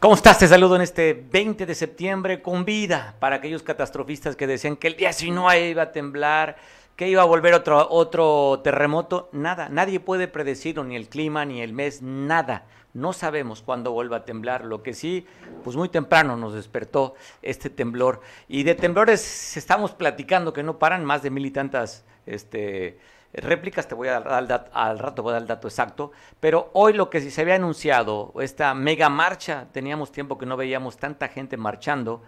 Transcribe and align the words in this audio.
¿Cómo 0.00 0.14
estás? 0.14 0.38
Te 0.38 0.48
saludo 0.48 0.76
en 0.76 0.80
este 0.80 1.12
20 1.12 1.66
de 1.66 1.74
septiembre 1.74 2.40
con 2.40 2.64
vida 2.64 3.16
para 3.18 3.36
aquellos 3.36 3.62
catastrofistas 3.62 4.34
que 4.34 4.46
decían 4.46 4.76
que 4.76 4.88
el 4.88 4.96
día 4.96 5.12
si 5.12 5.30
no 5.30 5.54
iba 5.54 5.82
a 5.82 5.92
temblar, 5.92 6.56
que 6.96 7.06
iba 7.06 7.20
a 7.20 7.26
volver 7.26 7.52
otro, 7.52 7.86
otro 7.90 8.62
terremoto. 8.64 9.28
Nada, 9.32 9.68
nadie 9.68 10.00
puede 10.00 10.26
predecirlo, 10.26 10.84
ni 10.84 10.96
el 10.96 11.10
clima, 11.10 11.44
ni 11.44 11.60
el 11.60 11.74
mes, 11.74 12.00
nada. 12.00 12.64
No 12.94 13.12
sabemos 13.12 13.60
cuándo 13.60 13.92
vuelva 13.92 14.16
a 14.16 14.24
temblar. 14.24 14.64
Lo 14.64 14.82
que 14.82 14.94
sí, 14.94 15.26
pues 15.64 15.76
muy 15.76 15.90
temprano 15.90 16.34
nos 16.34 16.54
despertó 16.54 17.12
este 17.42 17.68
temblor. 17.68 18.22
Y 18.48 18.62
de 18.62 18.76
temblores 18.76 19.58
estamos 19.58 19.90
platicando 19.92 20.54
que 20.54 20.62
no 20.62 20.78
paran 20.78 21.04
más 21.04 21.22
de 21.22 21.28
mil 21.28 21.44
y 21.44 21.50
tantas 21.50 22.06
este, 22.24 22.98
réplicas, 23.32 23.86
te 23.86 23.94
voy 23.94 24.08
a 24.08 24.20
dar 24.20 24.68
al, 24.72 24.98
rato, 24.98 25.22
voy 25.22 25.30
a 25.30 25.34
dar 25.34 25.42
el 25.42 25.48
dato 25.48 25.68
exacto, 25.68 26.12
pero 26.40 26.70
hoy 26.72 26.92
lo 26.92 27.10
que 27.10 27.20
se 27.20 27.40
había 27.40 27.54
anunciado, 27.54 28.32
esta 28.40 28.74
mega 28.74 29.08
marcha, 29.08 29.66
teníamos 29.72 30.12
tiempo 30.12 30.38
que 30.38 30.46
no 30.46 30.56
veíamos 30.56 30.96
tanta 30.96 31.28
gente 31.28 31.56
marchando, 31.56 32.22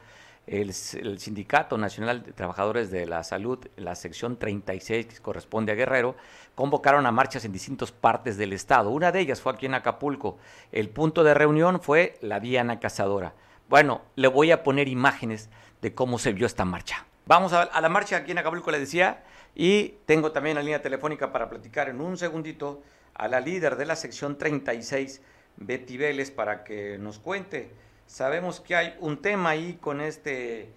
el, 0.47 0.73
Sindicato 0.73 1.79
Nacional 1.79 2.23
de 2.25 2.33
Trabajadores 2.33 2.91
de 2.91 3.07
la 3.07 3.23
Salud, 3.23 3.59
la 3.77 3.95
sección 3.95 4.37
36 4.37 5.07
que 5.07 5.19
corresponde 5.21 5.73
a 5.73 5.75
Guerrero, 5.75 6.17
convocaron 6.55 7.07
a 7.07 7.13
marchas 7.13 7.45
en 7.45 7.53
distintas 7.53 7.93
partes 7.93 8.37
del 8.37 8.53
estado. 8.53 8.91
Una 8.91 9.13
de 9.13 9.21
ellas 9.21 9.41
fue 9.41 9.53
aquí 9.53 9.67
en 9.67 9.75
Acapulco. 9.75 10.39
El 10.73 10.89
punto 10.89 11.23
de 11.23 11.35
reunión 11.35 11.81
fue 11.81 12.19
la 12.21 12.41
Diana 12.41 12.81
Cazadora. 12.81 13.35
Bueno, 13.69 14.03
le 14.17 14.29
voy 14.29 14.51
a 14.51 14.63
poner 14.63 14.89
imágenes 14.89 15.49
de 15.81 15.95
cómo 15.95 16.19
se 16.19 16.33
vio 16.33 16.47
esta 16.47 16.65
marcha. 16.65 17.07
Vamos 17.25 17.53
a, 17.53 17.81
la 17.81 17.89
marcha 17.89 18.17
aquí 18.17 18.33
en 18.33 18.39
Acapulco, 18.39 18.71
le 18.71 18.81
decía, 18.81 19.23
y 19.55 19.97
tengo 20.07 20.33
también 20.33 20.57
la 20.57 20.63
línea 20.63 20.83
telefónica 20.83 21.33
para 21.33 21.49
platicar 21.49 21.89
en 21.89 22.01
un 22.01 22.17
segundito 22.17 22.83
a 23.15 23.29
la 23.29 23.41
líder 23.41 23.77
de 23.77 23.87
la 23.87 23.97
sección 23.97 24.39
36, 24.39 25.21
Betty 25.57 25.97
Vélez, 25.99 26.31
para 26.31 26.65
que 26.65 26.97
nos 26.99 27.19
cuente. 27.19 27.71
Sabemos 28.07 28.61
que 28.61 28.77
hay 28.77 28.97
un 29.01 29.21
tema 29.21 29.51
ahí 29.51 29.79
con 29.81 30.01
este, 30.01 30.71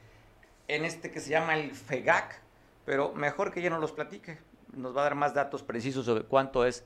en 0.67 0.85
este 0.85 1.11
que 1.11 1.19
se 1.19 1.29
llama 1.29 1.55
el 1.55 1.71
FEGAC, 1.71 2.41
pero 2.85 3.13
mejor 3.13 3.51
que 3.51 3.61
ella 3.61 3.69
nos 3.69 3.81
los 3.81 3.91
platique. 3.93 4.37
Nos 4.73 4.95
va 4.95 5.01
a 5.01 5.03
dar 5.05 5.15
más 5.15 5.33
datos 5.33 5.63
precisos 5.63 6.05
sobre 6.05 6.25
cuánto 6.25 6.65
es, 6.65 6.83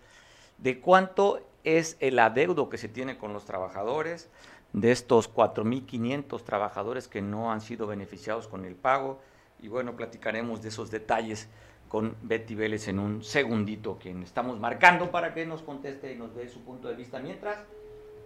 de 0.59 0.79
cuánto 0.79 1.41
es 1.63 1.97
el 1.99 2.19
adeudo 2.19 2.69
que 2.69 2.77
se 2.77 2.87
tiene 2.87 3.17
con 3.17 3.33
los 3.33 3.45
trabajadores, 3.45 4.29
de 4.73 4.91
estos 4.91 5.33
4.500 5.33 6.43
trabajadores 6.43 7.07
que 7.07 7.21
no 7.23 7.51
han 7.51 7.61
sido 7.61 7.87
beneficiados 7.87 8.47
con 8.47 8.65
el 8.65 8.75
pago. 8.75 9.19
Y 9.61 9.67
bueno, 9.67 9.95
platicaremos 9.95 10.61
de 10.61 10.69
esos 10.69 10.91
detalles 10.91 11.49
con 11.89 12.15
Betty 12.21 12.53
Vélez 12.53 12.87
en 12.87 12.99
un 12.99 13.23
segundito, 13.23 13.97
quien 13.97 14.21
estamos 14.21 14.59
marcando 14.59 15.09
para 15.09 15.33
que 15.33 15.45
nos 15.45 15.63
conteste 15.63 16.13
y 16.13 16.15
nos 16.15 16.35
dé 16.35 16.47
su 16.47 16.61
punto 16.61 16.87
de 16.87 16.95
vista. 16.95 17.19
Mientras 17.19 17.57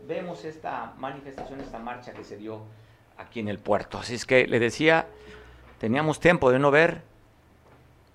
vemos 0.06 0.44
esta 0.44 0.94
manifestación, 0.98 1.62
esta 1.62 1.80
marcha 1.80 2.12
que 2.12 2.26
se 2.26 2.38
dio 2.38 2.62
aquí 3.18 3.40
en 3.40 3.48
el 3.48 3.60
puerto. 3.60 3.98
Así 3.98 4.16
es 4.16 4.26
que 4.26 4.48
le 4.48 4.60
decía, 4.60 5.08
teníamos 5.80 6.20
tiempo 6.20 6.52
de 6.52 6.60
no 6.60 6.72
ver 6.72 7.04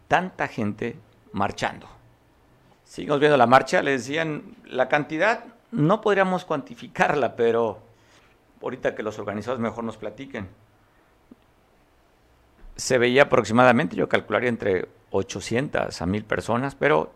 tanta 0.06 0.48
gente 0.48 0.96
marchando. 1.32 1.88
Seguimos 2.84 3.19
viendo 3.19 3.38
la 3.38 3.46
marcha, 3.46 3.82
le 3.82 3.92
decían, 3.92 4.54
la 4.66 4.88
cantidad 4.88 5.44
no 5.70 6.02
podríamos 6.02 6.44
cuantificarla, 6.44 7.36
pero 7.36 7.78
ahorita 8.62 8.94
que 8.94 9.02
los 9.02 9.19
organizadores 9.19 9.62
mejor 9.62 9.84
nos 9.84 9.96
platiquen. 9.96 10.48
Se 12.76 12.98
veía 12.98 13.24
aproximadamente, 13.24 13.96
yo 13.96 14.08
calcularía 14.08 14.50
entre 14.50 14.88
800 15.10 16.00
a 16.00 16.06
1000 16.06 16.24
personas, 16.24 16.74
pero 16.74 17.12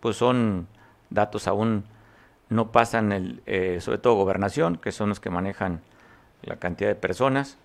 pues 0.00 0.16
son 0.16 0.66
datos 1.10 1.46
aún 1.46 1.84
no 2.48 2.72
pasan 2.72 3.12
el, 3.12 3.42
eh, 3.46 3.80
sobre 3.80 3.98
todo 3.98 4.14
gobernación, 4.14 4.76
que 4.76 4.92
son 4.92 5.08
los 5.08 5.20
que 5.20 5.30
manejan 5.30 5.80
la 6.42 6.56
cantidad 6.56 6.88
de 6.88 6.96
personas. 6.96 7.58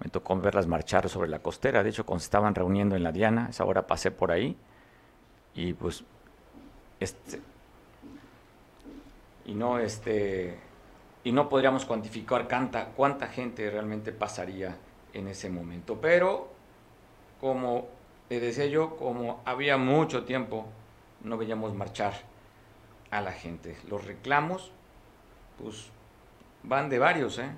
Me 0.00 0.10
tocó 0.10 0.36
verlas 0.36 0.66
marchar 0.66 1.08
sobre 1.08 1.28
la 1.28 1.38
costera, 1.38 1.82
de 1.82 1.90
hecho 1.90 2.04
cuando 2.04 2.20
se 2.20 2.26
estaban 2.26 2.54
reuniendo 2.54 2.96
en 2.96 3.02
la 3.02 3.12
Diana, 3.12 3.48
esa 3.50 3.64
hora 3.64 3.86
pasé 3.86 4.10
por 4.10 4.30
ahí 4.30 4.56
y 5.54 5.72
pues 5.72 6.04
este 7.00 7.40
y 9.46 9.54
no 9.54 9.78
este 9.78 10.58
y 11.24 11.32
no 11.32 11.48
podríamos 11.48 11.84
cuantificar 11.84 12.46
cuánta, 12.46 12.86
cuánta 12.90 13.26
gente 13.26 13.68
realmente 13.70 14.12
pasaría 14.12 14.76
en 15.12 15.28
ese 15.28 15.48
momento, 15.48 15.98
pero 16.00 16.48
como 17.40 17.88
le 18.28 18.40
decía 18.40 18.66
yo, 18.66 18.96
como 18.96 19.40
había 19.44 19.76
mucho 19.76 20.24
tiempo, 20.24 20.66
no 21.22 21.36
veíamos 21.36 21.74
marchar 21.74 22.14
a 23.10 23.20
la 23.20 23.32
gente. 23.32 23.76
Los 23.88 24.04
reclamos, 24.04 24.72
pues 25.62 25.90
van 26.62 26.88
de 26.88 26.98
varios, 26.98 27.38
¿eh? 27.38 27.50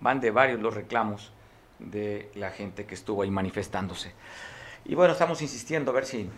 Van 0.00 0.20
de 0.20 0.30
varios 0.30 0.60
los 0.60 0.74
reclamos 0.74 1.32
de 1.78 2.30
la 2.34 2.50
gente 2.50 2.86
que 2.86 2.94
estuvo 2.94 3.22
ahí 3.22 3.30
manifestándose. 3.30 4.12
Y 4.84 4.94
bueno, 4.94 5.12
estamos 5.12 5.42
insistiendo 5.42 5.90
a 5.90 5.94
ver 5.94 6.06
si 6.06 6.28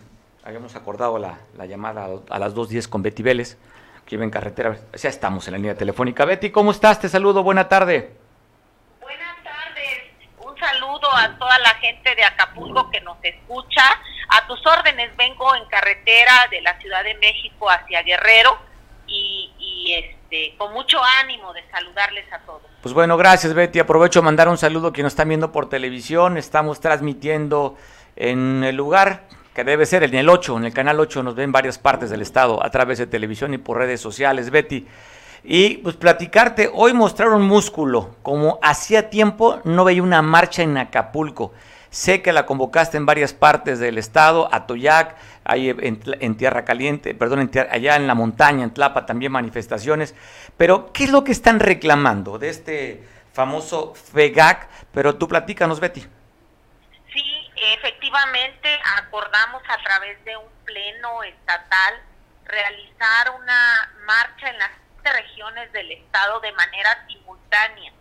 habíamos 0.43 0.75
acordado 0.75 1.17
la, 1.17 1.39
llamada 1.65 2.09
a 2.29 2.39
las 2.39 2.53
2.10 2.53 2.89
con 2.89 3.01
Betty 3.01 3.23
Vélez, 3.23 3.57
que 4.05 4.15
iba 4.15 4.23
en 4.23 4.29
carretera. 4.29 4.77
Ya 4.93 5.09
estamos 5.09 5.47
en 5.47 5.53
la 5.53 5.57
línea 5.57 5.75
telefónica. 5.75 6.25
Betty, 6.25 6.51
¿cómo 6.51 6.71
estás? 6.71 6.99
Te 6.99 7.09
saludo, 7.09 7.41
buena 7.41 7.67
tarde 7.69 8.24
a 11.15 11.37
toda 11.37 11.57
la 11.59 11.75
gente 11.75 12.15
de 12.15 12.23
Acapulco 12.23 12.89
que 12.89 13.01
nos 13.01 13.17
escucha. 13.23 13.83
A 14.29 14.47
tus 14.47 14.65
órdenes 14.65 15.15
vengo 15.17 15.55
en 15.55 15.65
carretera 15.65 16.47
de 16.51 16.61
la 16.61 16.77
Ciudad 16.79 17.03
de 17.03 17.15
México 17.15 17.69
hacia 17.69 18.01
Guerrero 18.03 18.57
y, 19.07 19.51
este 19.95 20.57
con 20.57 20.73
mucho 20.73 20.97
ánimo 21.21 21.53
de 21.53 21.63
saludarles 21.69 22.25
a 22.33 22.39
todos. 22.39 22.63
Pues 22.81 22.93
bueno, 22.93 23.17
gracias 23.17 23.53
Betty. 23.53 23.79
Aprovecho 23.79 24.19
a 24.19 24.23
mandar 24.23 24.49
un 24.49 24.57
saludo 24.57 24.87
a 24.87 24.93
quienes 24.93 25.13
están 25.13 25.29
viendo 25.29 25.51
por 25.51 25.69
televisión. 25.69 26.37
Estamos 26.37 26.79
transmitiendo 26.79 27.77
en 28.15 28.63
el 28.63 28.75
lugar 28.75 29.27
que 29.55 29.63
debe 29.63 29.85
ser 29.85 30.03
en 30.03 30.13
el 30.15 30.27
8, 30.27 30.57
en 30.57 30.65
el 30.65 30.73
canal 30.73 30.99
8 30.99 31.23
nos 31.23 31.35
ven 31.35 31.53
varias 31.53 31.77
partes 31.77 32.09
del 32.09 32.21
estado 32.21 32.63
a 32.63 32.69
través 32.69 32.97
de 32.97 33.07
televisión 33.07 33.53
y 33.53 33.57
por 33.57 33.77
redes 33.77 34.01
sociales. 34.01 34.49
Betty, 34.49 34.85
y 35.47 35.77
pues 35.77 35.95
platicarte, 35.95 36.71
hoy 36.73 36.93
mostraron 36.93 37.43
músculo, 37.43 38.15
como 38.23 38.59
hacía 38.63 39.11
tiempo 39.11 39.61
no 39.63 39.83
veía 39.83 40.01
una 40.01 40.23
marcha 40.23 40.63
en 40.63 40.77
Acapulco. 40.77 41.53
Sé 41.91 42.21
que 42.23 42.33
la 42.33 42.45
convocaste 42.45 42.97
en 42.97 43.05
varias 43.05 43.33
partes 43.33 43.79
del 43.79 43.97
estado, 43.99 44.49
Atoyac, 44.51 45.15
ahí 45.43 45.69
en, 45.69 46.35
Tierra 46.35 46.65
Caliente, 46.65 47.13
perdón, 47.13 47.49
allá 47.69 47.95
en 47.95 48.07
la 48.07 48.15
montaña, 48.15 48.63
en 48.63 48.73
Tlapa 48.73 49.05
también 49.05 49.31
manifestaciones. 49.31 50.15
Pero, 50.57 50.91
¿qué 50.91 51.05
es 51.05 51.11
lo 51.11 51.23
que 51.23 51.31
están 51.31 51.59
reclamando 51.59 52.37
de 52.39 52.49
este 52.49 53.07
famoso 53.31 53.93
FEGAC? 53.93 54.67
Pero 54.91 55.15
tú 55.15 55.27
platícanos, 55.27 55.79
Betty. 55.79 56.01
Sí, 57.13 57.51
efectivamente 57.77 58.67
acordamos 58.97 59.61
a 59.69 59.77
través 59.83 60.21
de 60.25 60.35
un 60.35 60.49
pleno 60.65 61.23
estatal 61.23 61.93
realizar 62.45 63.31
una 63.39 63.93
marcha 64.05 64.49
en 64.49 64.59
las 64.59 64.71
regiones 65.11 65.71
del 65.71 65.91
estado 65.91 66.39
de 66.39 66.51
manera 66.53 67.05
simultánea. 67.07 67.93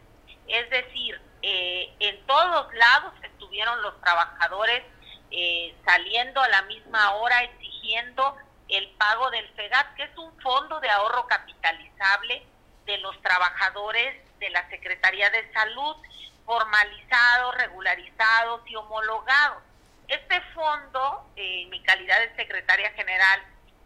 Es 0.46 0.68
decir, 0.70 1.20
eh, 1.42 1.94
en 2.00 2.26
todos 2.26 2.72
lados 2.74 3.12
estuvieron 3.22 3.80
los 3.82 4.00
trabajadores 4.00 4.82
eh, 5.30 5.74
saliendo 5.84 6.40
a 6.40 6.48
la 6.48 6.62
misma 6.62 7.14
hora 7.16 7.42
exigiendo 7.42 8.36
el 8.68 8.88
pago 8.92 9.30
del 9.30 9.48
FEGAT, 9.54 9.94
que 9.94 10.04
es 10.04 10.16
un 10.16 10.40
fondo 10.40 10.80
de 10.80 10.88
ahorro 10.88 11.26
capitalizable 11.26 12.46
de 12.86 12.98
los 12.98 13.20
trabajadores 13.22 14.22
de 14.38 14.50
la 14.50 14.68
Secretaría 14.68 15.30
de 15.30 15.52
Salud, 15.52 15.96
formalizados, 16.44 17.54
regularizados 17.56 18.60
y 18.66 18.76
homologados. 18.76 19.62
Este 20.08 20.40
fondo, 20.54 21.26
en 21.36 21.70
mi 21.70 21.82
calidad 21.82 22.20
de 22.20 22.36
secretaria 22.36 22.90
general, 22.92 23.42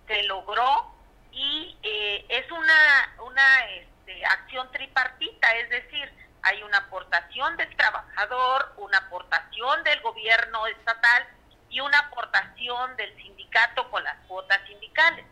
se 0.06 0.22
logró 0.24 0.92
y 1.32 1.76
eh, 1.82 2.26
es 2.28 2.50
una, 2.50 3.14
una 3.24 3.64
este, 3.70 4.24
acción 4.26 4.70
tripartita, 4.72 5.54
es 5.56 5.70
decir, 5.70 6.12
hay 6.42 6.62
una 6.62 6.78
aportación 6.78 7.56
del 7.56 7.74
trabajador, 7.76 8.72
una 8.78 8.98
aportación 8.98 9.84
del 9.84 10.00
gobierno 10.00 10.66
estatal 10.66 11.26
y 11.68 11.80
una 11.80 11.98
aportación 11.98 12.96
del 12.96 13.14
sindicato 13.16 13.90
con 13.90 14.02
las 14.04 14.16
cuotas 14.26 14.60
sindicales. 14.66 15.26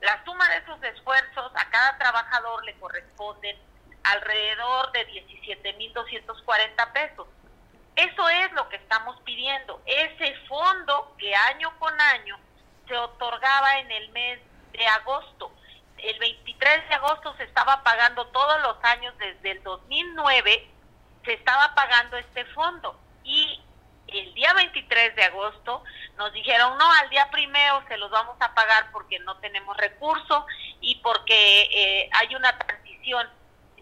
La 0.00 0.22
suma 0.24 0.48
de 0.50 0.58
esos 0.58 0.82
esfuerzos 0.82 1.52
a 1.54 1.70
cada 1.70 1.98
trabajador 1.98 2.64
le 2.64 2.78
corresponden 2.78 3.56
alrededor 4.04 4.92
de 4.92 5.08
17.240 5.08 6.92
pesos. 6.92 7.28
Eso 7.96 8.28
es 8.28 8.52
lo 8.52 8.68
que 8.68 8.76
estamos 8.76 9.20
pidiendo. 9.22 9.82
Ese 9.86 10.34
fondo 10.46 11.16
que 11.18 11.34
año 11.34 11.76
con 11.78 12.00
año 12.00 12.38
se 12.86 12.96
otorgaba 12.96 13.78
en 13.80 13.90
el 13.90 14.08
mes 14.10 14.38
de 14.78 14.86
agosto. 14.86 15.52
El 15.98 16.18
23 16.18 16.88
de 16.88 16.94
agosto 16.94 17.34
se 17.36 17.44
estaba 17.44 17.82
pagando 17.82 18.26
todos 18.28 18.62
los 18.62 18.76
años 18.84 19.16
desde 19.18 19.50
el 19.50 19.62
2009, 19.62 20.70
se 21.24 21.32
estaba 21.32 21.74
pagando 21.74 22.16
este 22.16 22.44
fondo. 22.46 22.98
Y 23.24 23.60
el 24.06 24.32
día 24.34 24.54
23 24.54 25.16
de 25.16 25.24
agosto 25.24 25.82
nos 26.16 26.32
dijeron, 26.32 26.78
no, 26.78 26.90
al 26.92 27.10
día 27.10 27.28
primero 27.30 27.82
se 27.88 27.98
los 27.98 28.10
vamos 28.10 28.36
a 28.40 28.54
pagar 28.54 28.90
porque 28.92 29.18
no 29.18 29.36
tenemos 29.38 29.76
recursos 29.76 30.44
y 30.80 30.94
porque 30.96 31.62
eh, 31.62 32.10
hay 32.12 32.34
una 32.34 32.56
transición. 32.56 33.28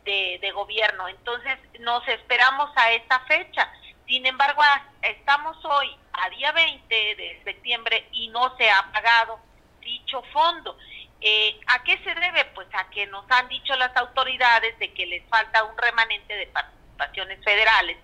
de, 0.07 0.39
de 0.41 0.51
gobierno. 0.53 1.09
Entonces 1.09 1.59
nos 1.81 2.07
esperamos 2.09 2.71
a 2.77 2.93
esta 2.93 3.21
fecha. 3.27 3.71
Sin 4.07 4.25
embargo, 4.25 4.63
estamos 5.03 5.57
hoy 5.65 5.95
a 6.13 6.31
día 6.31 6.53
20 6.53 6.95
de 6.95 7.41
septiembre 7.45 8.09
y 8.13 8.29
no 8.29 8.57
se 8.57 8.71
ha 8.71 8.91
pagado 8.93 9.41
dicho 9.87 10.23
fondo. 10.33 10.77
Eh, 11.21 11.59
¿A 11.69 11.83
qué 11.83 11.97
se 12.05 12.15
debe? 12.15 12.45
Pues 12.55 12.69
a 12.75 12.91
que 12.91 13.07
nos 13.07 13.25
han 13.31 13.49
dicho 13.49 13.75
las 13.77 13.97
autoridades 13.97 14.79
de 14.79 14.93
que 14.93 15.07
les 15.07 15.27
falta 15.29 15.65
un 15.65 15.77
remanente 15.79 16.35
de 16.35 16.47
participaciones 16.49 17.43
federales, 17.43 17.97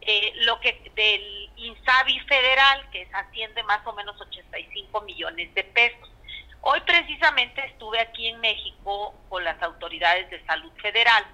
eh, 0.00 0.32
lo 0.44 0.58
que 0.60 0.90
del 0.94 1.50
INSABI 1.56 2.20
federal, 2.20 2.88
que 2.90 3.08
asciende 3.12 3.62
más 3.64 3.86
o 3.86 3.92
menos 3.92 4.18
85 4.20 5.00
millones 5.02 5.52
de 5.54 5.64
pesos. 5.64 6.10
Hoy 6.62 6.80
precisamente 6.80 7.64
estuve 7.66 8.00
aquí 8.00 8.26
en 8.28 8.40
México 8.40 9.14
con 9.28 9.44
las 9.44 9.60
autoridades 9.62 10.30
de 10.30 10.44
salud 10.46 10.72
federal 10.80 11.24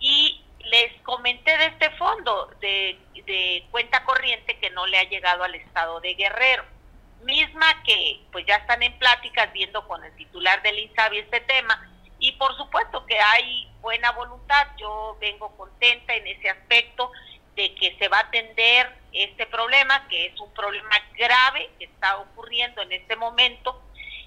y 0.00 0.42
les 0.64 1.00
comenté 1.02 1.56
de 1.58 1.66
este 1.66 1.90
fondo 1.90 2.46
de, 2.60 2.98
de 3.14 3.66
cuenta 3.70 4.04
corriente 4.04 4.58
que 4.58 4.70
no 4.70 4.86
le 4.86 4.98
ha 4.98 5.04
llegado 5.04 5.44
al 5.44 5.54
estado 5.54 6.00
de 6.00 6.14
Guerrero 6.14 6.77
misma 7.22 7.82
que 7.82 8.20
pues 8.32 8.46
ya 8.46 8.56
están 8.56 8.82
en 8.82 8.98
pláticas 8.98 9.52
viendo 9.52 9.86
con 9.86 10.04
el 10.04 10.14
titular 10.16 10.62
del 10.62 10.78
INSABI 10.78 11.18
este 11.18 11.40
tema 11.40 11.88
y 12.18 12.32
por 12.32 12.56
supuesto 12.56 13.04
que 13.06 13.18
hay 13.18 13.68
buena 13.80 14.10
voluntad, 14.12 14.66
yo 14.76 15.16
vengo 15.20 15.56
contenta 15.56 16.14
en 16.14 16.26
ese 16.26 16.50
aspecto 16.50 17.12
de 17.54 17.74
que 17.74 17.96
se 17.98 18.08
va 18.08 18.18
a 18.18 18.22
atender 18.22 18.92
este 19.12 19.46
problema, 19.46 20.06
que 20.08 20.26
es 20.26 20.40
un 20.40 20.52
problema 20.52 20.96
grave 21.16 21.70
que 21.78 21.84
está 21.86 22.18
ocurriendo 22.18 22.82
en 22.82 22.92
este 22.92 23.16
momento. 23.16 23.82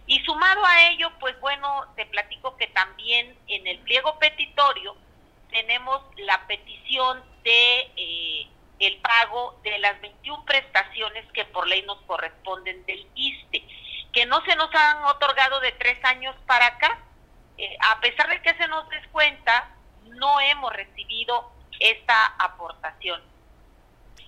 Y 0.06 0.20
sumado 0.24 0.66
a 0.66 0.90
ello, 0.90 1.12
pues 1.20 1.40
bueno, 1.40 1.86
te 1.96 2.06
platico 2.06 2.58
que 2.58 2.68
también 2.68 3.38
en 3.48 3.68
el 3.68 3.80
pliego 3.80 4.18
petitorio 4.20 4.96
tenemos 5.50 6.02
la 6.18 6.46
petición 6.48 7.24
de 7.44 7.92
eh, 7.96 8.48
el 8.82 8.98
pago 8.98 9.60
de 9.64 9.78
las 9.80 10.00
21 10.02 10.44
prestaciones 10.46 11.26
que 11.34 11.46
por 11.46 11.68
ley 11.68 11.84
nos 11.84 12.02
corresponden 12.02 12.86
del 12.86 13.08
ISTE, 13.16 13.64
que 14.12 14.26
no 14.26 14.44
se 14.46 14.56
nos 14.56 14.74
han 14.74 15.04
otorgado 15.06 15.60
de 15.60 15.72
tres 15.74 16.04
años 16.04 16.36
para 16.48 16.66
acá. 16.66 17.00
Eh, 17.58 17.78
a 17.80 18.00
pesar 18.00 18.30
de 18.30 18.42
que 18.42 18.54
se 18.56 18.68
nos 18.68 18.90
descuenta, 18.90 19.70
no 20.06 20.40
hemos 20.42 20.74
recibido 20.74 21.52
esta 21.80 22.26
aportación. 22.40 23.22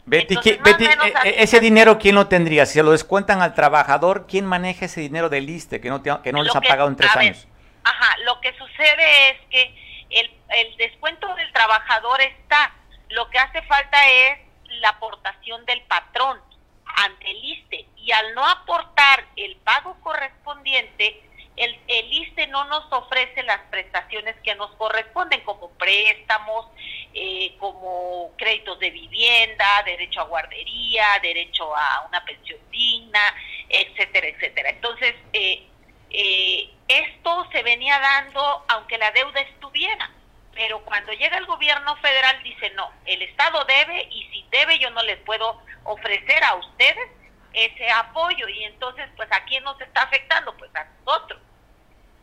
Betty, 0.06 0.36
Betty 0.36 0.86
eh, 0.86 1.14
eh, 1.24 1.36
ese 1.40 1.60
dinero, 1.60 1.98
¿quién 1.98 2.16
lo 2.16 2.28
tendría? 2.28 2.66
Si 2.66 2.74
se 2.74 2.84
lo 2.84 2.92
descuentan 2.92 3.42
al 3.42 3.54
trabajador, 3.54 4.28
¿quién 4.28 4.46
maneja 4.46 4.86
ese 4.86 5.02
dinero 5.02 5.30
del 5.30 5.50
ISTE 5.50 5.80
que 5.80 5.90
no, 5.90 6.04
que 6.04 6.34
no 6.34 6.44
les 6.44 6.56
ha 6.56 6.62
pagado 6.62 6.90
en 6.90 6.96
tres 6.96 7.16
años? 7.16 7.48
ajá, 7.86 8.16
lo 8.24 8.40
que 8.40 8.54
sucede 8.58 9.30
es 9.30 9.38
que 9.50 9.76
el, 10.10 10.32
el 10.50 10.78
descuento 10.78 11.34
del 11.36 11.52
trabajador 11.52 12.22
está, 12.22 12.74
lo 13.14 13.30
que 13.30 13.38
hace 13.38 13.62
falta 13.64 14.10
es 14.10 14.40
la 14.82 14.90
aportación 14.90 15.66
del 15.66 15.82
patrón 15.84 16.42
ante 16.86 17.30
el 17.30 17.44
ISTE 17.44 17.86
y 17.96 18.12
al 18.12 18.34
no 18.34 18.48
aportar 18.48 19.26
el 19.36 19.56
pago 19.58 19.96
correspondiente, 20.02 21.22
el, 21.56 21.80
el 21.88 22.12
ISTE 22.12 22.48
no 22.48 22.66
nos 22.66 22.92
ofrece 22.92 23.44
las 23.44 23.60
prestaciones 23.70 24.36
que 24.44 24.56
nos 24.56 24.72
corresponden, 24.72 25.42
como 25.42 25.70
préstamos, 25.72 26.68
eh, 27.14 27.56
como 27.60 28.32
créditos 28.36 28.80
de 28.80 28.90
vivienda, 28.90 29.84
derecho 29.86 30.22
a 30.22 30.26
guardería, 30.26 31.06
derecho 31.22 31.76
a 31.76 32.06
una 32.08 32.26
pensión 32.26 32.60
digna, 32.72 33.36
etcétera, 33.70 34.28
etcétera. 34.28 34.70
Entonces, 34.70 35.14
eh, 35.34 35.68
eh, 36.10 36.70
esto 36.88 37.48
se 37.52 37.62
venía 37.62 38.00
dando 38.00 38.66
aunque 38.70 38.98
la 38.98 39.12
deuda 39.12 39.40
estuviera 39.42 40.12
pero 40.56 40.84
cuando 40.86 41.12
llega 41.14 41.38
el 41.38 41.46
gobierno 41.46 41.96
federal 41.98 42.42
dice 42.44 42.70
no, 42.72 42.92
el 43.06 43.22
Estado 43.22 43.64
debe 43.66 44.08
y 44.12 44.24
si 44.32 44.46
debe 44.52 44.78
yo 44.80 44.90
no 44.92 45.02
les 45.04 45.18
puedo 45.20 45.62
ofrecer 45.84 46.44
a 46.44 46.56
ustedes 46.56 47.10
ese 47.54 47.90
apoyo 47.92 48.48
y 48.48 48.64
entonces 48.64 49.08
pues 49.16 49.32
a 49.32 49.44
quién 49.46 49.64
nos 49.64 49.80
está 49.82 50.04
afectando, 50.04 50.56
pues 50.58 50.74
a 50.76 50.86
nosotros. 50.86 51.40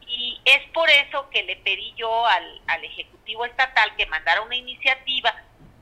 Y 0.06 0.40
es 0.44 0.68
por 0.70 0.90
eso 0.90 1.28
que 1.30 1.44
le 1.44 1.56
pedí 1.56 1.94
yo 1.96 2.26
al, 2.26 2.60
al 2.66 2.84
Ejecutivo 2.84 3.44
Estatal 3.44 3.94
que 3.96 4.06
mandara 4.06 4.42
una 4.42 4.56
iniciativa 4.56 5.32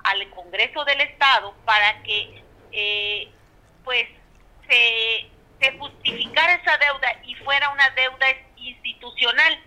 al 0.04 0.28
Congreso 0.30 0.84
del 0.84 1.00
Estado 1.00 1.54
para 1.64 2.02
que 2.02 2.42
eh, 2.72 3.28
pues 3.84 4.06
se, 4.68 5.30
se 5.60 5.78
justificara 5.78 6.54
esa 6.54 6.76
deuda 6.76 7.20
y 7.24 7.34
fuera 7.36 7.70
una 7.70 7.88
deuda 7.90 8.26
institucional 8.56 9.62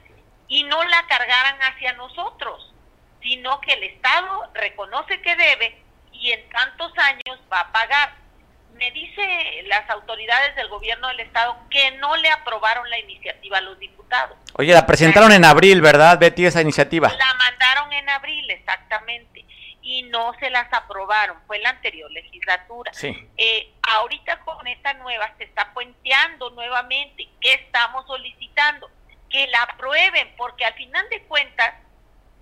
y 0.47 0.63
no 0.63 0.83
la 0.83 1.07
cargaran 1.07 1.57
hacia 1.61 1.93
nosotros 1.93 2.70
sino 3.21 3.59
que 3.61 3.73
el 3.73 3.83
Estado 3.83 4.49
reconoce 4.53 5.21
que 5.21 5.35
debe 5.35 5.81
y 6.11 6.31
en 6.31 6.49
tantos 6.49 6.91
años 6.97 7.39
va 7.51 7.61
a 7.61 7.71
pagar. 7.71 8.15
Me 8.73 8.89
dice 8.91 9.63
las 9.67 9.89
autoridades 9.89 10.55
del 10.55 10.69
gobierno 10.69 11.07
del 11.09 11.19
Estado 11.21 11.57
que 11.69 11.91
no 11.97 12.15
le 12.17 12.29
aprobaron 12.29 12.89
la 12.89 12.99
iniciativa 12.99 13.57
a 13.57 13.61
los 13.61 13.77
diputados. 13.79 14.37
Oye, 14.53 14.73
la 14.73 14.85
presentaron 14.85 15.31
en 15.31 15.45
abril, 15.45 15.81
¿verdad, 15.81 16.17
Betty, 16.17 16.45
esa 16.45 16.61
iniciativa? 16.61 17.09
La 17.09 17.33
mandaron 17.35 17.93
en 17.93 18.09
abril, 18.09 18.49
exactamente, 18.49 19.45
y 19.81 20.03
no 20.03 20.33
se 20.39 20.49
las 20.49 20.71
aprobaron, 20.73 21.37
fue 21.47 21.59
la 21.59 21.69
anterior 21.69 22.09
legislatura. 22.11 22.93
Sí. 22.93 23.15
Eh, 23.37 23.73
ahorita 23.83 24.39
con 24.39 24.65
esta 24.67 24.93
nueva 24.95 25.31
se 25.37 25.43
está 25.43 25.73
puenteando 25.73 26.49
nuevamente. 26.51 27.27
¿Qué 27.39 27.53
estamos 27.53 28.05
solicitando? 28.07 28.89
Que 29.29 29.47
la 29.47 29.63
aprueben, 29.63 30.33
porque 30.37 30.65
al 30.65 30.73
final 30.73 31.07
de 31.09 31.23
cuentas 31.23 31.73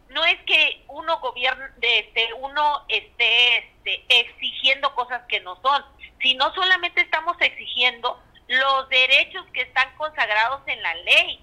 no 0.10 0.26
es 0.26 0.40
que 0.46 0.84
uno 0.88 1.20
gobierne, 1.20 1.66
este, 1.82 2.34
uno 2.34 2.86
esté 2.88 3.58
este, 3.58 4.06
exigiendo 4.10 4.94
cosas 4.96 5.22
que 5.28 5.40
no 5.42 5.60
son, 5.62 5.84
sino 6.22 6.54
solamente 6.54 7.02
estamos 7.02 7.38
exigiendo 7.40 8.22
los 8.48 8.90
derechos 8.90 9.46
que 9.54 9.62
están 9.62 9.96
consagrados 9.96 10.62
en 10.68 10.82
la 10.82 10.96
ley, 10.96 11.40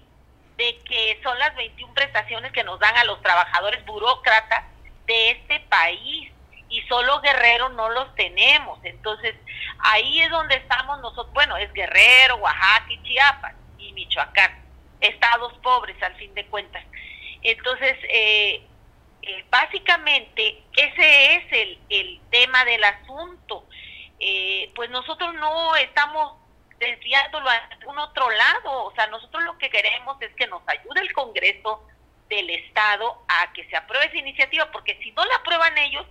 de 0.57 0.77
que 0.79 1.19
son 1.23 1.37
las 1.39 1.55
21 1.55 1.93
prestaciones 1.93 2.51
que 2.51 2.63
nos 2.63 2.79
dan 2.79 2.97
a 2.97 3.05
los 3.05 3.21
trabajadores 3.21 3.85
burócratas 3.85 4.65
de 5.05 5.31
este 5.31 5.59
país 5.61 6.31
y 6.69 6.81
solo 6.83 7.21
Guerrero 7.21 7.69
no 7.69 7.89
los 7.89 8.13
tenemos. 8.15 8.79
Entonces, 8.83 9.35
ahí 9.79 10.21
es 10.21 10.29
donde 10.29 10.55
estamos 10.55 10.99
nosotros, 10.99 11.33
bueno, 11.33 11.55
es 11.57 11.71
Guerrero, 11.73 12.35
Oaxaca 12.37 12.87
y 12.89 13.03
Chiapas 13.03 13.55
y 13.77 13.93
Michoacán, 13.93 14.51
estados 14.99 15.53
pobres 15.59 16.01
al 16.03 16.15
fin 16.15 16.33
de 16.33 16.45
cuentas. 16.47 16.83
Entonces, 17.47 17.97
eh, 18.09 18.61
eh, 19.21 19.45
básicamente 19.49 20.63
ese 20.75 21.35
es 21.35 21.43
el, 21.51 21.79
el 21.89 22.19
tema 22.29 22.65
del 22.65 22.83
asunto. 22.83 23.65
Eh, 24.19 24.69
pues 24.75 24.89
nosotros 24.89 25.33
no 25.35 25.73
estamos 25.77 26.33
desviándolo 26.77 27.49
a 27.49 27.55
algún 27.55 27.97
otro 27.99 28.29
lado, 28.29 28.83
o 28.83 28.93
sea, 28.95 29.07
nosotros 29.07 29.43
lo 29.43 29.57
que 29.57 29.69
queremos 29.69 30.21
es 30.21 30.33
que 30.35 30.45
nos 30.47 30.61
ayude 30.67 30.99
el 30.99 31.13
Congreso 31.13 31.87
del 32.27 32.49
Estado 32.49 33.23
a 33.29 33.53
que 33.53 33.63
se 33.69 33.77
apruebe 33.77 34.07
esa 34.07 34.17
iniciativa, 34.17 34.69
porque 34.69 34.99
si 35.01 35.11
no 35.11 35.23
la 35.23 35.35
aprueban 35.35 35.77
ellos 35.77 36.05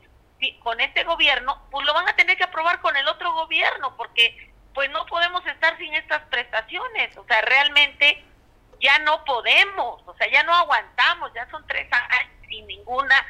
con 0.61 0.81
este 0.81 1.05
gobierno, 1.05 1.63
pues 1.71 1.87
lo 1.87 1.93
van 1.93 2.09
a 2.09 2.17
tener 2.17 2.39
que 2.39 2.45
aprobar 2.45 2.81
con 2.81 2.97
el 2.97 3.07
otro 3.09 3.33
gobierno, 3.35 3.95
porque 3.99 4.53
pues 4.73 4.91
no 4.91 5.05
podemos 5.05 5.45
estar 5.47 5.77
sin 5.77 5.93
estas 5.95 6.23
prestaciones, 6.31 7.15
o 7.19 7.27
sea, 7.27 7.43
realmente 7.43 8.25
ya 8.81 8.99
no 9.01 9.25
podemos, 9.25 10.03
o 10.07 10.15
sea, 10.17 10.31
ya 10.31 10.43
no 10.43 10.55
aguantamos, 10.55 11.33
ya 11.35 11.49
son 11.51 11.65
tres 11.67 11.87
años 11.93 12.33
sin 12.49 12.67
ninguna, 12.67 13.27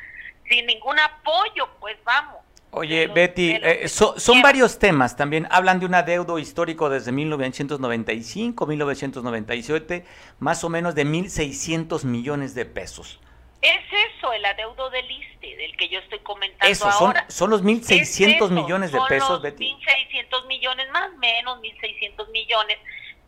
sin 0.48 0.66
ningún 0.66 0.98
apoyo, 0.98 1.68
pues 1.80 1.96
vamos. 2.04 2.36
Oye, 2.72 3.06
Betty, 3.06 3.52
eh, 3.62 3.88
son 3.88 4.42
varios 4.42 4.78
temas 4.78 5.16
también. 5.16 5.48
Hablan 5.50 5.80
de 5.80 5.86
un 5.86 5.94
adeudo 5.94 6.38
histórico 6.38 6.90
desde 6.90 7.10
1995, 7.10 8.66
1997, 8.66 10.04
más 10.40 10.62
o 10.62 10.68
menos 10.68 10.94
de 10.94 11.06
1.600 11.06 12.04
millones 12.04 12.54
de 12.54 12.66
pesos. 12.66 13.18
Es 13.62 13.80
eso, 13.90 14.30
el 14.32 14.44
adeudo 14.44 14.90
del 14.90 15.10
ISTE, 15.10 15.56
del 15.56 15.76
que 15.76 15.88
yo 15.88 16.00
estoy 16.00 16.18
comentando 16.18 16.70
eso, 16.70 16.92
son, 16.92 17.14
Son 17.28 17.48
los 17.48 17.64
1.600 17.64 18.50
millones 18.50 18.92
de 18.92 19.00
pesos, 19.08 19.40
Betty. 19.40 19.72
1.600 19.72 20.46
millones, 20.46 20.90
más 20.90 21.08
o 21.14 21.16
menos 21.16 21.58
1.600 21.60 22.30
millones 22.30 22.76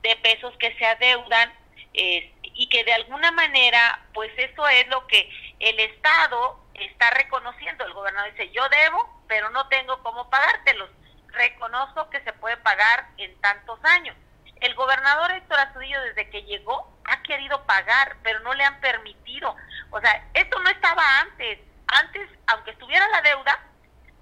de 0.02 0.14
pesos 0.16 0.52
que 0.58 0.74
se 0.74 0.84
adeudan 0.84 1.50
y 1.92 2.68
que 2.68 2.84
de 2.84 2.92
alguna 2.92 3.30
manera, 3.32 4.06
pues 4.14 4.30
eso 4.36 4.68
es 4.68 4.86
lo 4.88 5.06
que 5.06 5.30
el 5.60 5.78
Estado 5.80 6.60
está 6.74 7.10
reconociendo. 7.10 7.84
El 7.84 7.92
gobernador 7.92 8.30
dice, 8.32 8.50
yo 8.50 8.68
debo, 8.68 9.22
pero 9.28 9.50
no 9.50 9.68
tengo 9.68 10.02
cómo 10.02 10.28
pagártelos. 10.30 10.90
Reconozco 11.28 12.10
que 12.10 12.20
se 12.22 12.32
puede 12.34 12.56
pagar 12.58 13.08
en 13.16 13.38
tantos 13.40 13.78
años. 13.84 14.16
El 14.60 14.74
gobernador 14.74 15.30
Héctor 15.32 15.60
Astudillo 15.60 16.00
desde 16.02 16.30
que 16.30 16.42
llegó 16.42 16.92
ha 17.04 17.22
querido 17.22 17.64
pagar, 17.64 18.16
pero 18.22 18.40
no 18.40 18.54
le 18.54 18.64
han 18.64 18.80
permitido. 18.80 19.54
O 19.90 20.00
sea, 20.00 20.28
esto 20.34 20.58
no 20.58 20.70
estaba 20.70 21.20
antes. 21.20 21.60
Antes, 21.86 22.28
aunque 22.48 22.72
estuviera 22.72 23.06
la 23.08 23.22
deuda, 23.22 23.64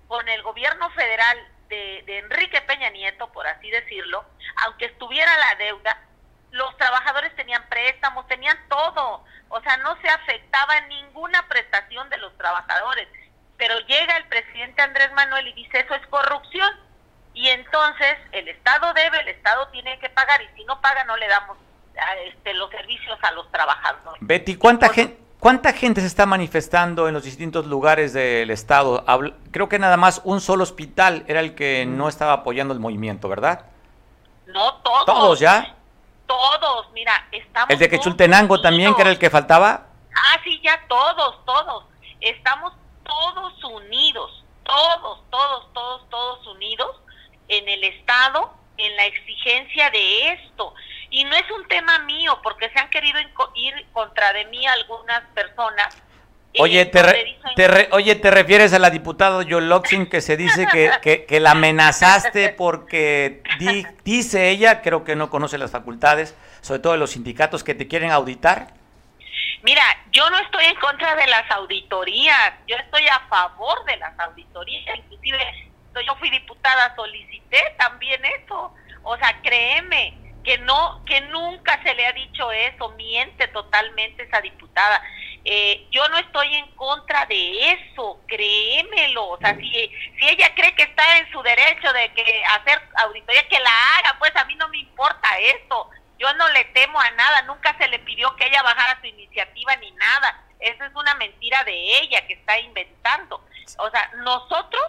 con 0.09 0.29
el 0.29 0.43
gobierno 0.43 0.89
federal 0.91 1.39
de, 1.69 2.03
de 2.07 2.19
Enrique 2.19 2.61
Peña 2.63 2.91
Nieto, 2.91 3.33
por 3.33 3.47
así 3.47 3.71
decirlo, 3.71 4.25
aunque 4.65 4.87
estuviera 4.87 5.37
la 5.39 5.55
deuda, 5.57 6.01
los 6.53 6.77
trabajadores 6.77 7.35
tenían 7.37 7.63
préstamos, 7.69 8.27
tenían 8.29 8.57
todo, 8.69 9.25
o 9.49 9.61
sea, 9.61 9.77
no 9.79 9.97
se 10.01 10.09
afectaba 10.09 10.81
ninguna 10.83 11.47
prestación 11.49 12.09
de 12.11 12.19
los 12.19 12.37
trabajadores. 12.37 13.09
Pero 13.57 13.79
llega 13.81 14.17
el 14.17 14.27
presidente 14.29 14.83
Andrés 14.83 15.13
Manuel 15.13 15.49
y 15.49 15.53
dice, 15.55 15.81
eso 15.81 15.95
es 15.95 16.07
corrupción. 16.09 16.69
Y 17.35 17.49
entonces 17.49 18.17
el 18.33 18.49
Estado 18.49 18.93
debe, 18.95 19.21
el 19.21 19.29
Estado 19.29 19.69
tiene 19.69 19.99
que 19.99 20.09
pagar, 20.11 20.41
y 20.43 20.49
si 20.57 20.65
no 20.65 20.81
paga 20.81 21.05
no 21.05 21.17
le 21.17 21.29
damos 21.29 21.59
este, 22.25 22.55
los 22.55 22.71
servicios 22.71 23.19
a 23.23 23.33
los 23.33 23.51
trabajadores. 23.51 24.21
Betty, 24.21 24.57
¿cuánta 24.57 24.89
gente... 24.89 25.27
¿Cuánta 25.39 25.75
gente 25.75 26.01
se 26.01 26.07
está 26.07 26.25
manifestando 26.25 27.09
en 27.09 27.15
los 27.15 27.23
distintos 27.23 27.67
lugares 27.67 28.15
del 28.15 28.51
estado? 28.51 29.05
Creo 29.53 29.69
que 29.69 29.79
nada 29.79 29.99
más 29.99 30.23
un 30.25 30.41
solo 30.41 30.63
hospital 30.63 31.25
era 31.29 31.41
el 31.41 31.55
que 31.55 31.85
no 31.87 32.09
estaba 32.09 32.33
apoyando 32.33 32.73
el 32.73 32.81
movimiento, 32.81 33.29
¿verdad? 33.29 33.67
No, 34.47 34.77
todos. 34.77 35.05
¿Todos 35.05 35.39
ya? 35.39 35.77
Todos, 36.27 36.91
mira, 36.93 37.27
estamos... 37.33 37.71
¿El 37.71 37.79
de 37.79 37.89
Quechultenango 37.89 38.61
también, 38.61 38.95
que 38.95 39.03
era 39.03 39.11
el 39.11 39.19
que 39.19 39.31
faltaba? 39.31 39.87
Ah, 40.15 40.41
sí, 40.43 40.61
ya 40.63 40.81
todos, 40.89 41.45
todos. 41.45 41.85
Estamos 42.21 42.73
todos 43.05 43.65
unidos, 43.65 44.45
todos, 44.65 45.21
todos, 45.31 45.73
todos, 45.73 46.09
todos 46.11 46.47
unidos 46.49 46.97
en 47.49 47.69
el 47.69 47.85
Estado, 47.85 48.53
en 48.79 48.97
la 48.97 49.07
exigencia 49.07 49.91
de 49.91 50.33
esto. 50.33 50.75
Y 51.11 51.25
no 51.25 51.37
es 51.37 51.51
un 51.51 51.67
tema 51.69 52.01
mío, 52.01 52.41
porque 52.43 52.69
se 52.71 52.79
han 52.79 52.91
querido 52.91 53.19
ir 53.55 53.87
contra 53.93 54.33
de 54.33 54.47
mí 54.47 54.67
algunas 54.67 55.23
personas. 55.35 56.03
Oye, 56.59 56.87
te, 56.87 57.89
oye, 57.93 58.15
¿te 58.15 58.31
refieres 58.31 58.73
a 58.73 58.79
la 58.79 58.91
diputada 58.91 59.43
Yoloxin 59.43 60.07
que 60.07 60.21
se 60.21 60.37
dice 60.37 60.67
que, 60.71 61.25
que, 61.29 61.41
la 61.41 61.53
amenazaste 61.53 62.51
porque 62.51 63.43
dice 64.05 64.51
ella, 64.51 64.83
creo 64.83 65.05
que 65.05 65.17
no 65.17 65.31
conoce 65.31 65.59
las 65.59 65.71
facultades, 65.71 66.37
sobre 66.61 66.81
todo 66.81 66.93
de 66.93 66.99
los 66.99 67.11
sindicatos 67.11 67.65
que 67.65 67.75
te 67.75 67.89
quieren 67.89 68.11
auditar? 68.11 68.69
Mira, 69.63 69.83
yo 70.13 70.29
no 70.31 70.39
estoy 70.39 70.65
en 70.65 70.77
contra 70.77 71.15
de 71.17 71.27
las 71.27 71.51
auditorías, 71.51 72.55
yo 72.67 72.77
estoy 72.77 73.07
a 73.09 73.21
favor 73.29 73.85
de 73.85 73.97
las 73.97 74.19
auditorías, 74.19 74.97
inclusive 74.97 75.39
yo 76.07 76.15
fui 76.17 76.31
diputada, 76.31 76.95
solicité 76.95 77.75
también 77.79 78.21
eso, 78.25 78.73
o 79.03 79.17
sea, 79.17 79.41
créeme, 79.43 80.15
que 80.47 80.59
no, 80.59 81.03
que 81.05 81.21
nunca 81.23 81.83
se 81.83 81.95
le 81.95 82.07
ha 82.07 82.13
dicho 82.13 82.53
eso, 82.53 82.91
miente 82.91 83.49
totalmente 83.49 84.23
esa 84.23 84.41
diputada. 84.41 85.03
Eh, 85.49 85.87
yo 85.93 86.09
no 86.09 86.19
estoy 86.19 86.57
en 86.57 86.67
contra 86.73 87.25
de 87.27 87.71
eso, 87.71 88.19
créemelo. 88.27 89.29
O 89.29 89.39
sea, 89.39 89.55
si, 89.55 89.71
si 90.19 90.29
ella 90.29 90.53
cree 90.57 90.75
que 90.75 90.83
está 90.83 91.19
en 91.19 91.31
su 91.31 91.41
derecho 91.41 91.93
de 91.93 92.13
que 92.15 92.43
hacer 92.47 92.83
auditoría, 92.97 93.47
que 93.47 93.61
la 93.61 93.71
haga, 93.71 94.17
pues 94.19 94.35
a 94.35 94.45
mí 94.47 94.57
no 94.57 94.67
me 94.71 94.79
importa 94.79 95.39
eso. 95.39 95.89
Yo 96.19 96.35
no 96.35 96.49
le 96.49 96.65
temo 96.65 96.99
a 96.99 97.11
nada, 97.13 97.43
nunca 97.43 97.77
se 97.79 97.87
le 97.87 98.01
pidió 98.01 98.35
que 98.35 98.47
ella 98.47 98.61
bajara 98.65 98.99
su 99.01 99.07
iniciativa 99.07 99.77
ni 99.77 99.93
nada. 99.93 100.43
Esa 100.59 100.87
es 100.87 100.95
una 100.97 101.15
mentira 101.15 101.63
de 101.63 102.01
ella 102.01 102.27
que 102.27 102.33
está 102.33 102.59
inventando. 102.59 103.41
O 103.79 103.91
sea, 103.91 104.11
nosotros 104.17 104.83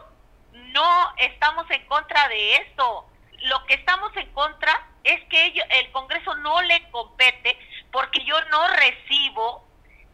no 0.54 1.14
estamos 1.18 1.70
en 1.70 1.86
contra 1.86 2.28
de 2.30 2.56
eso. 2.56 3.06
Lo 3.44 3.64
que 3.66 3.76
estamos 3.76 4.12
en 4.18 4.32
contra 4.32 4.88
es 5.04 5.24
que 5.26 5.54
el 5.70 5.92
Congreso 5.92 6.34
no 6.38 6.64
le 6.64 6.90
compete 6.90 7.60
porque 7.92 8.26
yo 8.26 8.42
no 8.46 8.68
recibo 8.70 9.67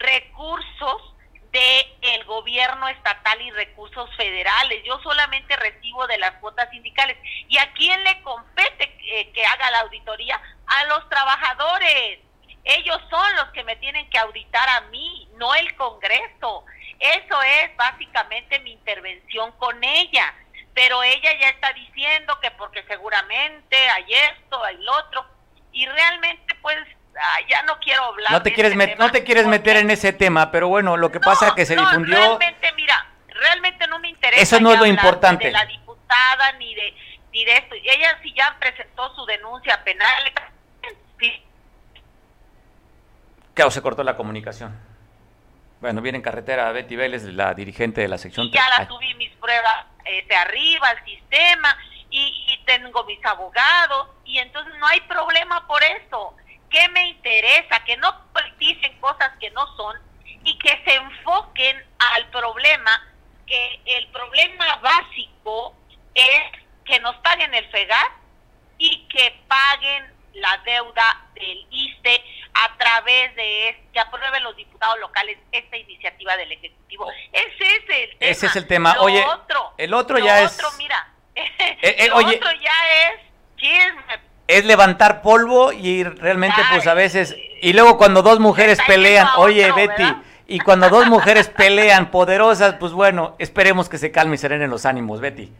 recursos 0.03 1.15
del 1.51 1.85
el 2.01 2.23
gobierno 2.25 2.87
estatal 2.89 3.41
y 3.41 3.51
recursos 3.51 4.09
federales. 4.15 4.83
Yo 4.83 4.99
solamente 5.01 5.55
recibo 5.55 6.05
de 6.07 6.17
las 6.17 6.33
cuotas 6.33 6.69
sindicales. 6.69 7.17
¿Y 7.47 7.57
a 7.57 7.71
quién 7.73 8.03
le 8.03 8.21
compete 8.21 8.95
eh, 9.03 9.31
que 9.31 9.45
haga 9.45 9.71
la 9.71 9.79
auditoría? 9.81 10.39
A 10.67 10.85
los 10.85 11.07
trabajadores. 11.09 12.19
Ellos 12.63 12.97
son 13.09 13.35
los 13.35 13.49
que 13.49 13.63
me 13.63 13.75
tienen 13.77 14.09
que 14.09 14.17
auditar 14.19 14.67
a 14.69 14.81
mí, 14.89 15.27
no 15.35 15.53
el 15.55 15.75
Congreso. 15.75 16.65
Eso 16.99 17.41
es 17.41 17.75
básicamente 17.75 18.59
mi 18.59 18.71
intervención 18.71 19.51
con 19.53 19.83
ella 19.83 20.33
pero 20.73 21.03
ella 21.03 21.29
ya 21.39 21.49
está 21.49 21.71
diciendo 21.73 22.37
que 22.41 22.51
porque 22.51 22.83
seguramente 22.87 23.77
hay 23.89 24.05
esto, 24.11 24.63
hay 24.63 24.77
lo 24.77 24.91
otro, 24.97 25.25
y 25.71 25.85
realmente 25.85 26.55
pues 26.61 26.77
ya 27.49 27.63
no 27.63 27.77
quiero 27.79 28.03
hablar. 28.03 28.31
No 28.31 28.41
te 28.41 28.53
quieres, 28.53 28.75
no 28.97 29.11
te 29.11 29.23
quieres 29.23 29.45
meter 29.47 29.77
en 29.77 29.89
ese 29.89 30.13
tema, 30.13 30.51
pero 30.51 30.67
bueno, 30.67 30.97
lo 30.97 31.11
que 31.11 31.19
pasa 31.19 31.49
es 31.49 31.53
que 31.53 31.65
se 31.65 31.75
difundió... 31.75 32.15
Realmente, 32.15 32.71
mira, 32.75 33.05
realmente 33.27 33.87
no 33.87 33.99
me 33.99 34.09
interesa. 34.09 34.41
Eso 34.41 34.59
no 34.59 34.73
es 34.73 34.79
lo 34.79 34.85
importante. 34.85 35.45
De 35.45 35.51
la 35.51 35.65
diputada 35.65 36.51
ni 36.53 36.73
de, 36.75 36.93
ni 37.31 37.45
de 37.45 37.53
esto. 37.53 37.75
Ella 37.75 38.17
sí 38.21 38.33
ya 38.35 38.55
presentó 38.59 39.13
su 39.15 39.25
denuncia 39.25 39.83
penal. 39.83 40.31
Sí. 41.19 41.43
Claro, 43.53 43.71
se 43.71 43.81
cortó 43.81 44.03
la 44.03 44.15
comunicación. 44.15 44.79
Bueno, 45.79 46.01
viene 46.01 46.17
en 46.17 46.21
carretera 46.21 46.71
Betty 46.71 46.95
Vélez, 46.95 47.23
la 47.23 47.53
dirigente 47.53 48.01
de 48.01 48.07
la 48.07 48.17
sección. 48.17 48.49
ya 48.51 48.67
la 48.69 48.87
tuve 48.87 49.13
mis 49.15 49.31
pruebas 49.35 49.85
este, 50.05 50.35
arriba 50.35 50.91
el 50.91 51.03
sistema 51.03 51.77
y, 52.09 52.45
y, 52.47 52.63
tengo 52.65 53.03
mis 53.03 53.23
abogados 53.25 54.07
y 54.23 54.37
entonces 54.37 54.73
no 54.79 54.87
hay 54.87 55.01
problema 55.01 55.67
por 55.67 55.83
eso. 55.83 56.35
¿Qué 56.73 56.89
me 56.89 57.07
interesa? 57.09 57.83
Que 57.85 57.95
no 57.97 58.11
politicen 58.33 58.99
cosas 58.99 59.31
que 59.39 59.51
no 59.51 59.63
son 59.77 59.95
y 60.43 60.57
que 60.57 60.69
se 60.83 60.95
enfoquen 60.95 61.77
al 61.99 62.27
problema, 62.31 62.99
que 63.45 63.79
el 63.85 64.07
problema 64.07 64.77
básico 64.77 65.75
es 66.15 66.41
que 66.83 66.99
nos 66.99 67.15
paguen 67.17 67.53
el 67.53 67.69
FEGAR 67.69 68.11
y 68.79 69.07
que 69.07 69.39
paguen 69.47 70.11
la 70.33 70.57
deuda 70.65 71.27
del 71.35 71.63
ISTE 71.69 72.23
a 72.55 72.75
través 72.75 73.35
de 73.35 73.87
que 73.93 73.99
aprueben 73.99 74.41
los 74.41 74.55
diputados 74.55 74.97
locales 74.99 75.37
esta 75.51 75.77
iniciativa 75.77 76.35
del 76.37 76.53
Ejecutivo. 76.53 77.07
Ese 77.31 77.47
es 77.59 77.83
el 77.87 78.17
tema. 78.17 78.31
Ese 78.31 78.45
es 78.47 78.55
el 78.55 78.67
tema. 78.67 78.95
oye, 78.99 79.23
el 79.77 79.93
otro 79.93 80.17
ya 80.17 80.41
es... 80.41 80.55
Otro, 80.55 80.71
mira, 80.79 81.07
eh, 81.35 81.51
eh, 81.59 81.95
el 81.99 82.13
otro 82.13 82.51
ya 82.51 83.09
es 83.11 83.19
Es 84.47 84.65
levantar 84.65 85.21
polvo 85.21 85.71
y 85.71 86.03
realmente 86.03 86.61
pues 86.71 86.87
a 86.87 86.93
veces... 86.93 87.35
Y 87.61 87.73
luego 87.73 87.97
cuando 87.97 88.21
dos 88.21 88.39
mujeres 88.39 88.77
pelean, 88.85 89.27
oye 89.37 89.71
Betty, 89.71 90.03
y 90.47 90.59
cuando 90.59 90.89
dos 90.89 91.07
mujeres 91.07 91.47
pelean 91.57 92.11
poderosas, 92.11 92.75
pues 92.75 92.91
bueno, 92.91 93.35
esperemos 93.39 93.87
que 93.87 93.97
se 93.97 94.11
calme 94.11 94.35
y 94.35 94.37
serenen 94.37 94.69
los 94.69 94.85
ánimos, 94.85 95.21
Betty. 95.21 95.51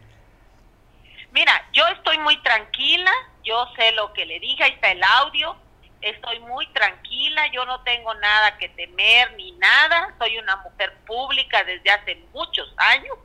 Mira, 1.32 1.66
yo 1.72 1.84
estoy 1.88 2.18
muy 2.18 2.40
tranquila, 2.42 3.10
yo 3.42 3.66
sé 3.76 3.92
lo 3.92 4.12
que 4.12 4.26
le 4.26 4.38
dije, 4.38 4.62
ahí 4.62 4.72
está 4.72 4.92
el 4.92 5.02
audio, 5.02 5.56
estoy 6.00 6.38
muy 6.40 6.66
tranquila, 6.68 7.50
yo 7.52 7.64
no 7.64 7.80
tengo 7.80 8.14
nada 8.14 8.56
que 8.58 8.68
temer 8.68 9.32
ni 9.36 9.52
nada, 9.52 10.14
soy 10.18 10.38
una 10.38 10.56
mujer 10.56 10.94
pública 11.06 11.64
desde 11.64 11.90
hace 11.90 12.22
muchos 12.32 12.72
años 12.76 13.16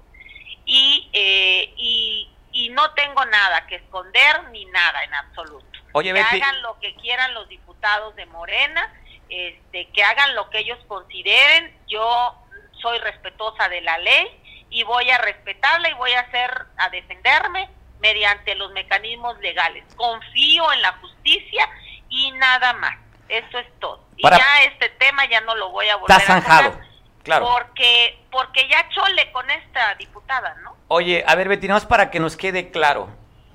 y, 0.65 1.09
eh, 1.13 1.73
y, 1.77 2.29
y, 2.51 2.69
no 2.69 2.91
tengo 2.93 3.25
nada 3.25 3.65
que 3.67 3.75
esconder 3.75 4.49
ni 4.51 4.65
nada 4.65 5.03
en 5.03 5.13
absoluto. 5.13 5.79
Oye, 5.93 6.13
que 6.13 6.19
hagan 6.19 6.61
lo 6.61 6.79
que 6.79 6.95
quieran 6.95 7.33
los 7.33 7.47
diputados 7.49 8.15
de 8.15 8.25
Morena, 8.27 8.93
este, 9.29 9.87
que 9.89 10.03
hagan 10.03 10.35
lo 10.35 10.49
que 10.49 10.59
ellos 10.59 10.79
consideren, 10.87 11.75
yo 11.87 12.35
soy 12.81 12.99
respetuosa 12.99 13.69
de 13.69 13.81
la 13.81 13.97
ley 13.97 14.27
y 14.69 14.83
voy 14.83 15.09
a 15.09 15.17
respetarla 15.17 15.89
y 15.89 15.93
voy 15.93 16.13
a 16.13 16.21
hacer, 16.21 16.65
a 16.77 16.89
defenderme 16.89 17.69
mediante 17.99 18.55
los 18.55 18.71
mecanismos 18.71 19.37
legales. 19.39 19.83
Confío 19.95 20.71
en 20.73 20.81
la 20.81 20.93
justicia 20.93 21.69
y 22.09 22.31
nada 22.31 22.73
más. 22.73 22.97
Eso 23.27 23.59
es 23.59 23.67
todo. 23.79 24.07
Y 24.17 24.23
ya 24.23 24.63
este 24.63 24.89
tema 24.89 25.25
ya 25.25 25.41
no 25.41 25.55
lo 25.55 25.69
voy 25.69 25.87
a 25.89 25.95
volver 25.97 26.19
Está 26.19 26.33
zanjado, 26.33 26.79
claro. 27.23 27.47
Porque, 27.51 28.17
porque 28.31 28.67
ya 28.69 28.87
chole 28.89 29.31
con 29.31 29.49
esta 29.49 29.95
diputada, 29.95 30.55
¿no? 30.63 30.75
Oye, 30.87 31.23
a 31.27 31.35
ver, 31.35 31.47
Betty, 31.47 31.67
es 31.67 31.85
para 31.85 32.09
que 32.09 32.19
nos 32.19 32.35
quede 32.35 32.71
claro. 32.71 33.09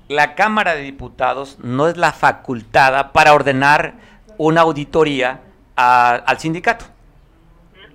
La 0.07 0.35
Cámara 0.35 0.75
de 0.75 0.81
Diputados 0.81 1.57
no 1.59 1.87
es 1.87 1.97
la 1.97 2.13
facultada 2.13 3.11
para 3.11 3.33
ordenar 3.33 3.95
una 4.37 4.61
auditoría 4.61 5.41
al 5.75 6.39
sindicato. 6.39 6.85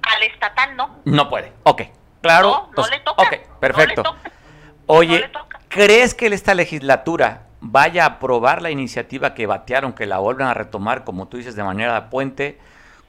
Al 0.02 0.22
estatal 0.24 0.76
no. 0.76 0.96
No 1.04 1.28
puede. 1.28 1.52
Ok, 1.62 1.82
claro. 2.20 2.70
No, 2.76 2.82
no 2.82 2.88
le 2.88 3.00
toca. 3.00 3.22
Ok, 3.22 3.36
perfecto. 3.60 4.16
Oye, 4.86 5.30
¿crees 5.68 6.14
que 6.14 6.26
esta 6.26 6.54
legislatura 6.54 7.46
vaya 7.60 8.04
a 8.04 8.08
aprobar 8.08 8.62
la 8.62 8.70
iniciativa 8.70 9.34
que 9.34 9.46
batearon, 9.46 9.92
que 9.92 10.06
la 10.06 10.18
vuelvan 10.18 10.48
a 10.48 10.54
retomar, 10.54 11.04
como 11.04 11.28
tú 11.28 11.36
dices, 11.36 11.54
de 11.54 11.62
manera 11.62 11.94
de 11.94 12.08
puente, 12.08 12.58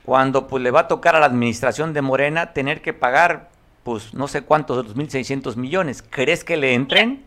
cuando 0.05 0.47
pues 0.47 0.63
le 0.63 0.71
va 0.71 0.81
a 0.81 0.87
tocar 0.87 1.15
a 1.15 1.19
la 1.19 1.25
administración 1.25 1.93
de 1.93 2.01
Morena 2.01 2.53
tener 2.53 2.81
que 2.81 2.93
pagar, 2.93 3.49
pues 3.83 4.13
no 4.13 4.27
sé 4.27 4.43
cuántos 4.43 4.77
de 4.77 4.83
los 4.83 4.95
1.600 4.95 5.55
millones? 5.55 6.01
¿Crees 6.01 6.43
que 6.43 6.57
le 6.57 6.73
entren? 6.73 7.25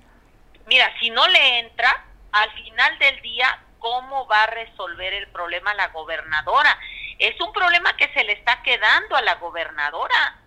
Mira, 0.67 0.91
si 1.01 1.11
no 1.11 1.27
le 1.29 1.59
entra, 1.61 2.05
al 2.33 2.51
final 2.53 2.99
del 2.99 3.21
día, 3.23 3.59
¿cómo 3.79 4.27
va 4.27 4.45
a 4.45 4.47
resolver 4.47 5.13
el 5.15 5.29
problema 5.29 5.75
la 5.75 5.89
gobernadora? 5.89 6.77
Es 7.19 7.41
un 7.41 7.53
problema 7.53 7.97
que 7.97 8.09
se 8.13 8.25
le 8.25 8.33
está 8.33 8.63
quedando 8.63 9.17
a 9.17 9.23
la 9.23 9.37
gobernadora 9.37 10.39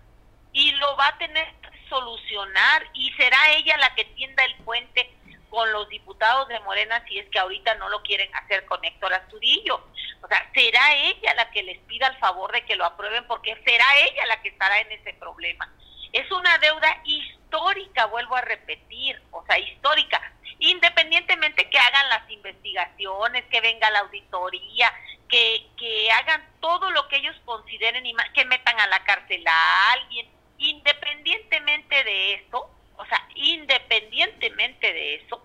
y 0.52 0.72
lo 0.72 0.96
va 0.96 1.08
a 1.08 1.18
tener 1.18 1.46
solucionar 1.88 2.82
y 2.92 3.10
será 3.12 3.52
ella 3.52 3.76
la 3.78 3.94
que 3.94 4.04
tienda 4.04 4.44
el 4.44 4.54
puente 4.56 5.10
con 5.50 5.72
los 5.72 5.88
diputados 5.88 6.48
de 6.48 6.60
Morena 6.60 7.04
si 7.06 7.18
es 7.18 7.28
que 7.30 7.38
ahorita 7.38 7.74
no 7.76 7.88
lo 7.88 8.02
quieren 8.02 8.34
hacer 8.34 8.64
con 8.66 8.84
Héctor 8.84 9.12
Astudillo. 9.14 9.82
O 10.22 10.28
sea, 10.28 10.50
será 10.54 10.94
ella 10.94 11.34
la 11.34 11.50
que 11.50 11.62
les 11.62 11.78
pida 11.80 12.08
el 12.08 12.16
favor 12.18 12.52
de 12.52 12.64
que 12.64 12.76
lo 12.76 12.84
aprueben 12.84 13.26
porque 13.26 13.56
será 13.64 13.84
ella 14.00 14.26
la 14.26 14.40
que 14.42 14.48
estará 14.48 14.80
en 14.80 14.92
ese 14.92 15.14
problema. 15.14 15.72
Es 16.12 16.30
una 16.30 16.58
deuda 16.58 17.00
histórica, 17.04 18.06
vuelvo 18.06 18.36
a 18.36 18.40
repetir, 18.40 19.20
o 19.30 19.44
sea, 19.44 19.58
histórica, 19.58 20.20
independientemente 20.58 21.68
que 21.68 21.78
hagan 21.78 22.08
las 22.08 22.30
investigaciones, 22.30 23.44
que 23.50 23.60
venga 23.60 23.90
la 23.90 24.00
auditoría, 24.00 24.92
que, 25.28 25.66
que 25.76 26.10
hagan 26.10 26.42
todo 26.60 26.90
lo 26.90 27.06
que 27.08 27.16
ellos 27.16 27.36
consideren 27.44 28.06
y 28.06 28.14
que 28.34 28.44
metan 28.46 28.80
a 28.80 28.86
la 28.86 29.04
cárcel 29.04 29.46
a 29.46 29.92
alguien, 29.92 30.28
independientemente 30.58 32.04
de 32.04 32.34
eso, 32.34 32.70
o 32.98 33.06
sea, 33.06 33.26
independientemente 33.34 34.92
de 34.92 35.14
eso, 35.16 35.42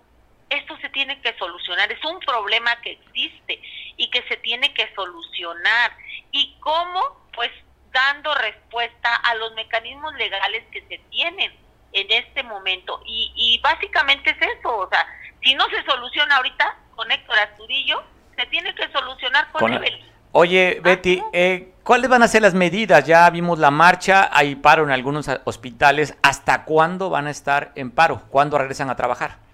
esto 0.50 0.76
se 0.78 0.88
tiene 0.90 1.20
que 1.20 1.36
solucionar, 1.38 1.90
es 1.90 2.04
un 2.04 2.20
problema 2.20 2.80
que 2.82 2.92
existe 2.92 3.60
y 3.96 4.10
que 4.10 4.22
se 4.28 4.36
tiene 4.38 4.72
que 4.74 4.92
solucionar. 4.94 5.96
¿Y 6.30 6.56
cómo? 6.60 7.00
Pues 7.34 7.50
dando 7.92 8.34
respuesta 8.34 9.14
a 9.14 9.34
los 9.36 9.54
mecanismos 9.54 10.14
legales 10.14 10.64
que 10.70 10.82
se 10.82 10.98
tienen 11.10 11.52
en 11.92 12.10
este 12.10 12.42
momento. 12.42 13.00
Y, 13.06 13.32
y 13.34 13.58
básicamente 13.62 14.30
es 14.30 14.58
eso, 14.58 14.76
o 14.76 14.88
sea, 14.88 15.06
si 15.42 15.54
no 15.54 15.64
se 15.70 15.82
soluciona 15.84 16.36
ahorita 16.36 16.76
con 16.94 17.10
Héctor 17.10 17.38
Asturillo, 17.38 18.02
se 18.36 18.46
tiene 18.46 18.74
que 18.74 18.88
solucionar 18.90 19.50
con, 19.52 19.60
con 19.60 19.84
Oye, 20.36 20.80
Betty, 20.82 21.22
eh, 21.32 21.74
¿cuáles 21.84 22.10
van 22.10 22.24
a 22.24 22.28
ser 22.28 22.42
las 22.42 22.54
medidas? 22.54 23.06
Ya 23.06 23.30
vimos 23.30 23.60
la 23.60 23.70
marcha, 23.70 24.28
hay 24.32 24.56
paro 24.56 24.82
en 24.82 24.90
algunos 24.90 25.30
hospitales. 25.44 26.16
¿Hasta 26.22 26.33
cuándo 26.64 27.10
van 27.10 27.26
a 27.26 27.30
estar 27.30 27.72
en 27.74 27.90
paro? 27.90 28.22
¿Cuándo 28.30 28.58
regresan 28.58 28.90
a 28.90 28.96
trabajar? 28.96 29.44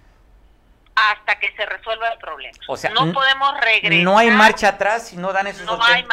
hasta 1.08 1.38
que 1.38 1.50
se 1.56 1.64
resuelva 1.66 2.08
el 2.08 2.18
problema. 2.18 2.56
O 2.68 2.76
sea, 2.76 2.90
no 2.90 3.12
podemos 3.12 3.58
regresar. 3.60 4.04
No 4.04 4.18
hay 4.18 4.30
marcha 4.30 4.68
atrás 4.68 5.08
si 5.08 5.16
no 5.16 5.32
dan 5.32 5.46
esos 5.46 5.66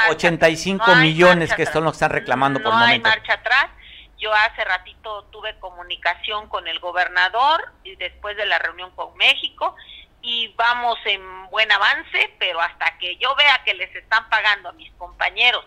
85 0.10 0.96
millones 0.96 1.53
que 1.53 1.65
son 1.65 1.84
los 1.84 1.93
que 1.93 1.96
están 1.98 2.12
reclamando 2.12 2.60
por 2.60 2.67
el 2.72 2.79
momento. 2.79 3.03
No 3.03 3.10
hay 3.10 3.17
marcha 3.17 3.34
atrás. 3.34 3.67
Yo 4.17 4.34
hace 4.34 4.63
ratito 4.63 5.25
tuve 5.25 5.60
comunicación 5.60 6.48
con 6.50 6.67
el 6.67 6.79
gobernador 6.79 7.74
y 7.84 7.96
después 7.98 8.36
de 8.36 8.46
la 8.46 8.57
reunión 8.57 8.91
con 8.91 9.15
México 9.17 9.75
y 10.22 10.53
vamos 10.57 10.98
en 11.05 11.50
buen 11.50 11.72
avance, 11.72 12.34
pero 12.39 12.60
hasta 12.60 12.98
que 12.98 13.15
yo 13.17 13.36
vea 13.36 13.62
que 13.63 13.75
les 13.75 13.93
están 13.96 14.27
pagando 14.29 14.69
a 14.69 14.72
mis 14.74 14.91
compañeros 14.93 15.65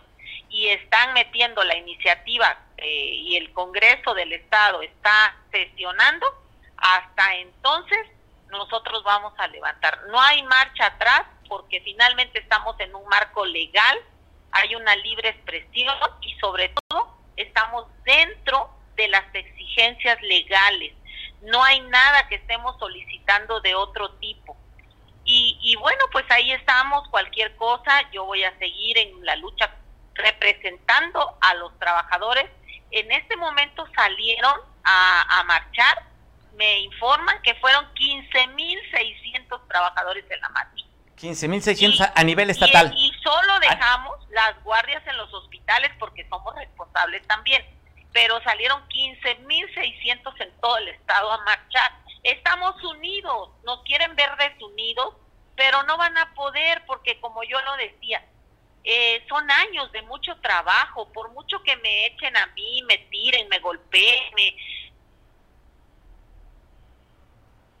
y 0.51 0.67
están 0.67 1.13
metiendo 1.13 1.63
la 1.63 1.75
iniciativa 1.75 2.59
eh, 2.77 2.85
y 2.85 3.37
el 3.37 3.53
Congreso 3.53 4.13
del 4.13 4.33
Estado 4.33 4.81
está 4.81 5.35
sesionando, 5.49 6.27
hasta 6.77 7.35
entonces 7.37 7.99
nosotros 8.49 9.01
vamos 9.03 9.33
a 9.37 9.47
levantar. 9.47 9.97
No 10.09 10.19
hay 10.19 10.43
marcha 10.43 10.87
atrás 10.87 11.21
porque 11.47 11.79
finalmente 11.81 12.39
estamos 12.39 12.77
en 12.79 12.93
un 12.93 13.05
marco 13.07 13.45
legal, 13.45 13.97
hay 14.51 14.75
una 14.75 14.95
libre 14.97 15.29
expresión 15.29 15.95
y 16.21 16.37
sobre 16.39 16.69
todo 16.69 17.17
estamos 17.37 17.85
dentro 18.03 18.69
de 18.95 19.07
las 19.07 19.23
exigencias 19.33 20.21
legales. 20.21 20.93
No 21.43 21.63
hay 21.63 21.79
nada 21.79 22.27
que 22.27 22.35
estemos 22.35 22.77
solicitando 22.77 23.61
de 23.61 23.73
otro 23.73 24.11
tipo. 24.15 24.57
Y, 25.23 25.57
y 25.61 25.75
bueno, 25.77 26.03
pues 26.11 26.25
ahí 26.29 26.51
estamos, 26.51 27.07
cualquier 27.09 27.55
cosa, 27.55 28.09
yo 28.11 28.25
voy 28.25 28.43
a 28.43 28.57
seguir 28.57 28.97
en 28.97 29.25
la 29.25 29.35
lucha 29.37 29.71
representando 30.15 31.37
a 31.41 31.53
los 31.55 31.77
trabajadores. 31.79 32.49
En 32.91 33.11
este 33.11 33.35
momento 33.37 33.85
salieron 33.95 34.53
a, 34.83 35.39
a 35.39 35.43
marchar 35.43 36.11
me 36.61 36.79
informan 36.81 37.41
que 37.41 37.55
fueron 37.55 37.85
15.600 37.95 39.67
trabajadores 39.67 40.25
en 40.29 40.41
la 40.41 40.49
marcha. 40.49 40.85
15.600 41.17 42.11
a 42.15 42.23
nivel 42.23 42.49
estatal. 42.49 42.93
Y, 42.95 43.11
solo 43.23 43.53
ah. 43.53 43.59
dejamos 43.59 44.29
las 44.29 44.63
guardias 44.63 45.01
en 45.07 45.17
los 45.17 45.33
hospitales 45.33 45.91
porque 45.99 46.27
somos 46.29 46.55
responsables 46.55 47.25
también. 47.27 47.63
Pero 48.13 48.41
salieron 48.43 48.81
15.600 48.89 50.41
en 50.41 50.51
todo 50.61 50.77
el 50.77 50.89
estado 50.89 51.31
a 51.31 51.43
marchar. 51.45 51.91
Estamos 52.23 52.75
unidos, 52.83 53.49
nos 53.63 53.81
quieren 53.83 54.15
ver 54.15 54.29
desunidos, 54.37 55.15
pero 55.55 55.81
no 55.83 55.97
van 55.97 56.17
a 56.17 56.33
poder 56.33 56.83
porque 56.85 57.19
como 57.19 57.43
yo 57.43 57.59
lo 57.61 57.75
decía, 57.77 58.23
eh, 58.83 59.23
son 59.27 59.49
años 59.49 59.91
de 59.91 60.01
mucho 60.03 60.35
trabajo, 60.37 61.11
por 61.11 61.31
mucho 61.31 61.61
que 61.63 61.75
me 61.77 62.07
echen 62.07 62.35
a 62.35 62.47
mí, 62.47 62.81
me 62.87 62.97
tiren, 63.09 63.47
me 63.49 63.59
golpeen, 63.59 64.33
me, 64.35 64.55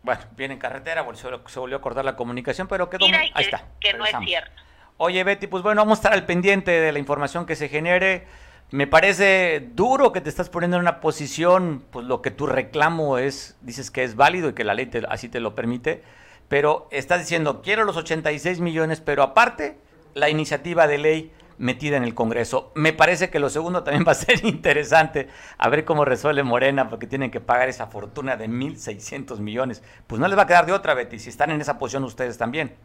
Bueno, 0.03 0.21
viene 0.35 0.55
en 0.55 0.59
carretera, 0.59 1.05
se 1.15 1.59
volvió 1.59 1.77
a 1.77 1.81
cortar 1.81 2.03
la 2.03 2.15
comunicación, 2.15 2.67
pero 2.67 2.89
quedó... 2.89 3.05
ahí 3.05 3.31
está. 3.37 3.65
Que 3.79 3.93
no 3.93 4.05
es 4.05 4.15
cierto. 4.25 4.51
Oye, 4.97 5.23
Betty, 5.23 5.47
pues 5.47 5.63
bueno, 5.63 5.81
vamos 5.81 5.97
a 5.97 5.99
estar 5.99 6.13
al 6.13 6.25
pendiente 6.25 6.71
de 6.71 6.91
la 6.91 6.99
información 6.99 7.45
que 7.45 7.55
se 7.55 7.69
genere. 7.69 8.27
Me 8.71 8.87
parece 8.87 9.67
duro 9.73 10.11
que 10.11 10.21
te 10.21 10.29
estás 10.29 10.49
poniendo 10.49 10.77
en 10.77 10.81
una 10.81 11.01
posición, 11.01 11.85
pues 11.91 12.05
lo 12.05 12.21
que 12.21 12.31
tu 12.31 12.47
reclamo 12.47 13.17
es, 13.17 13.57
dices 13.61 13.91
que 13.91 14.03
es 14.03 14.15
válido 14.15 14.49
y 14.49 14.53
que 14.53 14.63
la 14.63 14.73
ley 14.73 14.89
así 15.09 15.27
te 15.27 15.39
lo 15.39 15.55
permite, 15.55 16.03
pero 16.47 16.87
estás 16.91 17.19
diciendo, 17.19 17.61
quiero 17.61 17.83
los 17.83 17.97
86 17.97 18.59
millones, 18.59 19.01
pero 19.01 19.23
aparte, 19.23 19.77
la 20.13 20.29
iniciativa 20.29 20.87
de 20.87 20.97
ley 20.97 21.33
metida 21.57 21.97
en 21.97 22.03
el 22.03 22.15
Congreso. 22.15 22.71
Me 22.75 22.91
parece 22.91 23.29
que 23.29 23.39
lo 23.39 23.49
segundo 23.49 23.83
también 23.83 24.03
va 24.07 24.11
a 24.11 24.15
ser 24.15 24.43
interesante, 24.45 25.29
a 25.57 25.69
ver 25.69 25.85
cómo 25.85 26.05
resuelve 26.05 26.43
Morena, 26.43 26.89
porque 26.89 27.07
tienen 27.07 27.31
que 27.31 27.39
pagar 27.39 27.69
esa 27.69 27.87
fortuna 27.87 28.35
de 28.35 28.47
1.600 28.47 29.39
millones. 29.39 29.83
Pues 30.07 30.19
no 30.19 30.27
les 30.27 30.37
va 30.37 30.43
a 30.43 30.47
quedar 30.47 30.65
de 30.65 30.73
otra, 30.73 30.93
Betty, 30.93 31.19
si 31.19 31.29
están 31.29 31.51
en 31.51 31.61
esa 31.61 31.77
posición 31.77 32.03
ustedes 32.03 32.37
también. 32.37 32.75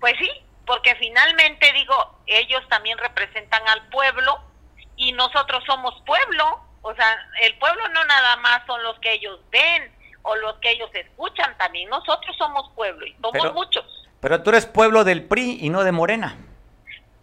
Pues 0.00 0.14
sí, 0.18 0.30
porque 0.66 0.94
finalmente 0.96 1.72
digo, 1.72 2.20
ellos 2.26 2.62
también 2.68 2.96
representan 2.98 3.62
al 3.68 3.88
pueblo 3.88 4.38
y 4.96 5.12
nosotros 5.12 5.64
somos 5.66 5.94
pueblo. 6.06 6.60
O 6.82 6.94
sea, 6.94 7.16
el 7.42 7.58
pueblo 7.58 7.88
no 7.88 8.04
nada 8.04 8.36
más 8.36 8.64
son 8.66 8.82
los 8.84 8.98
que 9.00 9.14
ellos 9.14 9.40
ven 9.50 9.92
o 10.22 10.36
los 10.36 10.56
que 10.58 10.70
ellos 10.70 10.90
escuchan, 10.94 11.56
también 11.58 11.88
nosotros 11.88 12.36
somos 12.36 12.70
pueblo 12.74 13.06
y 13.06 13.16
somos 13.20 13.54
muchos. 13.54 13.97
Pero 14.20 14.42
tú 14.42 14.50
eres 14.50 14.66
pueblo 14.66 15.04
del 15.04 15.24
PRI 15.24 15.58
y 15.60 15.70
no 15.70 15.84
de 15.84 15.92
Morena. 15.92 16.36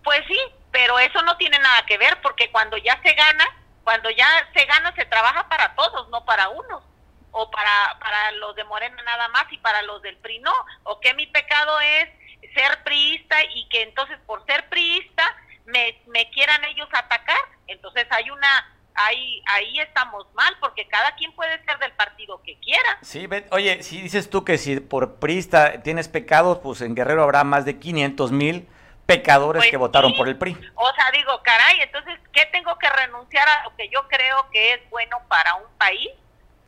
Pues 0.03 0.21
sí, 0.27 0.39
pero 0.71 0.99
eso 0.99 1.21
no 1.23 1.35
tiene 1.37 1.59
nada 1.59 1.85
que 1.85 1.97
ver 1.97 2.19
porque 2.21 2.51
cuando 2.51 2.77
ya 2.77 2.99
se 3.01 3.13
gana, 3.13 3.45
cuando 3.83 4.09
ya 4.09 4.27
se 4.53 4.65
gana 4.65 4.93
se 4.95 5.05
trabaja 5.05 5.47
para 5.49 5.75
todos, 5.75 6.09
no 6.09 6.23
para 6.25 6.49
unos. 6.49 6.83
O 7.31 7.51
para, 7.51 7.99
para 7.99 8.31
los 8.33 8.55
de 8.55 8.63
Morena 8.63 9.01
nada 9.03 9.27
más 9.27 9.45
y 9.51 9.57
para 9.57 9.81
los 9.81 10.01
del 10.01 10.15
PRI 10.17 10.39
no, 10.39 10.53
o 10.83 11.01
que 11.01 11.13
mi 11.15 11.27
pecado 11.27 11.79
es 11.81 12.09
ser 12.53 12.81
priista 12.83 13.35
y 13.53 13.67
que 13.67 13.81
entonces 13.81 14.17
por 14.25 14.45
ser 14.45 14.69
priista 14.69 15.23
me, 15.65 16.01
me 16.07 16.29
quieran 16.29 16.63
ellos 16.63 16.87
atacar, 16.93 17.37
entonces 17.67 18.07
hay 18.11 18.29
una 18.29 18.74
ahí, 18.95 19.41
ahí 19.45 19.79
estamos 19.79 20.25
mal, 20.33 20.55
porque 20.59 20.87
cada 20.87 21.13
quien 21.15 21.31
puede 21.33 21.63
ser 21.65 21.77
del 21.79 21.91
partido 21.91 22.41
que 22.43 22.57
quiera. 22.59 22.97
Sí, 23.01 23.27
oye, 23.51 23.83
si 23.83 24.01
dices 24.01 24.29
tú 24.29 24.43
que 24.43 24.57
si 24.57 24.79
por 24.79 25.15
priista 25.15 25.83
tienes 25.83 26.07
pecados, 26.07 26.59
pues 26.59 26.81
en 26.81 26.95
Guerrero 26.95 27.23
habrá 27.23 27.43
más 27.43 27.65
de 27.65 27.77
500 27.77 28.31
mil 28.31 28.67
pecadores 29.05 29.61
pues 29.61 29.71
que 29.71 29.77
votaron 29.77 30.15
por 30.15 30.27
el 30.27 30.37
PRI. 30.37 30.57
O 30.75 30.93
sea, 30.93 31.11
digo, 31.11 31.39
caray, 31.43 31.81
entonces, 31.81 32.19
¿qué 32.33 32.45
tengo 32.51 32.77
que 32.77 32.89
renunciar 32.89 33.47
a 33.47 33.63
lo 33.65 33.75
que 33.75 33.89
yo 33.89 34.07
creo 34.07 34.49
que 34.51 34.73
es 34.73 34.89
bueno 34.89 35.17
para 35.27 35.55
un 35.55 35.69
país? 35.77 36.09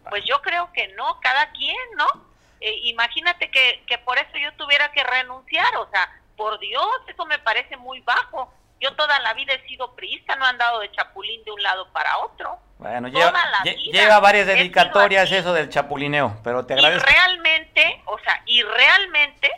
Pues 0.10 0.24
yo 0.26 0.42
creo 0.42 0.72
que 0.72 0.88
no, 0.90 1.20
cada 1.22 1.52
quien, 1.52 1.76
¿no? 1.98 2.06
Eh, 2.60 2.80
imagínate 2.84 3.50
que, 3.52 3.84
que 3.88 3.98
por 4.00 4.18
eso 4.18 4.38
yo 4.42 4.54
tuviera 4.54 4.92
que 4.92 5.04
renunciar, 5.04 5.76
o 5.78 5.90
sea, 5.90 6.10
por 6.36 6.60
Dios, 6.60 6.88
eso 7.08 7.26
me 7.26 7.40
parece 7.40 7.76
muy 7.78 8.00
bajo. 8.02 8.54
Yo 8.80 8.94
toda 8.96 9.20
la 9.20 9.34
vida 9.34 9.54
he 9.54 9.68
sido 9.68 9.96
priista, 9.96 10.36
no 10.36 10.46
he 10.46 10.50
andado 10.50 10.80
de 10.80 10.92
chapulín 10.92 11.44
de 11.44 11.52
un 11.52 11.62
lado 11.64 11.92
para 11.92 12.18
otro. 12.20 12.60
Bueno, 12.78 13.08
lleva, 13.08 13.34
lleva, 13.64 14.20
varias 14.20 14.46
dedicatorias 14.46 15.32
eso 15.32 15.52
del 15.52 15.70
chapulineo, 15.70 16.40
pero 16.44 16.66
te 16.66 16.76
agradezco. 16.76 17.10
Y 17.10 17.14
realmente, 17.14 18.02
o 18.06 18.20
sea, 18.20 18.44
y 18.46 18.62
realmente 18.62 19.50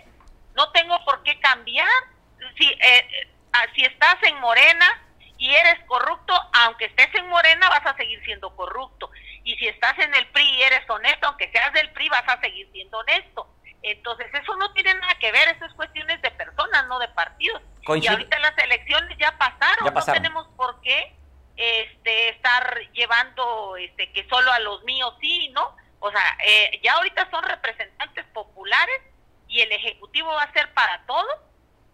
no 0.55 0.71
tengo 0.71 1.03
por 1.03 1.21
qué 1.23 1.37
cambiar 1.39 1.87
si, 2.57 2.65
eh, 2.67 3.27
ah, 3.53 3.65
si 3.75 3.83
estás 3.83 4.15
en 4.23 4.39
Morena 4.39 4.85
y 5.37 5.49
eres 5.53 5.79
corrupto, 5.85 6.33
aunque 6.53 6.85
estés 6.85 7.13
en 7.15 7.27
Morena 7.27 7.69
vas 7.69 7.85
a 7.85 7.95
seguir 7.95 8.23
siendo 8.23 8.55
corrupto. 8.55 9.09
Y 9.43 9.55
si 9.55 9.67
estás 9.67 9.97
en 9.99 10.13
el 10.13 10.27
PRI 10.27 10.43
y 10.43 10.61
eres 10.63 10.89
honesto, 10.89 11.27
aunque 11.27 11.49
seas 11.51 11.73
del 11.73 11.91
PRI 11.91 12.09
vas 12.09 12.27
a 12.27 12.39
seguir 12.39 12.69
siendo 12.71 12.99
honesto. 12.99 13.47
Entonces 13.81 14.27
eso 14.33 14.55
no 14.57 14.73
tiene 14.73 14.93
nada 14.93 15.15
que 15.19 15.31
ver, 15.31 15.47
eso 15.49 15.65
es 15.65 15.73
cuestiones 15.73 16.21
de 16.21 16.31
personas, 16.31 16.87
no 16.87 16.99
de 16.99 17.07
partidos. 17.09 17.61
Y 17.87 18.07
ahorita 18.07 18.39
las 18.39 18.57
elecciones 18.57 19.17
ya 19.17 19.37
pasaron, 19.37 19.93
no 19.93 20.05
tenemos 20.05 20.47
por 20.55 20.81
qué 20.81 21.15
este, 21.55 22.29
estar 22.29 22.79
llevando 22.91 23.75
este, 23.77 24.11
que 24.11 24.27
solo 24.29 24.51
a 24.51 24.59
los 24.59 24.83
míos 24.83 25.13
sí, 25.19 25.49
¿no? 25.49 25.75
O 25.99 26.11
sea, 26.11 26.37
eh, 26.45 26.79
ya 26.83 26.93
ahorita 26.93 27.29
son 27.29 27.43
representantes 27.43 28.25
populares 28.33 29.01
y 29.47 29.61
el 29.61 29.71
Ejecutivo 29.71 30.31
va 30.31 30.43
a 30.43 30.53
ser 30.53 30.73
para 30.73 31.05
todos 31.05 31.35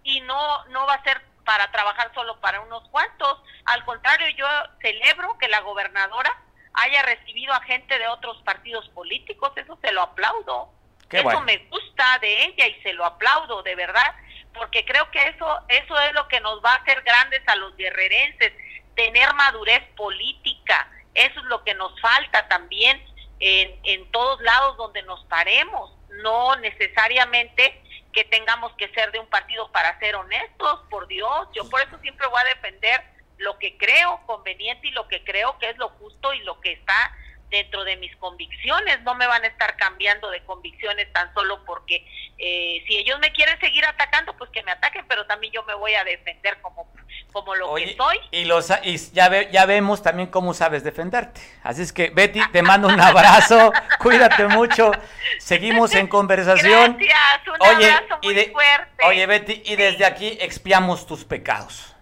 y 0.03 0.21
no, 0.21 0.65
no 0.65 0.85
va 0.85 0.95
a 0.95 1.03
ser 1.03 1.21
para 1.45 1.71
trabajar 1.71 2.11
solo 2.13 2.39
para 2.41 2.61
unos 2.61 2.87
cuantos. 2.89 3.41
Al 3.65 3.83
contrario, 3.85 4.27
yo 4.37 4.47
celebro 4.81 5.37
que 5.37 5.47
la 5.47 5.61
gobernadora 5.61 6.35
haya 6.73 7.01
recibido 7.03 7.53
a 7.53 7.61
gente 7.61 7.97
de 7.97 8.07
otros 8.07 8.41
partidos 8.43 8.87
políticos, 8.89 9.51
eso 9.55 9.77
se 9.81 9.91
lo 9.91 10.01
aplaudo. 10.01 10.71
Eso 11.11 11.41
me 11.41 11.57
gusta 11.69 12.19
de 12.19 12.45
ella 12.45 12.67
y 12.67 12.81
se 12.81 12.93
lo 12.93 13.05
aplaudo, 13.05 13.63
de 13.63 13.75
verdad, 13.75 14.15
porque 14.53 14.85
creo 14.85 15.09
que 15.11 15.27
eso, 15.27 15.59
eso 15.67 15.99
es 15.99 16.13
lo 16.13 16.27
que 16.27 16.39
nos 16.39 16.63
va 16.63 16.73
a 16.73 16.77
hacer 16.77 17.01
grandes 17.03 17.41
a 17.47 17.55
los 17.55 17.75
guerrerenses, 17.75 18.53
tener 18.95 19.33
madurez 19.33 19.83
política, 19.95 20.89
eso 21.13 21.39
es 21.39 21.45
lo 21.45 21.63
que 21.63 21.73
nos 21.75 21.99
falta 22.01 22.47
también 22.47 23.03
en, 23.39 23.79
en 23.83 24.11
todos 24.11 24.41
lados 24.41 24.77
donde 24.77 25.03
nos 25.03 25.23
paremos, 25.25 25.91
no 26.23 26.55
necesariamente 26.57 27.81
que 28.13 28.23
tengamos 28.23 28.71
que 28.73 28.87
ser 28.89 29.11
de 29.11 29.19
un 29.19 29.27
partido 29.27 29.69
para 29.71 29.99
ser 29.99 30.15
honestos, 30.15 30.79
por 30.89 31.07
Dios, 31.07 31.49
yo 31.53 31.69
por 31.69 31.81
eso 31.81 31.97
siempre 31.99 32.27
voy 32.27 32.41
a 32.41 32.55
defender 32.55 33.03
lo 33.37 33.59
que 33.59 33.77
creo 33.77 34.21
conveniente 34.25 34.87
y 34.87 34.91
lo 34.91 35.07
que 35.09 35.23
creo 35.23 35.57
que 35.59 35.69
es 35.69 35.77
lo 35.77 35.89
justo 35.89 36.33
y 36.33 36.39
lo 36.39 36.59
que 36.61 36.71
está 36.71 37.13
dentro 37.49 37.83
de 37.83 37.95
mis 37.97 38.15
convicciones, 38.17 39.01
no 39.03 39.15
me 39.15 39.27
van 39.27 39.43
a 39.43 39.47
estar 39.47 39.75
cambiando 39.77 40.29
de 40.31 40.43
convicciones 40.43 41.11
tan 41.13 41.33
solo 41.33 41.63
porque 41.65 42.05
eh, 42.37 42.83
si 42.87 42.97
ellos 42.97 43.19
me 43.19 43.31
quieren 43.31 43.59
seguir 43.59 43.85
atacando, 43.85 44.35
pues 44.37 44.49
que 44.51 44.63
me 44.63 44.71
ataquen, 44.71 45.05
pero 45.07 45.25
también 45.25 45.53
yo 45.53 45.63
me 45.63 45.73
voy 45.75 45.93
a 45.93 46.03
defender 46.03 46.59
como, 46.61 46.91
como 47.31 47.55
lo 47.55 47.75
que 47.75 47.95
soy. 47.95 48.19
Y, 48.31 48.45
los, 48.45 48.71
y 48.83 48.97
ya, 49.13 49.49
ya 49.49 49.65
vemos 49.65 50.01
también 50.01 50.29
cómo 50.29 50.53
sabes 50.53 50.83
defenderte. 50.83 51.41
Así 51.63 51.81
es 51.81 51.93
que, 51.93 52.09
Betty, 52.09 52.41
te 52.51 52.61
mando 52.63 52.87
un 52.87 52.99
abrazo, 52.99 53.71
cuídate 53.99 54.47
mucho, 54.47 54.91
seguimos 55.39 55.93
en 55.95 56.07
conversación. 56.07 56.97
Gracias, 56.97 57.47
un 57.47 57.67
oye, 57.67 57.91
abrazo 57.91 58.19
muy 58.21 58.35
fuerte. 58.47 59.05
Oye, 59.05 59.25
Betty, 59.25 59.61
y 59.65 59.75
desde 59.75 60.05
aquí 60.05 60.37
expiamos 60.41 61.07
tus 61.07 61.23
pecados. 61.23 61.94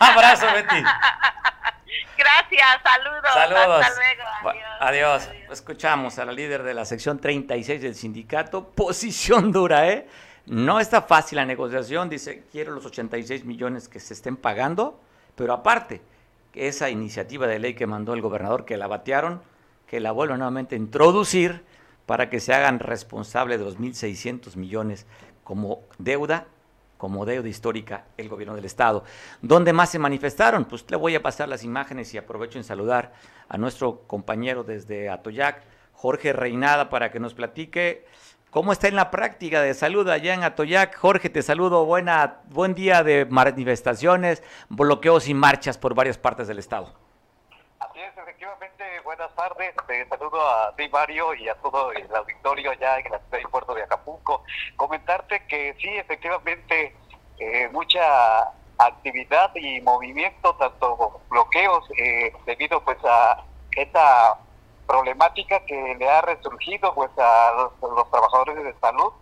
Abrazo, 0.00 0.46
Betty. 0.54 0.82
Gracias, 2.16 2.82
saludos. 2.82 3.32
Saludos. 3.32 3.86
Hasta 3.86 4.00
luego. 4.00 4.60
Adiós. 4.80 5.28
Escuchamos 5.50 6.18
a 6.18 6.24
la 6.24 6.32
líder 6.32 6.62
de 6.62 6.74
la 6.74 6.84
sección 6.84 7.18
36 7.18 7.82
del 7.82 7.94
sindicato. 7.94 8.68
Posición 8.68 9.52
dura, 9.52 9.88
¿eh? 9.88 10.08
No 10.46 10.80
está 10.80 11.02
fácil 11.02 11.36
la 11.36 11.44
negociación. 11.44 12.08
Dice, 12.08 12.44
quiero 12.50 12.72
los 12.72 12.86
86 12.86 13.44
millones 13.44 13.88
que 13.88 14.00
se 14.00 14.14
estén 14.14 14.36
pagando, 14.36 15.00
pero 15.34 15.52
aparte, 15.52 16.02
esa 16.54 16.88
iniciativa 16.88 17.46
de 17.46 17.58
ley 17.58 17.74
que 17.74 17.86
mandó 17.86 18.14
el 18.14 18.22
gobernador, 18.22 18.64
que 18.64 18.76
la 18.76 18.86
batearon, 18.86 19.42
que 19.86 20.00
la 20.00 20.12
vuelvan 20.12 20.38
nuevamente 20.38 20.74
a 20.74 20.78
introducir 20.78 21.64
para 22.06 22.30
que 22.30 22.40
se 22.40 22.54
hagan 22.54 22.78
responsables 22.78 23.58
de 23.58 23.64
los 23.64 23.78
1.600 23.78 24.56
millones 24.56 25.06
como 25.42 25.80
deuda 25.98 26.46
como 26.96 27.24
deuda 27.26 27.48
histórica 27.48 28.04
el 28.16 28.28
gobierno 28.28 28.54
del 28.54 28.64
Estado. 28.64 29.04
¿Dónde 29.42 29.72
más 29.72 29.90
se 29.90 29.98
manifestaron? 29.98 30.64
Pues 30.64 30.84
le 30.88 30.96
voy 30.96 31.14
a 31.14 31.22
pasar 31.22 31.48
las 31.48 31.64
imágenes 31.64 32.12
y 32.14 32.18
aprovecho 32.18 32.58
en 32.58 32.64
saludar 32.64 33.12
a 33.48 33.58
nuestro 33.58 34.02
compañero 34.06 34.64
desde 34.64 35.08
Atoyac, 35.08 35.62
Jorge 35.92 36.32
Reinada, 36.32 36.88
para 36.90 37.10
que 37.10 37.20
nos 37.20 37.34
platique 37.34 38.06
cómo 38.50 38.72
está 38.72 38.88
en 38.88 38.96
la 38.96 39.10
práctica 39.10 39.60
de 39.62 39.74
salud 39.74 40.08
allá 40.08 40.34
en 40.34 40.44
Atoyac. 40.44 40.96
Jorge, 40.96 41.30
te 41.30 41.42
saludo, 41.42 41.84
buena, 41.84 42.40
buen 42.50 42.74
día 42.74 43.02
de 43.02 43.26
manifestaciones, 43.26 44.42
bloqueos 44.68 45.28
y 45.28 45.34
marchas 45.34 45.78
por 45.78 45.94
varias 45.94 46.18
partes 46.18 46.48
del 46.48 46.58
Estado. 46.58 47.05
Efectivamente, 48.16 49.00
buenas 49.04 49.34
tardes. 49.34 49.74
Te 49.86 50.08
saludo 50.08 50.40
a 50.40 50.74
ti, 50.74 50.88
Mario, 50.88 51.34
y 51.34 51.50
a 51.50 51.54
todo 51.56 51.92
el 51.92 52.14
auditorio 52.16 52.70
allá 52.70 52.98
en 52.98 53.12
la 53.12 53.18
ciudad 53.18 53.38
y 53.42 53.50
puerto 53.50 53.74
de 53.74 53.82
Acapulco. 53.82 54.42
Comentarte 54.76 55.46
que 55.46 55.74
sí, 55.78 55.88
efectivamente, 55.88 56.96
eh, 57.38 57.68
mucha 57.72 58.54
actividad 58.78 59.54
y 59.54 59.82
movimiento, 59.82 60.54
tanto 60.56 61.20
bloqueos, 61.28 61.84
eh, 61.98 62.32
debido 62.46 62.82
pues 62.84 62.96
a 63.04 63.44
esta 63.72 64.38
problemática 64.86 65.60
que 65.66 65.94
le 65.98 66.08
ha 66.08 66.22
resurgido 66.22 66.94
pues 66.94 67.10
a 67.18 67.70
los, 67.80 68.10
trabajadores 68.10 68.64
de 68.64 68.74
salud 68.80 69.12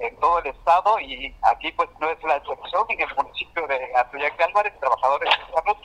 en 0.00 0.16
todo 0.16 0.40
el 0.40 0.46
estado 0.48 0.98
y 0.98 1.36
aquí 1.42 1.70
pues 1.72 1.88
no 2.00 2.10
es 2.10 2.20
la 2.24 2.36
excepción 2.36 2.84
en 2.88 3.00
el 3.00 3.14
municipio 3.14 3.66
de 3.68 3.94
Atoyac 3.94 4.40
Álvarez, 4.40 4.72
trabajadores 4.80 5.30
de 5.30 5.54
salud 5.54 5.76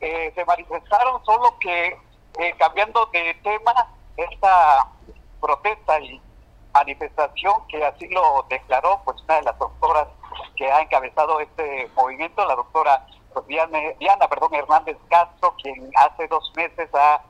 eh, 0.00 0.32
se 0.34 0.44
manifestaron, 0.44 1.24
solo 1.24 1.58
que 1.58 1.96
eh, 2.38 2.54
cambiando 2.58 3.06
de 3.06 3.34
tema, 3.42 3.72
esta 4.16 4.88
protesta 5.40 6.00
y 6.00 6.20
manifestación 6.72 7.66
que 7.68 7.84
así 7.84 8.08
lo 8.08 8.44
declaró 8.50 9.00
pues 9.04 9.22
una 9.22 9.36
de 9.36 9.42
las 9.42 9.58
doctoras 9.58 10.08
que 10.56 10.70
ha 10.70 10.82
encabezado 10.82 11.40
este 11.40 11.90
movimiento, 11.96 12.44
la 12.46 12.56
doctora 12.56 13.06
Diana, 13.46 13.78
Diana 13.98 14.28
perdón, 14.28 14.54
Hernández 14.54 14.96
Castro, 15.08 15.54
quien 15.62 15.90
hace 15.96 16.26
dos 16.28 16.52
meses 16.56 16.88
ha 16.94 17.22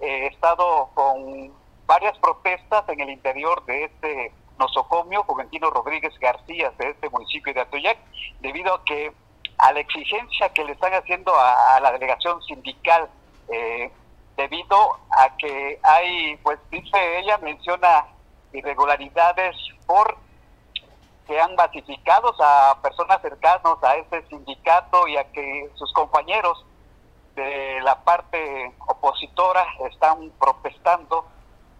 eh, 0.00 0.26
estado 0.26 0.90
con 0.94 1.52
varias 1.86 2.16
protestas 2.18 2.88
en 2.88 3.00
el 3.00 3.10
interior 3.10 3.64
de 3.66 3.84
este 3.84 4.32
nosocomio, 4.58 5.22
Juventino 5.24 5.70
Rodríguez 5.70 6.12
García, 6.18 6.72
de 6.78 6.90
este 6.90 7.08
municipio 7.10 7.54
de 7.54 7.60
Atoyac, 7.60 7.98
debido 8.40 8.74
a 8.74 8.84
que 8.84 9.12
a 9.58 9.72
la 9.72 9.80
exigencia 9.80 10.48
que 10.50 10.64
le 10.64 10.72
están 10.72 10.94
haciendo 10.94 11.32
a, 11.34 11.80
la 11.80 11.92
delegación 11.92 12.40
sindical 12.42 13.08
eh, 13.48 13.90
debido 14.36 14.98
a 15.10 15.36
que 15.36 15.80
hay, 15.82 16.36
pues 16.38 16.58
dice 16.70 17.18
ella, 17.18 17.38
menciona 17.38 18.06
irregularidades 18.52 19.56
por 19.86 20.16
que 21.26 21.38
han 21.38 21.54
basificado 21.56 22.34
a 22.40 22.78
personas 22.80 23.20
cercanas 23.20 23.82
a 23.82 23.96
este 23.96 24.26
sindicato 24.28 25.06
y 25.06 25.16
a 25.18 25.30
que 25.30 25.68
sus 25.74 25.92
compañeros 25.92 26.64
de 27.36 27.80
la 27.82 28.02
parte 28.02 28.72
opositora 28.86 29.66
están 29.90 30.30
protestando 30.40 31.26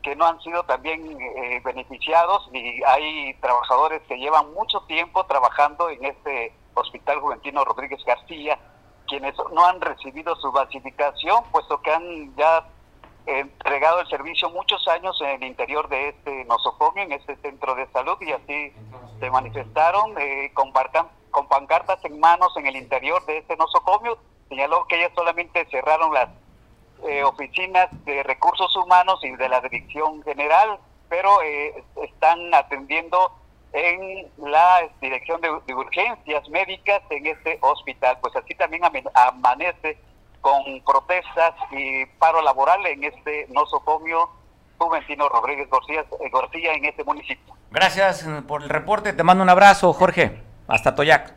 que 0.02 0.14
no 0.14 0.26
han 0.26 0.40
sido 0.42 0.62
también 0.64 1.18
eh, 1.20 1.60
beneficiados 1.64 2.48
y 2.52 2.82
hay 2.84 3.34
trabajadores 3.40 4.02
que 4.06 4.18
llevan 4.18 4.52
mucho 4.52 4.80
tiempo 4.82 5.24
trabajando 5.24 5.88
en 5.90 6.04
este 6.04 6.52
Hospital 6.74 7.20
Juventino 7.20 7.64
Rodríguez 7.64 8.04
García, 8.04 8.58
quienes 9.06 9.34
no 9.52 9.64
han 9.66 9.80
recibido 9.80 10.36
su 10.36 10.52
basificación, 10.52 11.44
puesto 11.50 11.80
que 11.80 11.92
han 11.92 12.36
ya 12.36 12.66
entregado 13.26 14.00
el 14.00 14.08
servicio 14.08 14.48
muchos 14.50 14.86
años 14.88 15.20
en 15.20 15.42
el 15.42 15.44
interior 15.44 15.88
de 15.88 16.08
este 16.10 16.44
nosocomio, 16.46 17.02
en 17.02 17.12
este 17.12 17.36
centro 17.36 17.74
de 17.74 17.86
salud, 17.88 18.16
y 18.20 18.32
así 18.32 18.72
se 19.20 19.30
manifestaron 19.30 20.16
eh, 20.18 20.50
con, 20.54 20.72
con 21.30 21.46
pancartas 21.48 22.02
en 22.04 22.18
manos 22.20 22.56
en 22.56 22.66
el 22.66 22.76
interior 22.76 23.24
de 23.26 23.38
este 23.38 23.56
nosocomio. 23.56 24.18
Señaló 24.48 24.86
que 24.86 24.96
ellas 24.96 25.12
solamente 25.14 25.66
cerraron 25.70 26.14
las 26.14 26.30
eh, 27.06 27.22
oficinas 27.22 27.88
de 28.04 28.22
recursos 28.22 28.74
humanos 28.76 29.20
y 29.22 29.30
de 29.36 29.48
la 29.48 29.60
dirección 29.60 30.22
general, 30.22 30.78
pero 31.08 31.42
eh, 31.42 31.84
están 32.02 32.54
atendiendo 32.54 33.32
en 33.72 34.26
la 34.38 34.88
dirección 35.00 35.40
de, 35.40 35.50
urgencias 35.74 36.48
médicas 36.48 37.02
en 37.10 37.26
este 37.26 37.58
hospital. 37.60 38.18
Pues 38.20 38.34
así 38.36 38.54
también 38.54 38.82
amanece 39.14 39.98
con 40.40 40.62
protestas 40.86 41.54
y 41.70 42.06
paro 42.18 42.42
laboral 42.42 42.84
en 42.86 43.04
este 43.04 43.46
nosocomio 43.50 44.30
Juventino 44.78 45.28
Rodríguez 45.28 45.68
García, 45.70 46.00
eh, 46.00 46.30
García 46.32 46.72
en 46.72 46.84
este 46.84 47.04
municipio. 47.04 47.54
Gracias 47.70 48.26
por 48.46 48.62
el 48.62 48.68
reporte, 48.68 49.12
te 49.12 49.22
mando 49.22 49.42
un 49.42 49.50
abrazo, 49.50 49.92
Jorge. 49.92 50.40
Hasta 50.68 50.94
Toyac. 50.94 51.34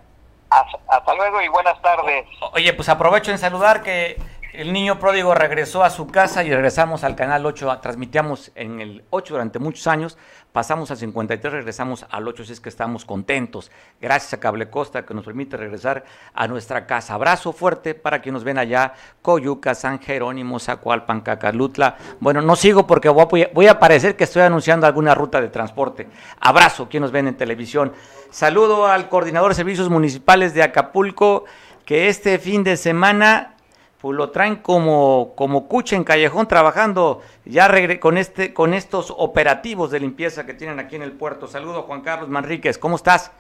hasta 0.50 1.16
luego 1.16 1.42
y 1.42 1.48
buenas 1.48 1.82
tardes. 1.82 2.26
Oye, 2.54 2.74
pues 2.74 2.90
aprovecho 2.90 3.32
en 3.32 3.38
saludar 3.38 3.82
que 3.82 4.22
el 4.54 4.74
niño 4.74 5.00
pródigo 5.00 5.34
regresó 5.34 5.84
a 5.84 5.90
su 5.90 6.08
casa 6.08 6.44
y 6.44 6.50
regresamos 6.50 7.04
al 7.04 7.16
canal 7.16 7.46
8, 7.46 7.80
transmitíamos 7.82 8.52
en 8.56 8.82
el 8.82 9.04
8 9.10 9.36
durante 9.36 9.60
muchos 9.60 9.88
años, 9.88 10.18
pasamos 10.52 10.92
al 10.92 10.98
53, 10.98 11.54
regresamos 11.54 12.06
al 12.10 12.28
8, 12.28 12.44
así 12.44 12.52
es 12.52 12.60
que 12.60 12.68
estamos 12.68 13.06
contentos. 13.06 13.72
Gracias 14.02 14.34
a 14.34 14.40
Cable 14.42 14.70
Costa 14.70 15.06
que 15.06 15.14
nos 15.14 15.24
permite 15.24 15.56
regresar 15.56 16.04
a 16.34 16.48
nuestra 16.48 16.86
casa. 16.86 17.14
Abrazo 17.14 17.54
fuerte 17.54 17.96
para 17.96 18.22
quienes 18.22 18.40
nos 18.40 18.44
ven 18.44 18.58
allá, 18.58 18.94
Coyuca, 19.22 19.74
San 19.74 20.00
Jerónimo, 20.00 20.60
Zacualpan, 20.60 21.22
Cacalutla. 21.22 21.96
Bueno, 22.20 22.42
no 22.42 22.58
sigo 22.58 22.86
porque 22.86 23.08
voy 23.08 23.68
a, 23.68 23.80
parecer 23.80 24.18
que 24.18 24.26
estoy 24.26 24.42
anunciando 24.42 24.86
alguna 24.86 25.16
ruta 25.16 25.40
de 25.40 25.48
transporte. 25.48 26.10
Abrazo, 26.40 26.90
quienes 26.90 27.08
nos 27.08 27.12
ven 27.12 27.28
en 27.30 27.38
televisión. 27.38 27.94
Saludo 28.30 28.88
al 28.88 29.08
coordinador 29.08 29.52
de 29.52 29.56
servicios 29.56 29.90
municipales 29.90 30.54
de 30.54 30.64
Acapulco, 30.64 31.46
que 31.86 32.10
este 32.10 32.38
fin 32.38 32.64
de 32.64 32.78
semana 32.78 33.56
pues 34.02 34.18
lo 34.18 34.32
traen 34.32 34.56
como, 34.58 35.34
como 35.36 35.68
cucha 35.68 35.96
en 35.96 36.04
callejón 36.04 36.48
trabajando 36.48 37.22
ya 37.46 37.70
con, 38.00 38.18
este, 38.18 38.52
con 38.52 38.74
estos 38.74 39.14
operativos 39.16 39.92
de 39.92 40.00
limpieza 40.00 40.46
que 40.46 40.56
tienen 40.56 40.80
aquí 40.80 40.96
en 40.96 41.04
el 41.04 41.12
puerto. 41.12 41.46
Saludo 41.46 41.84
Juan 41.84 42.02
Carlos 42.02 42.28
Manríquez, 42.28 42.80
¿cómo 42.80 42.96
estás? 42.96 43.32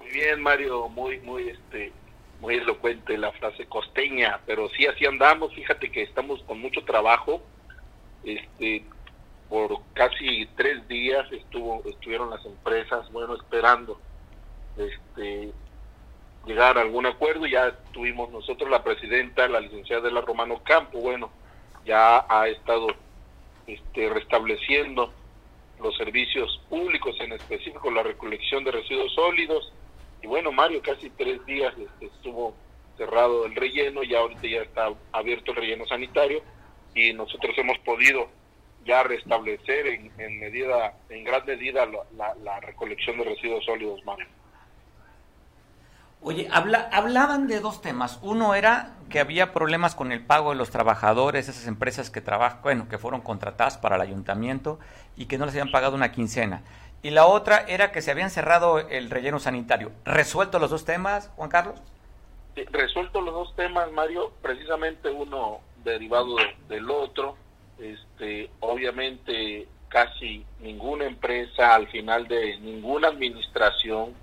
Muy 0.00 0.10
bien, 0.10 0.42
Mario, 0.42 0.88
muy, 0.88 1.20
muy, 1.20 1.48
este, 1.48 1.92
muy 2.40 2.56
elocuente 2.56 3.16
la 3.16 3.30
frase 3.32 3.66
costeña, 3.66 4.40
pero 4.46 4.68
sí 4.70 4.86
así 4.86 5.06
andamos, 5.06 5.54
fíjate 5.54 5.92
que 5.92 6.02
estamos 6.02 6.42
con 6.42 6.60
mucho 6.60 6.84
trabajo, 6.84 7.40
este, 8.24 8.84
por 9.48 9.78
casi 9.92 10.48
tres 10.56 10.86
días 10.88 11.30
estuvo, 11.30 11.82
estuvieron 11.88 12.30
las 12.30 12.44
empresas, 12.44 13.10
bueno, 13.12 13.36
esperando, 13.36 14.00
este, 14.76 15.52
llegar 16.46 16.78
a 16.78 16.82
algún 16.82 17.06
acuerdo. 17.06 17.46
Ya 17.46 17.72
tuvimos 17.92 18.30
nosotros 18.30 18.70
la 18.70 18.82
presidenta, 18.82 19.48
la 19.48 19.60
licenciada 19.60 20.02
de 20.02 20.12
la 20.12 20.20
Romano 20.20 20.62
Campo, 20.64 21.00
bueno, 21.00 21.30
ya 21.84 22.24
ha 22.28 22.48
estado 22.48 22.88
este, 23.66 24.08
restableciendo 24.08 25.12
los 25.80 25.96
servicios 25.96 26.60
públicos, 26.68 27.16
en 27.20 27.32
específico 27.32 27.90
la 27.90 28.02
recolección 28.02 28.64
de 28.64 28.72
residuos 28.72 29.12
sólidos. 29.14 29.72
Y 30.22 30.26
bueno, 30.26 30.52
Mario, 30.52 30.82
casi 30.82 31.08
tres 31.10 31.44
días 31.46 31.72
este, 31.78 32.06
estuvo 32.06 32.54
cerrado 32.96 33.46
el 33.46 33.54
relleno, 33.54 34.02
ya 34.02 34.18
ahorita 34.18 34.46
ya 34.46 34.62
está 34.62 34.92
abierto 35.12 35.52
el 35.52 35.56
relleno 35.56 35.86
sanitario 35.86 36.42
y 36.94 37.14
nosotros 37.14 37.56
hemos 37.56 37.78
podido 37.78 38.28
ya 38.84 39.02
restablecer 39.02 39.86
en, 39.86 40.12
en 40.18 40.38
medida, 40.38 40.94
en 41.08 41.24
gran 41.24 41.44
medida 41.46 41.86
la, 42.16 42.34
la, 42.42 42.60
recolección 42.60 43.18
de 43.18 43.24
residuos 43.24 43.64
sólidos, 43.64 44.04
Mario. 44.04 44.26
Oye, 46.22 46.48
habla, 46.50 46.88
hablaban 46.92 47.46
de 47.46 47.60
dos 47.60 47.80
temas. 47.80 48.18
Uno 48.22 48.54
era 48.54 48.96
que 49.08 49.20
había 49.20 49.52
problemas 49.52 49.94
con 49.94 50.12
el 50.12 50.24
pago 50.24 50.50
de 50.50 50.56
los 50.56 50.70
trabajadores, 50.70 51.48
esas 51.48 51.66
empresas 51.66 52.10
que 52.10 52.20
trabajan, 52.20 52.60
bueno, 52.62 52.88
que 52.88 52.98
fueron 52.98 53.22
contratadas 53.22 53.78
para 53.78 53.96
el 53.96 54.02
ayuntamiento 54.02 54.78
y 55.16 55.26
que 55.26 55.38
no 55.38 55.46
les 55.46 55.54
habían 55.54 55.70
pagado 55.70 55.94
una 55.94 56.12
quincena. 56.12 56.62
Y 57.02 57.10
la 57.10 57.26
otra 57.26 57.64
era 57.66 57.90
que 57.92 58.02
se 58.02 58.10
habían 58.10 58.30
cerrado 58.30 58.78
el 58.78 59.08
relleno 59.10 59.40
sanitario. 59.40 59.92
¿Resuelto 60.04 60.58
los 60.58 60.70
dos 60.70 60.84
temas, 60.84 61.30
Juan 61.36 61.48
Carlos? 61.48 61.80
resuelto 62.72 63.20
los 63.20 63.32
dos 63.32 63.56
temas, 63.56 63.90
Mario, 63.92 64.32
precisamente 64.42 65.10
uno 65.10 65.60
derivado 65.82 66.36
del 66.68 66.90
otro. 66.90 67.36
Este, 67.78 68.50
obviamente 68.60 69.66
casi 69.88 70.44
ninguna 70.60 71.06
empresa 71.06 71.74
al 71.74 71.88
final 71.88 72.28
de 72.28 72.58
ninguna 72.58 73.08
administración 73.08 74.14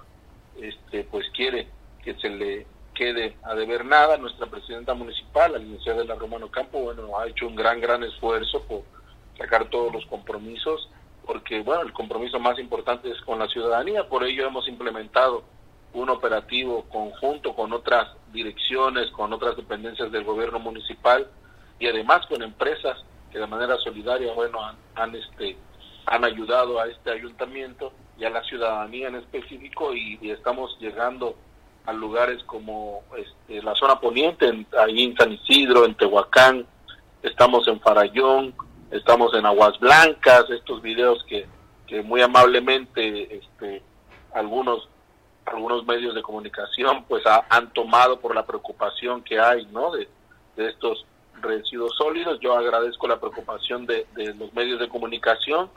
este 0.62 1.04
pues 1.04 1.26
quiere 1.36 1.68
que 2.08 2.16
se 2.22 2.30
le 2.30 2.66
quede 2.94 3.36
a 3.44 3.54
deber 3.54 3.84
nada. 3.84 4.18
Nuestra 4.18 4.48
presidenta 4.48 4.94
municipal, 4.94 5.52
la 5.52 5.58
licenciada 5.58 6.00
de 6.00 6.06
la 6.06 6.16
Romano 6.16 6.50
Campo, 6.50 6.80
bueno, 6.80 7.20
ha 7.20 7.28
hecho 7.28 7.48
un 7.48 7.56
gran, 7.56 7.82
gran 7.82 8.02
esfuerzo 8.02 8.64
por 8.64 8.84
sacar 9.38 9.70
todos 9.70 9.92
los 9.92 10.06
compromisos, 10.06 10.90
porque, 11.26 11.62
bueno, 11.64 11.82
el 11.82 11.92
compromiso 11.92 12.40
más 12.40 12.58
importante 12.60 13.12
es 13.12 13.20
con 13.22 13.40
la 13.40 13.48
ciudadanía, 13.50 14.08
por 14.08 14.24
ello 14.24 14.48
hemos 14.48 14.70
implementado 14.70 15.44
un 15.92 16.10
operativo 16.10 16.84
conjunto 16.84 17.54
con 17.54 17.74
otras 17.74 18.08
direcciones, 18.32 19.12
con 19.12 19.34
otras 19.34 19.58
dependencias 19.58 20.10
del 20.10 20.24
gobierno 20.24 20.60
municipal 20.60 21.28
y 21.78 21.88
además 21.88 22.26
con 22.28 22.42
empresas 22.42 23.04
que 23.32 23.40
de 23.40 23.48
manera 23.48 23.76
solidaria, 23.78 24.34
bueno, 24.34 24.60
han, 24.96 25.14
este, 25.14 25.58
han 26.06 26.24
ayudado 26.24 26.80
a 26.80 26.88
este 26.88 27.12
ayuntamiento 27.12 27.92
y 28.18 28.24
a 28.24 28.30
la 28.30 28.44
ciudadanía 28.44 29.10
en 29.10 29.16
específico 29.16 29.94
y, 29.94 30.18
estamos 30.32 30.78
llegando 30.80 31.36
a 31.88 31.94
lugares 31.94 32.44
como 32.44 33.04
este, 33.18 33.64
la 33.64 33.74
zona 33.74 34.00
poniente, 34.00 34.48
en, 34.48 34.68
ahí 34.78 35.04
en 35.04 35.16
San 35.16 35.32
Isidro, 35.32 35.86
en 35.86 35.96
Tehuacán, 35.96 36.68
estamos 37.24 37.68
en 37.68 37.80
Farallón, 37.80 38.54
estamos 38.92 39.34
en 39.34 39.46
Aguas 39.46 39.80
Blancas, 39.80 40.50
estos 40.50 40.82
videos 40.82 41.24
que, 41.24 41.48
que 41.88 42.02
muy 42.04 42.22
amablemente 42.22 43.38
este, 43.38 43.82
algunos 44.34 44.90
algunos 45.46 45.86
medios 45.86 46.14
de 46.14 46.22
comunicación 46.22 47.06
pues 47.08 47.24
han 47.26 47.72
tomado 47.72 48.20
por 48.20 48.36
la 48.36 48.46
preocupación 48.46 49.24
que 49.24 49.40
hay 49.40 49.66
no 49.68 49.92
de, 49.92 50.10
estos 50.58 51.06
residuos 51.42 51.96
sólidos. 51.96 52.40
Yo 52.42 52.58
agradezco 52.58 53.08
la 53.08 53.20
preocupación 53.20 53.86
de, 53.86 54.06
los 54.38 54.54
medios 54.54 54.80
de 54.80 54.90
comunicación 54.90 55.70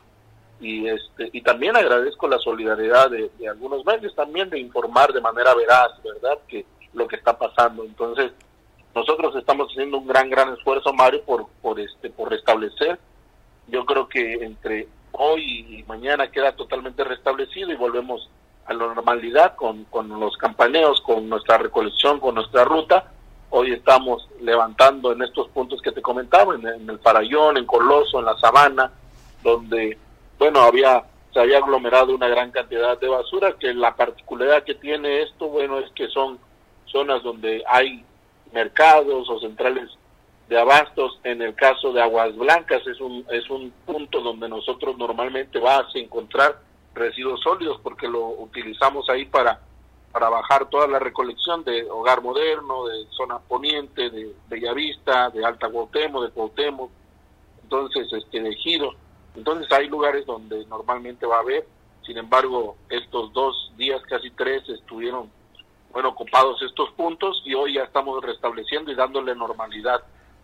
y 0.61 0.87
este 0.89 1.31
y 1.33 1.43
también 1.43 1.77
agradezco 1.77 2.29
la 2.29 2.39
solidaridad 2.39 3.11
de, 3.11 3.31
algunos 3.49 3.85
medios 3.85 4.15
también 4.15 4.51
de 4.51 4.59
informar 4.59 5.13
de 5.13 5.21
manera 5.21 5.55
veraz 5.55 5.91
verdad 6.03 6.39
que 6.47 6.67
lo 6.93 7.07
que 7.09 7.17
está 7.17 7.39
pasando. 7.39 7.85
Entonces 7.85 8.33
nosotros 8.95 9.35
estamos 9.37 9.69
haciendo 9.71 9.99
un 9.99 10.07
gran 10.07 10.29
gran 10.29 10.53
esfuerzo 10.53 10.93
Mario 10.93 11.23
por 11.23 11.47
por 11.63 11.81
este 11.81 12.11
por 12.11 12.31
restablecer. 12.31 12.99
Yo 13.69 13.85
creo 13.87 14.09
que 14.09 14.35
entre 14.35 14.89
hoy 15.13 15.79
y 15.79 15.85
mañana 15.85 16.31
queda 16.31 16.53
totalmente 16.53 17.05
restablecido 17.05 17.71
y 17.73 17.77
volvemos 17.77 18.29
a 18.67 18.75
la 18.75 18.87
normalidad 18.87 19.57
con, 19.57 19.85
con 19.85 20.09
los 20.21 20.37
campaneos, 20.37 21.01
con 21.01 21.29
nuestra 21.29 21.59
recolección, 21.59 22.21
con 22.21 22.37
nuestra 22.37 22.65
ruta. 22.65 23.13
Hoy 23.51 23.73
estamos 23.73 24.29
levantando 24.41 25.13
en 25.13 25.23
estos 25.23 25.49
puntos 25.49 25.83
que 25.83 25.91
te 25.91 26.01
comentaba, 26.01 26.55
en, 26.55 26.89
el 26.89 26.99
Farallón, 27.01 27.57
en 27.57 27.67
Coloso, 27.67 28.21
en 28.21 28.27
la 28.27 28.39
Sabana, 28.39 28.93
donde, 29.43 29.99
bueno, 30.41 30.61
había 30.63 31.05
se 31.33 31.39
había 31.39 31.59
aglomerado 31.59 32.15
una 32.15 32.29
gran 32.29 32.51
cantidad 32.51 32.99
de 32.99 33.09
basura, 33.09 33.53
que 33.53 33.73
la 33.73 33.95
particularidad 33.95 34.65
que 34.65 34.75
tiene 34.75 35.23
esto, 35.23 35.49
bueno, 35.49 35.79
es 35.79 35.91
que 35.93 36.09
son 36.09 36.41
zonas 36.87 37.23
donde 37.23 37.63
hay 37.69 38.05
mercados 38.53 39.31
o 39.31 39.39
centrales 39.39 39.89
de 40.49 40.59
abastos. 40.59 41.21
En 41.23 41.41
el 41.41 41.55
caso 41.55 41.93
de 41.93 42.03
Aguas 42.03 42.35
Blancas 42.37 42.85
es 42.87 43.01
un, 43.01 43.25
es 43.31 43.49
un 43.49 43.73
punto 43.87 44.21
donde 44.21 44.49
nosotros 44.49 44.99
normalmente 44.99 45.61
vas 45.61 45.95
a 45.95 45.99
encontrar 45.99 46.59
residuos 46.95 47.41
sólidos 47.43 47.79
porque 47.83 48.09
lo 48.09 48.27
utilizamos 48.31 49.09
ahí 49.09 49.27
para, 49.27 49.61
para 50.11 50.29
bajar 50.29 50.69
toda 50.69 50.89
la 50.89 50.99
recolección 50.99 51.63
de 51.63 51.89
Hogar 51.89 52.23
Moderno, 52.23 52.87
de 52.87 53.07
Zona 53.11 53.39
Poniente, 53.39 54.11
de 54.11 54.35
Bellavista, 54.49 55.31
de 55.31 55.45
Alta 55.45 55.69
Cuauhtémoc, 55.69 56.25
de 56.25 56.31
Cuauhtémoc, 56.31 56.91
entonces 57.63 58.13
este 58.13 58.41
de 58.41 58.53
Giro. 58.57 58.95
Entonces 59.37 59.71
hay 59.73 59.89
lugares 59.89 60.27
donde 60.27 60.65
normalmente 60.67 61.27
va 61.27 61.37
a 61.37 61.41
haber, 61.41 61.67
sin 62.05 62.19
embargo, 62.19 62.77
estos 62.89 63.33
dos 63.33 63.73
días, 63.77 64.03
casi 64.09 64.31
tres, 64.31 64.69
estuvieron 64.69 65.31
bueno 65.93 66.11
ocupados 66.11 66.61
estos 66.63 66.91
puntos 66.93 67.43
y 67.45 67.55
hoy 67.55 67.75
ya 67.75 67.83
estamos 67.83 68.23
restableciendo 68.25 68.91
y 68.91 68.95
dándole 68.95 69.35
normalidad. 69.35 70.01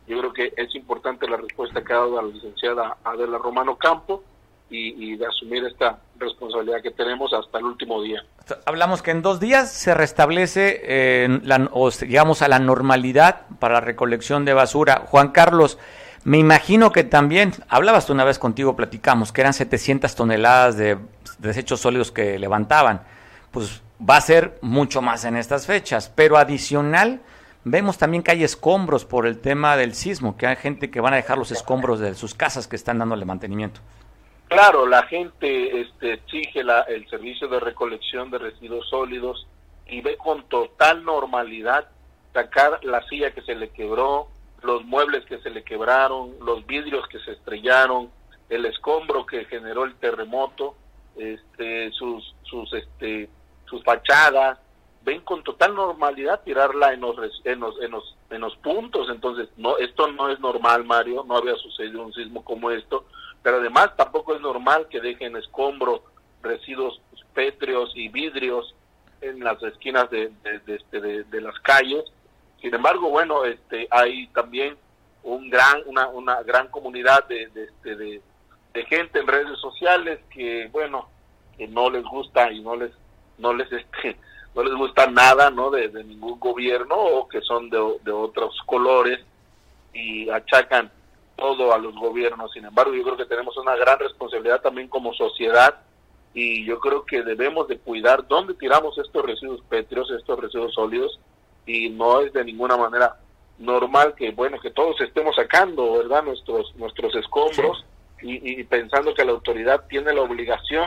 Yo 0.06 0.18
creo 0.18 0.32
que 0.32 0.52
es 0.56 0.74
importante 0.74 1.28
la 1.28 1.36
respuesta 1.36 1.82
que 1.82 1.92
ha 1.92 1.96
dado 1.96 2.22
la 2.22 2.28
licenciada 2.28 2.96
Adela 3.04 3.38
Romano 3.38 3.76
Campo 3.76 4.22
y, 4.68 5.16
de 5.16 5.26
asumir 5.26 5.64
esta 5.64 5.98
responsabilidad 6.18 6.82
que 6.82 6.90
tenemos 6.90 7.32
hasta 7.32 7.58
el 7.58 7.64
último 7.66 8.02
día. 8.02 8.24
Hablamos 8.64 9.02
que 9.02 9.12
en 9.12 9.22
dos 9.22 9.38
días 9.38 9.72
se 9.72 9.94
restablece 9.94 10.80
eh, 10.82 11.40
la, 11.44 11.68
o 11.72 11.90
llegamos 11.90 12.42
a 12.42 12.48
la 12.48 12.58
normalidad 12.58 13.42
para 13.60 13.74
la 13.74 13.80
recolección 13.80 14.44
de 14.44 14.54
basura. 14.54 15.04
Juan 15.06 15.30
Carlos, 15.30 15.78
me 16.26 16.38
imagino 16.38 16.90
que 16.90 17.04
también, 17.04 17.52
hablabas 17.68 18.04
tú 18.06 18.12
una 18.12 18.24
vez 18.24 18.40
contigo, 18.40 18.74
platicamos, 18.74 19.30
que 19.30 19.42
eran 19.42 19.52
700 19.52 20.12
toneladas 20.16 20.76
de 20.76 20.98
desechos 21.38 21.78
sólidos 21.78 22.10
que 22.10 22.36
levantaban. 22.40 23.02
Pues 23.52 23.80
va 24.02 24.16
a 24.16 24.20
ser 24.20 24.58
mucho 24.60 25.00
más 25.00 25.24
en 25.24 25.36
estas 25.36 25.68
fechas, 25.68 26.12
pero 26.12 26.36
adicional, 26.36 27.20
vemos 27.62 27.96
también 27.96 28.24
que 28.24 28.32
hay 28.32 28.42
escombros 28.42 29.04
por 29.04 29.24
el 29.24 29.38
tema 29.38 29.76
del 29.76 29.94
sismo, 29.94 30.36
que 30.36 30.48
hay 30.48 30.56
gente 30.56 30.90
que 30.90 31.00
van 31.00 31.12
a 31.12 31.16
dejar 31.18 31.38
los 31.38 31.52
escombros 31.52 32.00
de 32.00 32.16
sus 32.16 32.34
casas 32.34 32.66
que 32.66 32.74
están 32.74 32.98
dándole 32.98 33.24
mantenimiento. 33.24 33.80
Claro, 34.48 34.84
la 34.84 35.04
gente 35.04 35.80
este, 35.80 36.14
exige 36.14 36.62
el 36.88 37.08
servicio 37.08 37.46
de 37.46 37.60
recolección 37.60 38.32
de 38.32 38.38
residuos 38.38 38.88
sólidos 38.88 39.46
y 39.86 40.00
ve 40.00 40.16
con 40.16 40.42
total 40.48 41.04
normalidad 41.04 41.86
sacar 42.34 42.80
la 42.82 43.00
silla 43.06 43.30
que 43.30 43.42
se 43.42 43.54
le 43.54 43.68
quebró, 43.68 44.26
los 44.66 44.84
muebles 44.84 45.24
que 45.24 45.38
se 45.38 45.50
le 45.50 45.62
quebraron, 45.62 46.34
los 46.44 46.66
vidrios 46.66 47.06
que 47.08 47.18
se 47.20 47.32
estrellaron, 47.32 48.10
el 48.48 48.66
escombro 48.66 49.26
que 49.26 49.44
generó 49.46 49.84
el 49.84 49.94
terremoto, 49.96 50.74
este, 51.16 51.90
sus, 51.92 52.34
sus, 52.42 52.72
este, 52.74 53.28
sus 53.66 53.82
fachadas, 53.82 54.58
ven 55.02 55.20
con 55.20 55.42
total 55.42 55.74
normalidad 55.74 56.42
tirarla 56.44 56.92
en 56.92 57.00
los, 57.00 57.16
en 57.44 57.60
los, 57.60 57.80
en 57.80 57.90
los, 57.92 58.16
en 58.30 58.40
los 58.40 58.56
puntos. 58.56 59.08
Entonces, 59.08 59.48
no, 59.56 59.78
esto 59.78 60.10
no 60.12 60.28
es 60.28 60.38
normal, 60.40 60.84
Mario, 60.84 61.24
no 61.26 61.36
había 61.36 61.54
sucedido 61.54 62.04
un 62.04 62.12
sismo 62.12 62.44
como 62.44 62.70
esto 62.70 63.06
pero 63.46 63.58
además 63.58 63.94
tampoco 63.96 64.34
es 64.34 64.40
normal 64.40 64.88
que 64.90 65.00
dejen 65.00 65.36
escombros, 65.36 66.00
residuos 66.42 67.00
pétreos 67.32 67.92
y 67.94 68.08
vidrios 68.08 68.74
en 69.20 69.38
las 69.38 69.62
esquinas 69.62 70.10
de, 70.10 70.32
este, 70.66 71.00
de, 71.00 71.40
las 71.40 71.56
calles. 71.60 72.02
Sin 72.66 72.74
embargo, 72.74 73.10
bueno, 73.10 73.44
este, 73.44 73.86
hay 73.92 74.26
también 74.34 74.76
un 75.22 75.48
gran, 75.48 75.82
una, 75.86 76.08
una 76.08 76.42
gran 76.42 76.66
comunidad 76.66 77.24
de, 77.28 77.44
este, 77.44 77.94
de, 77.94 78.20
gente 78.88 79.20
en 79.20 79.28
redes 79.28 79.56
sociales 79.60 80.18
que, 80.30 80.68
bueno, 80.72 81.08
que 81.56 81.68
no 81.68 81.88
les 81.88 82.02
gusta 82.02 82.50
y 82.50 82.60
no 82.62 82.74
les, 82.74 82.90
no 83.38 83.54
les, 83.54 83.70
este, 83.70 84.16
no 84.56 84.64
les 84.64 84.74
gusta 84.74 85.06
nada, 85.06 85.48
¿no? 85.48 85.70
De, 85.70 85.86
de 85.90 86.02
ningún 86.02 86.40
gobierno 86.40 86.96
o 86.96 87.28
que 87.28 87.40
son 87.42 87.70
de, 87.70 87.78
de 88.02 88.10
otros 88.10 88.60
colores 88.66 89.20
y 89.94 90.28
achacan 90.28 90.90
todo 91.36 91.72
a 91.72 91.78
los 91.78 91.94
gobiernos. 91.94 92.50
Sin 92.50 92.64
embargo, 92.64 92.92
yo 92.94 93.04
creo 93.04 93.16
que 93.16 93.26
tenemos 93.26 93.56
una 93.58 93.76
gran 93.76 94.00
responsabilidad 94.00 94.60
también 94.60 94.88
como 94.88 95.14
sociedad 95.14 95.82
y 96.34 96.64
yo 96.64 96.80
creo 96.80 97.04
que 97.04 97.22
debemos 97.22 97.68
de 97.68 97.78
cuidar 97.78 98.26
dónde 98.26 98.54
tiramos 98.54 98.98
estos 98.98 99.24
residuos 99.24 99.62
pétreos, 99.68 100.10
estos 100.10 100.40
residuos 100.40 100.74
sólidos 100.74 101.20
y 101.66 101.90
no 101.90 102.20
es 102.20 102.32
de 102.32 102.44
ninguna 102.44 102.76
manera 102.76 103.16
normal 103.58 104.14
que 104.14 104.30
bueno 104.30 104.58
que 104.60 104.70
todos 104.70 105.00
estemos 105.00 105.34
sacando 105.36 105.98
verdad 105.98 106.22
nuestros 106.22 106.74
nuestros 106.76 107.14
escombros 107.14 107.84
y, 108.22 108.64
pensando 108.64 109.14
que 109.14 109.24
la 109.24 109.32
autoridad 109.32 109.84
tiene 109.88 110.12
la 110.14 110.22
obligación 110.22 110.86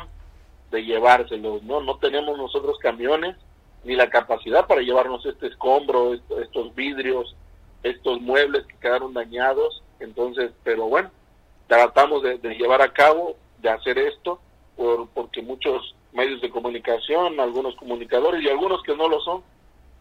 de 0.71 0.83
llevárselos 0.83 1.63
no 1.63 1.81
no 1.81 1.97
tenemos 1.97 2.37
nosotros 2.37 2.77
camiones 2.79 3.35
ni 3.83 3.95
la 3.95 4.09
capacidad 4.09 4.67
para 4.67 4.81
llevarnos 4.81 5.25
este 5.25 5.47
escombro 5.47 6.13
estos 6.13 6.75
vidrios 6.75 7.35
estos 7.83 8.21
muebles 8.21 8.65
que 8.65 8.77
quedaron 8.77 9.13
dañados. 9.13 9.81
Entonces, 9.99 10.51
pero 10.63 10.85
bueno, 10.85 11.09
tratamos 11.67 12.23
de, 12.23 12.37
llevar 12.55 12.81
a 12.81 12.93
cabo 12.93 13.35
de 13.59 13.69
hacer 13.69 13.97
esto, 13.97 14.39
por, 14.75 15.07
porque 15.09 15.41
muchos 15.41 15.95
medios 16.13 16.41
de 16.41 16.49
comunicación, 16.49 17.39
algunos 17.39 17.75
comunicadores 17.75 18.41
y 18.41 18.49
algunos 18.49 18.81
que 18.83 18.95
no 18.95 19.07
lo 19.07 19.19
son, 19.21 19.43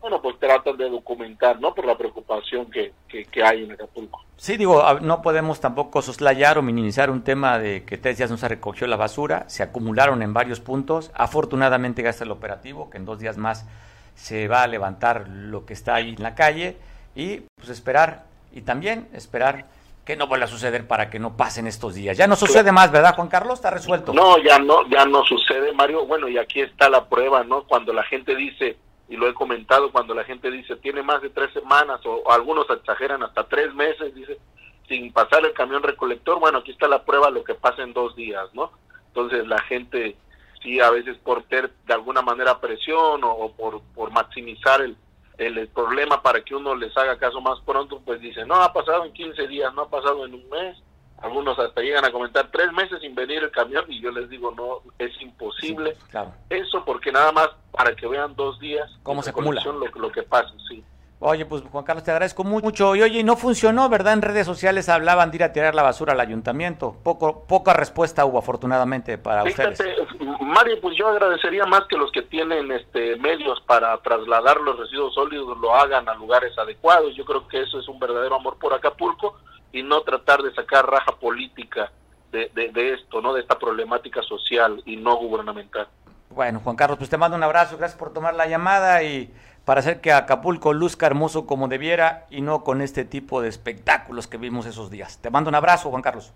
bueno, 0.00 0.22
pues 0.22 0.38
tratan 0.38 0.76
de 0.76 0.88
documentar, 0.88 1.60
¿no? 1.60 1.74
Por 1.74 1.84
la 1.84 1.96
preocupación 1.96 2.70
que, 2.70 2.92
que, 3.08 3.42
hay 3.42 3.64
en 3.64 3.72
Acapulco. 3.72 4.24
Sí, 4.36 4.56
digo, 4.56 4.82
no 5.00 5.22
podemos 5.22 5.60
tampoco 5.60 6.02
soslayar 6.02 6.58
o 6.58 6.62
minimizar 6.62 7.10
un 7.10 7.22
tema 7.22 7.58
de 7.58 7.84
que 7.84 7.98
tres 7.98 8.18
días 8.18 8.30
no 8.30 8.36
se 8.36 8.48
recogió 8.48 8.86
la 8.86 8.96
basura, 8.96 9.48
se 9.48 9.62
acumularon 9.62 10.22
en 10.22 10.32
varios 10.32 10.60
puntos, 10.60 11.10
afortunadamente 11.14 12.02
ya 12.02 12.10
está 12.10 12.24
el 12.24 12.30
operativo, 12.30 12.90
que 12.90 12.98
en 12.98 13.04
dos 13.04 13.18
días 13.18 13.36
más 13.36 13.66
se 14.14 14.46
va 14.46 14.62
a 14.62 14.66
levantar 14.68 15.28
lo 15.28 15.66
que 15.66 15.72
está 15.72 15.96
ahí 15.96 16.10
en 16.10 16.22
la 16.22 16.34
calle 16.34 16.76
y 17.14 17.42
pues 17.56 17.68
esperar, 17.68 18.24
y 18.52 18.62
también 18.62 19.08
esperar 19.12 19.66
que 20.04 20.16
no 20.16 20.26
vuelva 20.26 20.46
a 20.46 20.48
suceder 20.48 20.86
para 20.86 21.10
que 21.10 21.18
no 21.18 21.36
pasen 21.36 21.66
estos 21.66 21.94
días. 21.94 22.16
Ya 22.16 22.26
no 22.26 22.34
sucede 22.34 22.72
más, 22.72 22.90
¿verdad, 22.90 23.14
Juan 23.14 23.28
Carlos? 23.28 23.58
Está 23.58 23.70
resuelto. 23.70 24.14
No, 24.14 24.38
ya 24.38 24.58
no, 24.58 24.88
ya 24.88 25.04
no 25.04 25.22
sucede, 25.24 25.72
Mario. 25.74 26.06
Bueno, 26.06 26.28
y 26.28 26.38
aquí 26.38 26.62
está 26.62 26.88
la 26.88 27.04
prueba, 27.04 27.44
¿no? 27.44 27.64
Cuando 27.64 27.92
la 27.92 28.02
gente 28.04 28.34
dice, 28.34 28.78
y 29.08 29.16
lo 29.16 29.28
he 29.28 29.34
comentado, 29.34 29.90
cuando 29.90 30.14
la 30.14 30.24
gente 30.24 30.50
dice 30.50 30.76
tiene 30.76 31.02
más 31.02 31.22
de 31.22 31.30
tres 31.30 31.52
semanas 31.52 32.00
o, 32.04 32.30
algunos 32.30 32.68
exageran 32.70 33.22
hasta 33.22 33.44
tres 33.44 33.74
meses, 33.74 34.14
dice, 34.14 34.38
sin 34.86 35.12
pasar 35.12 35.44
el 35.44 35.52
camión 35.52 35.82
recolector, 35.82 36.38
bueno, 36.38 36.58
aquí 36.58 36.72
está 36.72 36.88
la 36.88 37.04
prueba 37.04 37.30
lo 37.30 37.44
que 37.44 37.54
pasa 37.54 37.82
en 37.82 37.92
dos 37.92 38.14
días, 38.16 38.52
¿no? 38.54 38.70
Entonces 39.08 39.46
la 39.46 39.60
gente 39.62 40.16
sí 40.62 40.80
a 40.80 40.90
veces 40.90 41.16
por 41.18 41.42
ter 41.44 41.70
de 41.86 41.94
alguna 41.94 42.20
manera 42.20 42.60
presión 42.60 43.20
o, 43.24 43.52
por, 43.52 43.80
por 43.94 44.10
maximizar 44.10 44.82
el, 44.82 44.96
el, 45.38 45.68
problema 45.68 46.22
para 46.22 46.42
que 46.42 46.54
uno 46.54 46.74
les 46.74 46.94
haga 46.96 47.18
caso 47.18 47.40
más 47.40 47.60
pronto, 47.60 48.02
pues 48.04 48.20
dice, 48.20 48.44
no, 48.44 48.56
ha 48.56 48.72
pasado 48.72 49.04
en 49.04 49.12
15 49.12 49.46
días, 49.46 49.72
no 49.74 49.82
ha 49.82 49.88
pasado 49.88 50.26
en 50.26 50.34
un 50.34 50.48
mes. 50.50 50.76
Algunos 51.20 51.58
hasta 51.58 51.80
llegan 51.80 52.04
a 52.04 52.12
comentar 52.12 52.48
tres 52.52 52.72
meses 52.72 53.00
sin 53.00 53.14
venir 53.14 53.42
el 53.42 53.50
camión 53.50 53.84
y 53.88 54.00
yo 54.00 54.10
les 54.10 54.28
digo, 54.28 54.52
no, 54.52 54.82
es 54.98 55.10
imposible. 55.20 55.96
claro. 56.10 56.32
Eso 56.48 56.84
porque 56.84 57.10
nada 57.10 57.32
más 57.32 57.48
para 57.72 57.94
que 57.94 58.06
vean 58.06 58.34
dos 58.36 58.58
días 58.60 58.88
cómo 59.02 59.22
se 59.22 59.30
acumula 59.30 59.62
lo, 59.64 59.86
lo 59.86 60.12
que 60.12 60.22
pasa, 60.22 60.52
sí. 60.68 60.84
Oye, 61.20 61.44
pues 61.46 61.64
Juan 61.72 61.84
Carlos, 61.84 62.04
te 62.04 62.12
agradezco 62.12 62.44
mucho. 62.44 62.94
Y 62.94 63.02
oye, 63.02 63.24
no 63.24 63.36
funcionó, 63.36 63.88
¿verdad? 63.88 64.12
En 64.12 64.22
redes 64.22 64.46
sociales 64.46 64.88
hablaban 64.88 65.30
de 65.30 65.38
ir 65.38 65.44
a 65.44 65.52
tirar 65.52 65.74
la 65.74 65.82
basura 65.82 66.12
al 66.12 66.20
ayuntamiento. 66.20 66.94
Poco, 67.02 67.44
poca 67.46 67.72
respuesta 67.72 68.24
hubo, 68.24 68.38
afortunadamente, 68.38 69.18
para 69.18 69.42
Fíjate, 69.42 69.96
Mario, 70.40 70.80
pues 70.80 70.96
yo 70.96 71.08
agradecería 71.08 71.66
más 71.66 71.82
que 71.88 71.96
los 71.96 72.12
que 72.12 72.22
tienen 72.22 72.70
este 72.70 73.16
medios 73.16 73.60
para 73.66 73.96
trasladar 73.98 74.60
los 74.60 74.78
residuos 74.78 75.12
sólidos 75.14 75.58
lo 75.58 75.74
hagan 75.74 76.08
a 76.08 76.14
lugares 76.14 76.56
adecuados. 76.56 77.16
Yo 77.16 77.24
creo 77.24 77.48
que 77.48 77.62
eso 77.62 77.80
es 77.80 77.88
un 77.88 77.98
verdadero 77.98 78.36
amor 78.36 78.56
por 78.58 78.72
Acapulco 78.72 79.38
y 79.72 79.82
no 79.82 80.02
tratar 80.02 80.42
de 80.42 80.54
sacar 80.54 80.90
raja 80.90 81.12
política 81.12 81.92
de, 82.32 82.50
de 82.54 82.94
esto, 82.94 83.20
¿no? 83.20 83.34
De 83.34 83.40
esta 83.40 83.58
problemática 83.58 84.22
social 84.22 84.82
y 84.84 84.96
no 84.96 85.16
gubernamental. 85.16 85.88
Bueno, 86.30 86.60
Juan 86.62 86.76
Carlos, 86.76 86.98
pues 86.98 87.10
te 87.10 87.16
mando 87.16 87.36
un 87.36 87.42
abrazo. 87.42 87.76
Gracias 87.78 87.98
por 87.98 88.12
tomar 88.12 88.34
la 88.34 88.46
llamada 88.46 89.02
y 89.02 89.32
para 89.64 89.80
hacer 89.80 90.00
que 90.00 90.12
Acapulco 90.12 90.72
luzca 90.72 91.06
hermoso 91.06 91.46
como 91.46 91.68
debiera 91.68 92.26
y 92.30 92.40
no 92.40 92.64
con 92.64 92.80
este 92.80 93.04
tipo 93.04 93.40
de 93.40 93.48
espectáculos 93.48 94.26
que 94.26 94.36
vimos 94.36 94.66
esos 94.66 94.90
días. 94.90 95.18
Te 95.18 95.30
mando 95.30 95.48
un 95.48 95.54
abrazo, 95.54 95.90
Juan 95.90 96.02
Carlos. 96.02 96.32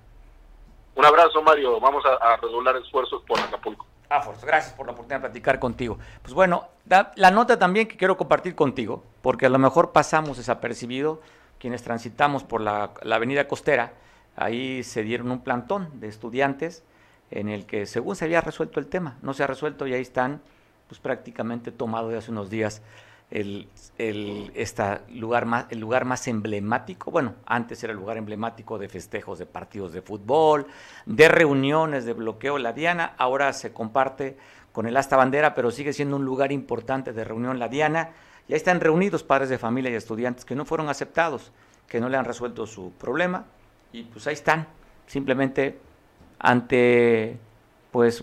Un 0.95 1.05
abrazo, 1.05 1.43
Mario. 1.43 1.81
Vamos 1.81 2.05
a, 2.05 2.35
a 2.35 2.79
esfuerzos 2.79 3.23
por 3.23 3.39
Acapulco. 3.41 3.87
Ah, 4.11 4.23
gracias 4.43 4.75
por 4.75 4.85
la 4.85 4.93
oportunidad 4.93 5.21
de 5.21 5.29
platicar 5.29 5.59
contigo. 5.59 5.99
Pues 6.21 6.35
bueno, 6.35 6.69
la 7.17 7.31
nota 7.31 7.59
también 7.59 7.89
que 7.89 7.97
quiero 7.97 8.19
compartir 8.19 8.55
contigo, 8.55 9.03
porque 9.23 9.47
a 9.47 9.49
lo 9.49 9.59
mejor 9.59 9.93
pasamos 9.93 10.37
desapercibido 10.37 11.23
quienes 11.63 11.85
transitamos 11.85 12.43
por 12.43 12.61
la, 12.61 12.91
la 13.05 13.15
avenida 13.15 13.47
costera, 13.47 13.93
ahí 14.35 14.83
se 14.83 15.05
dieron 15.05 15.31
un 15.31 15.45
plantón 15.45 16.01
de 16.01 16.09
estudiantes 16.09 16.83
en 17.31 17.49
el 17.49 17.67
que 17.67 17.87
según 17.87 18.17
se 18.17 18.25
había 18.25 18.41
resuelto 18.41 18.81
el 18.81 18.89
tema, 18.89 19.17
no 19.23 19.33
se 19.33 19.45
ha 19.45 19.47
resuelto 19.47 19.87
y 19.87 19.95
ahí 19.95 20.03
están 20.03 20.43
pues 20.89 20.99
prácticamente 20.99 21.71
tomado 21.71 22.09
de 22.09 22.19
hace 22.19 22.33
unos 22.33 22.51
días 22.51 22.83
el, 23.31 23.69
el, 23.97 24.51
lugar 25.15 25.47
más, 25.47 25.67
el 25.71 25.79
lugar 25.79 26.05
más 26.05 26.27
emblemático, 26.27 27.13
bueno, 27.13 27.35
antes 27.47 27.85
era 27.85 27.93
el 27.93 27.99
lugar 28.01 28.17
emblemático 28.17 28.77
de 28.77 28.89
festejos 28.89 29.39
de 29.39 29.47
partidos 29.47 29.93
de 29.93 30.03
fútbol, 30.03 30.67
de 31.07 31.29
reuniones 31.29 32.05
de 32.07 32.13
bloqueo 32.13 32.59
la 32.59 32.73
Diana, 32.73 33.15
ahora 33.19 33.53
se 33.53 33.73
comparte 33.73 34.37
con 34.73 34.87
el 34.87 34.97
Asta 34.97 35.17
Bandera, 35.17 35.55
pero 35.55 35.71
sigue 35.71 35.93
siendo 35.93 36.17
un 36.17 36.25
lugar 36.25 36.51
importante 36.51 37.13
de 37.13 37.23
reunión 37.23 37.61
la 37.61 37.69
Diana, 37.69 38.11
y 38.49 38.53
ahí 38.53 38.57
están 38.57 38.81
reunidos 38.81 39.23
padres 39.23 39.49
de 39.49 39.59
familia 39.59 39.91
y 39.91 39.95
estudiantes 39.95 40.45
que 40.45 40.55
no 40.55 40.65
fueron 40.65 40.89
aceptados, 40.89 41.53
que 41.89 42.01
no 42.01 42.09
le 42.09 42.17
han 42.17 42.25
resuelto 42.25 42.67
su 42.67 42.93
problema, 42.93 43.45
y 43.93 44.05
pues 44.05 44.27
ahí 44.27 44.35
están, 44.35 44.67
simplemente 45.07 45.79
ante, 46.39 47.39
pues, 47.91 48.23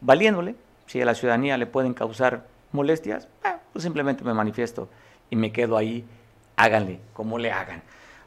valiéndole, 0.00 0.54
si 0.86 1.00
a 1.00 1.04
la 1.04 1.14
ciudadanía 1.14 1.58
le 1.58 1.66
pueden 1.66 1.94
causar 1.94 2.46
molestias, 2.72 3.28
ah, 3.44 3.58
pues 3.72 3.82
simplemente 3.82 4.24
me 4.24 4.32
manifiesto 4.32 4.88
y 5.30 5.36
me 5.36 5.52
quedo 5.52 5.76
ahí, 5.76 6.04
háganle 6.56 7.00
como 7.12 7.38
le 7.38 7.52
hagan. 7.52 7.82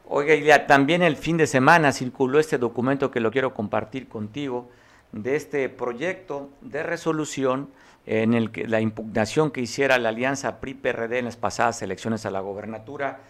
Oiga, 0.08 0.34
y 0.34 0.66
también 0.66 1.02
el 1.02 1.16
fin 1.16 1.36
de 1.36 1.46
semana 1.46 1.92
circuló 1.92 2.38
este 2.38 2.58
documento 2.58 3.10
que 3.10 3.20
lo 3.20 3.30
quiero 3.30 3.54
compartir 3.54 4.08
contigo, 4.08 4.68
de 5.12 5.36
este 5.36 5.68
proyecto 5.68 6.50
de 6.60 6.82
resolución 6.82 7.70
en 8.10 8.34
el 8.34 8.50
que 8.50 8.66
la 8.66 8.80
impugnación 8.80 9.52
que 9.52 9.60
hiciera 9.60 9.96
la 9.98 10.08
alianza 10.08 10.60
PRI-PRD 10.60 11.18
en 11.18 11.26
las 11.26 11.36
pasadas 11.36 11.80
elecciones 11.80 12.26
a 12.26 12.32
la 12.32 12.40
gobernatura, 12.40 13.20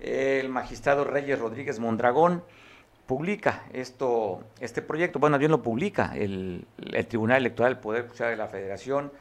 el 0.00 0.48
magistrado 0.48 1.04
Reyes 1.04 1.38
Rodríguez 1.38 1.78
Mondragón 1.78 2.42
publica 3.06 3.62
esto, 3.72 4.42
este 4.58 4.82
proyecto, 4.82 5.20
bueno, 5.20 5.38
bien 5.38 5.52
lo 5.52 5.62
publica 5.62 6.10
el, 6.16 6.66
el 6.92 7.06
Tribunal 7.06 7.36
Electoral 7.38 7.74
del 7.74 7.80
Poder 7.80 8.08
Judicial 8.08 8.30
de 8.30 8.36
la 8.36 8.48
Federación, 8.48 9.12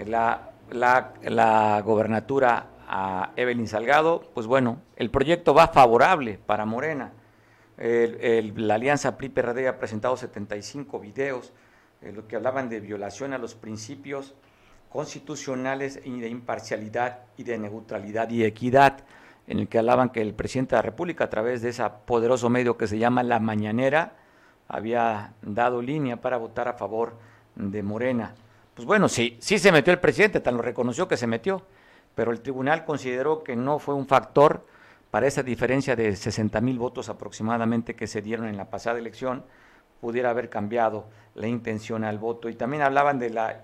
la, 0.07 0.53
la, 0.71 1.13
la 1.25 1.83
gobernatura 1.85 2.69
a 2.89 3.33
Evelyn 3.37 3.69
Salgado, 3.69 4.31
pues 4.33 4.47
bueno, 4.47 4.81
el 4.97 5.11
proyecto 5.11 5.53
va 5.53 5.69
favorable 5.69 6.39
para 6.47 6.65
Morena. 6.65 7.13
La 7.77 8.77
alianza 8.77 9.19
PRI-PRD 9.19 9.69
ha 9.69 9.79
presentado 9.79 10.17
75 10.17 11.01
videos 11.01 11.53
eh, 12.01 12.13
lo 12.13 12.27
que 12.29 12.37
hablaban 12.37 12.71
de 12.71 12.81
violación 12.81 13.35
a 13.35 13.39
los 13.39 13.55
principios 13.55 14.35
constitucionales 14.89 16.01
y 16.03 16.19
de 16.21 16.31
imparcialidad 16.31 17.25
y 17.37 17.45
de 17.45 17.59
neutralidad 17.59 18.31
y 18.31 18.43
equidad, 18.43 19.05
en 19.47 19.59
el 19.59 19.69
que 19.69 19.79
hablaban 19.79 20.11
que 20.11 20.21
el 20.21 20.35
presidente 20.35 20.77
de 20.77 20.79
la 20.79 20.83
República, 20.83 21.25
a 21.25 21.31
través 21.31 21.63
de 21.63 21.71
ese 21.71 21.85
poderoso 22.07 22.49
medio 22.49 22.77
que 22.77 22.87
se 22.87 22.99
llama 22.99 23.23
La 23.23 23.41
Mañanera, 23.41 24.15
había 24.69 25.33
dado 25.43 25.83
línea 25.83 26.17
para 26.21 26.37
votar 26.37 26.69
a 26.69 26.75
favor 26.75 27.15
de 27.55 27.83
Morena. 27.83 28.35
Pues 28.75 28.87
bueno, 28.87 29.09
sí, 29.09 29.37
sí 29.41 29.59
se 29.59 29.73
metió 29.73 29.93
el 29.93 30.01
presidente, 30.01 30.41
tan 30.41 30.57
lo 30.57 30.63
reconoció 30.63 31.09
que 31.09 31.17
se 31.17 31.27
metió, 31.27 31.63
pero 32.15 32.31
el 32.31 32.41
tribunal 32.41 32.85
consideró 32.85 33.43
que 33.43 33.57
no 33.57 33.79
fue 33.79 33.95
un 33.95 34.07
factor 34.07 34.65
para 35.11 35.27
esa 35.27 35.43
diferencia 35.43 35.95
de 35.95 36.17
60 36.17 36.59
mil 36.63 36.79
votos 36.79 37.11
aproximadamente 37.11 37.95
que 37.95 38.07
se 38.07 38.23
dieron 38.23 38.47
en 38.49 38.57
la 38.57 38.71
pasada 38.71 38.99
elección, 38.99 39.45
pudiera 40.01 40.31
haber 40.31 40.49
cambiado 40.49 41.05
la 41.35 41.47
intención 41.49 42.03
al 42.03 42.19
voto. 42.19 42.49
Y 42.49 42.55
también 42.55 42.83
hablaban 42.83 43.19
de 43.19 43.29
la, 43.29 43.63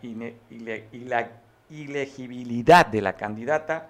ilegibilidad 1.70 2.86
de 2.86 3.00
la 3.00 3.14
candidata, 3.14 3.88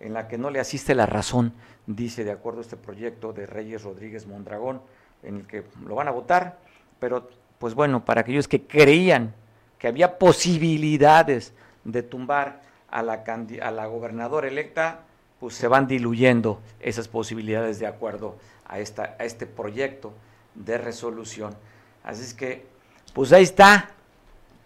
en 0.00 0.14
la 0.14 0.28
que 0.28 0.38
no 0.38 0.50
le 0.50 0.60
asiste 0.60 0.94
la 0.94 1.06
razón, 1.06 1.52
dice 1.86 2.24
de 2.24 2.32
acuerdo 2.32 2.60
a 2.60 2.62
este 2.62 2.76
proyecto 2.76 3.32
de 3.32 3.46
Reyes 3.46 3.82
Rodríguez 3.84 4.26
Mondragón, 4.26 4.80
en 5.22 5.36
el 5.36 5.46
que 5.46 5.64
lo 5.86 5.94
van 5.94 6.08
a 6.08 6.12
votar, 6.12 6.58
pero 6.98 7.28
pues 7.58 7.74
bueno, 7.74 8.04
para 8.04 8.22
aquellos 8.22 8.48
que 8.48 8.66
creían 8.66 9.34
que 9.78 9.88
había 9.88 10.18
posibilidades 10.18 11.52
de 11.84 12.02
tumbar 12.02 12.62
a 12.90 13.02
la, 13.02 13.22
a 13.62 13.70
la 13.70 13.86
gobernadora 13.86 14.48
electa, 14.48 15.00
pues 15.38 15.54
se 15.54 15.68
van 15.68 15.86
diluyendo 15.86 16.60
esas 16.80 17.08
posibilidades 17.08 17.78
de 17.78 17.86
acuerdo 17.86 18.36
a, 18.66 18.78
esta, 18.78 19.16
a 19.18 19.24
este 19.24 19.46
proyecto 19.46 20.12
de 20.54 20.78
resolución. 20.78 21.54
Así 22.02 22.22
es 22.22 22.34
que, 22.34 22.66
pues 23.14 23.32
ahí 23.32 23.42
está, 23.42 23.90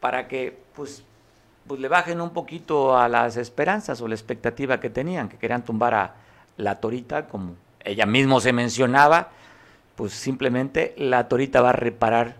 para 0.00 0.28
que 0.28 0.56
pues, 0.74 1.04
pues 1.66 1.80
le 1.80 1.88
bajen 1.88 2.20
un 2.20 2.30
poquito 2.30 2.96
a 2.96 3.08
las 3.08 3.36
esperanzas 3.36 4.00
o 4.00 4.08
la 4.08 4.14
expectativa 4.14 4.80
que 4.80 4.90
tenían, 4.90 5.28
que 5.28 5.38
querían 5.38 5.64
tumbar 5.64 5.94
a 5.94 6.14
la 6.56 6.80
Torita, 6.80 7.26
como 7.26 7.54
ella 7.80 8.06
mismo 8.06 8.40
se 8.40 8.52
mencionaba, 8.52 9.30
pues 9.96 10.12
simplemente 10.12 10.94
la 10.98 11.28
Torita 11.28 11.60
va 11.60 11.70
a 11.70 11.74
reparar 11.74 12.36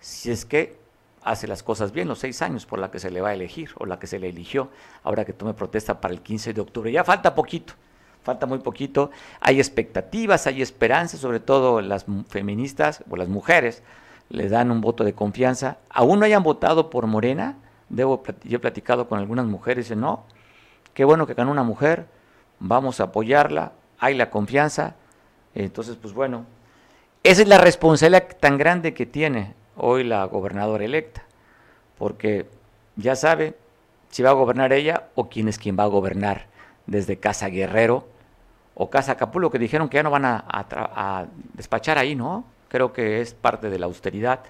si 0.00 0.30
es 0.30 0.44
que 0.44 0.78
hace 1.22 1.46
las 1.46 1.62
cosas 1.62 1.92
bien, 1.92 2.08
los 2.08 2.18
seis 2.18 2.40
años 2.42 2.66
por 2.66 2.78
la 2.78 2.90
que 2.90 2.98
se 2.98 3.10
le 3.10 3.20
va 3.20 3.30
a 3.30 3.34
elegir 3.34 3.70
o 3.78 3.86
la 3.86 3.98
que 3.98 4.06
se 4.06 4.18
le 4.18 4.28
eligió, 4.28 4.70
ahora 5.02 5.24
que 5.24 5.32
tome 5.32 5.54
protesta 5.54 6.00
para 6.00 6.14
el 6.14 6.20
15 6.20 6.54
de 6.54 6.60
octubre. 6.60 6.92
Ya 6.92 7.04
falta 7.04 7.34
poquito, 7.34 7.74
falta 8.22 8.46
muy 8.46 8.58
poquito. 8.58 9.10
Hay 9.40 9.58
expectativas, 9.58 10.46
hay 10.46 10.62
esperanzas, 10.62 11.20
sobre 11.20 11.40
todo 11.40 11.80
las 11.80 12.06
feministas 12.28 13.04
o 13.10 13.16
las 13.16 13.28
mujeres 13.28 13.82
le 14.30 14.48
dan 14.48 14.70
un 14.70 14.80
voto 14.80 15.04
de 15.04 15.12
confianza. 15.12 15.78
Aún 15.90 16.20
no 16.20 16.24
hayan 16.24 16.42
votado 16.42 16.88
por 16.88 17.06
Morena, 17.06 17.56
debo, 17.90 18.22
yo 18.44 18.56
he 18.56 18.60
platicado 18.60 19.08
con 19.08 19.18
algunas 19.18 19.44
mujeres 19.44 19.84
dicen, 19.84 20.00
no, 20.00 20.24
qué 20.94 21.04
bueno 21.04 21.26
que 21.26 21.34
ganó 21.34 21.50
una 21.50 21.62
mujer, 21.62 22.06
vamos 22.58 23.00
a 23.00 23.04
apoyarla, 23.04 23.72
hay 23.98 24.14
la 24.14 24.30
confianza. 24.30 24.94
Entonces, 25.54 25.96
pues 25.96 26.14
bueno, 26.14 26.46
esa 27.22 27.42
es 27.42 27.48
la 27.48 27.58
responsabilidad 27.58 28.28
tan 28.40 28.56
grande 28.56 28.94
que 28.94 29.04
tiene 29.04 29.54
hoy 29.76 30.04
la 30.04 30.24
gobernadora 30.24 30.84
electa, 30.84 31.22
porque 31.98 32.46
ya 32.96 33.16
sabe 33.16 33.54
si 34.10 34.22
va 34.22 34.30
a 34.30 34.34
gobernar 34.34 34.72
ella 34.72 35.08
o 35.14 35.28
quién 35.28 35.48
es 35.48 35.58
quien 35.58 35.78
va 35.78 35.84
a 35.84 35.88
gobernar 35.88 36.46
desde 36.86 37.18
Casa 37.18 37.48
Guerrero 37.48 38.06
o 38.74 38.90
Casa 38.90 39.12
Acapulco, 39.12 39.50
que 39.50 39.58
dijeron 39.58 39.88
que 39.88 39.96
ya 39.96 40.02
no 40.02 40.10
van 40.10 40.24
a, 40.24 41.26
despachar 41.54 41.98
ahí, 41.98 42.14
¿no? 42.14 42.44
Creo 42.68 42.92
que 42.92 43.20
es 43.20 43.34
parte 43.34 43.68
de 43.68 43.78
la 43.78 43.86
austeridad 43.86 44.40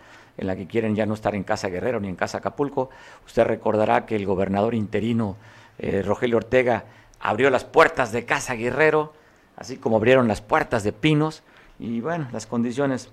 en 0.41 0.47
la 0.47 0.57
que 0.57 0.67
quieren 0.67 0.97
ya 0.97 1.05
no 1.05 1.13
estar 1.13 1.35
en 1.35 1.45
Casa 1.45 1.69
Guerrero 1.69 2.01
ni 2.01 2.09
en 2.09 2.17
Casa 2.17 2.39
Acapulco. 2.39 2.89
Usted 3.27 3.45
recordará 3.45 4.07
que 4.07 4.17
el 4.17 4.25
gobernador 4.25 4.75
interino 4.75 5.37
eh, 5.79 6.03
Rogelio 6.03 6.39
Ortega 6.39 6.85
abrió 7.21 7.51
las 7.51 7.65
puertas 7.65 8.11
de 8.11 8.25
Casa 8.25 8.55
Guerrero, 8.55 9.13
así 9.57 9.77
como 9.77 9.97
abrieron 9.97 10.29
las 10.29 10.41
puertas 10.41 10.83
de 10.83 10.95
Pinos, 10.95 11.43
y 11.79 12.01
bueno, 12.01 12.27
las 12.33 12.47
condiciones. 12.47 13.11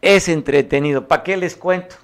Es 0.00 0.28
entretenido. 0.28 1.06
¿Para 1.08 1.22
qué 1.22 1.36
les 1.36 1.56
cuento? 1.56 1.96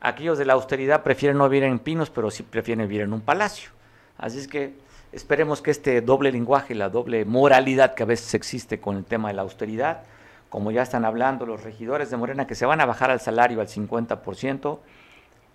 Aquellos 0.00 0.38
de 0.38 0.44
la 0.44 0.52
austeridad 0.52 1.02
prefieren 1.02 1.36
no 1.36 1.48
vivir 1.48 1.64
en 1.64 1.80
Pinos, 1.80 2.10
pero 2.10 2.30
sí 2.30 2.44
prefieren 2.44 2.86
vivir 2.86 3.02
en 3.02 3.12
un 3.12 3.20
palacio. 3.20 3.70
Así 4.18 4.38
es 4.38 4.46
que 4.46 4.74
esperemos 5.10 5.62
que 5.62 5.72
este 5.72 6.00
doble 6.00 6.30
lenguaje, 6.30 6.76
la 6.76 6.90
doble 6.90 7.24
moralidad 7.24 7.94
que 7.94 8.04
a 8.04 8.06
veces 8.06 8.34
existe 8.34 8.78
con 8.78 8.96
el 8.96 9.04
tema 9.04 9.28
de 9.28 9.34
la 9.34 9.42
austeridad, 9.42 10.02
como 10.48 10.70
ya 10.70 10.82
están 10.82 11.04
hablando 11.04 11.46
los 11.46 11.62
regidores 11.62 12.10
de 12.10 12.16
Morena 12.16 12.46
que 12.46 12.54
se 12.54 12.66
van 12.66 12.80
a 12.80 12.86
bajar 12.86 13.10
al 13.10 13.20
salario 13.20 13.60
al 13.60 13.68
50%, 13.68 14.78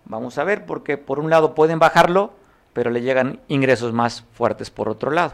vamos 0.06 0.38
a 0.38 0.44
ver, 0.44 0.66
porque 0.66 0.98
por 0.98 1.20
un 1.20 1.30
lado 1.30 1.56
pueden 1.56 1.80
bajarlo, 1.80 2.34
pero 2.74 2.90
le 2.90 3.02
llegan 3.02 3.40
ingresos 3.48 3.94
más 3.94 4.24
fuertes 4.34 4.70
por 4.70 4.90
otro 4.90 5.12
lado. 5.12 5.34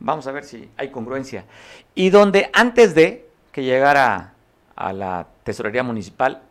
Vamos 0.00 0.26
a 0.26 0.32
ver 0.32 0.44
si 0.44 0.70
hay 0.76 0.90
congruencia. 0.90 1.44
Y 1.94 2.10
donde 2.10 2.50
antes 2.52 2.94
de 2.94 3.28
que 3.52 3.64
llegara 3.64 4.34
a 4.76 4.92
la 4.92 5.26
tesorería 5.42 5.82
municipal, 5.82 6.42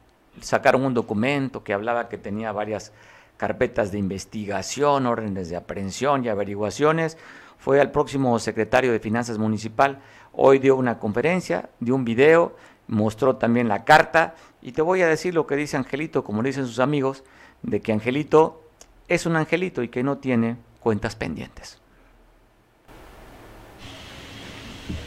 sacaron 0.41 0.83
un 0.83 0.93
documento 0.93 1.63
que 1.63 1.73
hablaba 1.73 2.09
que 2.09 2.17
tenía 2.17 2.51
varias 2.51 2.91
carpetas 3.37 3.91
de 3.91 3.99
investigación, 3.99 5.05
órdenes 5.05 5.49
de 5.49 5.55
aprehensión 5.55 6.25
y 6.25 6.29
averiguaciones. 6.29 7.17
Fue 7.57 7.79
al 7.79 7.91
próximo 7.91 8.37
secretario 8.39 8.91
de 8.91 8.99
Finanzas 8.99 9.37
Municipal. 9.37 9.99
Hoy 10.39 10.59
dio 10.59 10.75
una 10.75 10.99
conferencia, 10.99 11.67
dio 11.79 11.95
un 11.95 12.05
video, 12.05 12.55
mostró 12.85 13.37
también 13.37 13.67
la 13.67 13.85
carta. 13.85 14.35
Y 14.61 14.71
te 14.71 14.83
voy 14.83 15.01
a 15.01 15.07
decir 15.07 15.33
lo 15.33 15.47
que 15.47 15.55
dice 15.55 15.77
Angelito, 15.77 16.23
como 16.23 16.43
dicen 16.43 16.67
sus 16.67 16.77
amigos, 16.77 17.23
de 17.63 17.81
que 17.81 17.91
Angelito 17.91 18.61
es 19.07 19.25
un 19.25 19.35
angelito 19.35 19.81
y 19.81 19.87
que 19.87 20.03
no 20.03 20.19
tiene 20.19 20.57
cuentas 20.79 21.15
pendientes. 21.15 21.79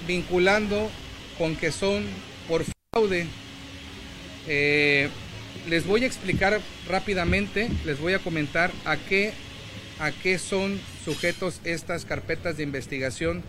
Vinculando 0.05 0.91
con 1.39 1.55
que 1.55 1.71
son 1.71 2.07
por 2.49 2.65
fraude, 2.93 3.29
eh, 4.49 5.11
les 5.69 5.87
voy 5.87 6.03
a 6.03 6.07
explicar 6.09 6.61
rápidamente, 6.89 7.71
les 7.85 8.01
voy 8.01 8.15
a 8.15 8.19
comentar 8.19 8.73
a 8.85 8.97
qué, 8.97 9.33
a 10.01 10.11
qué 10.11 10.41
son 10.41 10.81
sujetos 11.05 11.61
estas 11.63 12.05
carpetas 12.05 12.57
de 12.57 12.65
investigación 12.65 13.45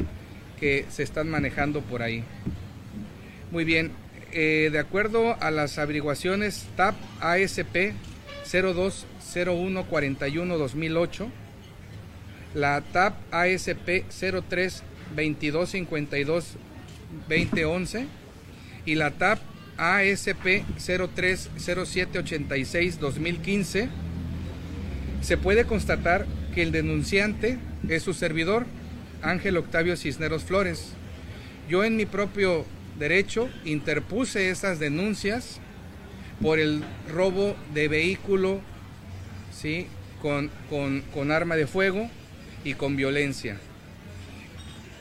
que 0.61 0.85
se 0.89 1.03
están 1.03 1.29
manejando 1.29 1.81
por 1.81 2.01
ahí. 2.03 2.23
Muy 3.51 3.65
bien, 3.65 3.91
eh, 4.31 4.69
de 4.71 4.79
acuerdo 4.79 5.35
a 5.41 5.51
las 5.51 5.77
averiguaciones 5.77 6.67
TAP 6.77 6.95
ASP 7.19 7.93
02 8.49 9.05
0141-2008, 9.33 11.29
la 12.53 12.81
TAP 12.81 13.15
ASP 13.31 14.05
03 14.09 14.83
2252 15.15 16.57
2011 17.27 18.07
y 18.85 18.95
la 18.95 19.11
TAP 19.11 19.39
ASP 19.77 20.63
03 21.15 21.49
0786 21.57 22.99
2015, 22.99 23.89
se 25.21 25.37
puede 25.37 25.65
constatar 25.65 26.25
que 26.53 26.61
el 26.61 26.71
denunciante 26.71 27.57
es 27.87 28.03
su 28.03 28.13
servidor, 28.13 28.65
Ángel 29.21 29.57
Octavio 29.57 29.97
Cisneros 29.97 30.43
Flores. 30.43 30.93
Yo 31.69 31.83
en 31.83 31.95
mi 31.95 32.05
propio 32.05 32.65
derecho 32.97 33.49
interpuse 33.65 34.49
esas 34.49 34.79
denuncias 34.79 35.59
por 36.41 36.59
el 36.59 36.83
robo 37.11 37.55
de 37.73 37.87
vehículo 37.87 38.61
¿sí? 39.53 39.87
con, 40.21 40.49
con, 40.69 41.31
arma 41.31 41.55
de 41.55 41.67
fuego 41.67 42.09
y 42.63 42.73
con 42.73 42.95
violencia. 42.95 43.57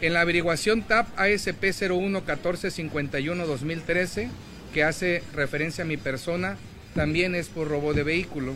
En 0.01 0.14
la 0.14 0.23
averiguación 0.23 0.83
TAP 0.83 1.09
ASP 1.18 1.64
01 1.91 2.23
2013 2.23 4.31
que 4.73 4.85
hace 4.85 5.23
referencia 5.35 5.85
a 5.85 5.87
mi 5.87 5.97
persona, 5.97 6.57
también 6.95 7.35
es 7.35 7.49
por 7.49 7.68
robo 7.68 7.93
de 7.93 8.03
vehículo. 8.03 8.55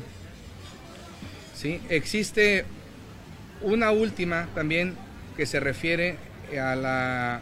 ¿Sí? 1.55 1.81
Existe 1.89 2.65
una 3.62 3.91
última 3.91 4.49
también 4.55 4.95
que 5.37 5.47
se 5.47 5.61
refiere 5.61 6.16
a, 6.61 6.76
la, 6.76 7.41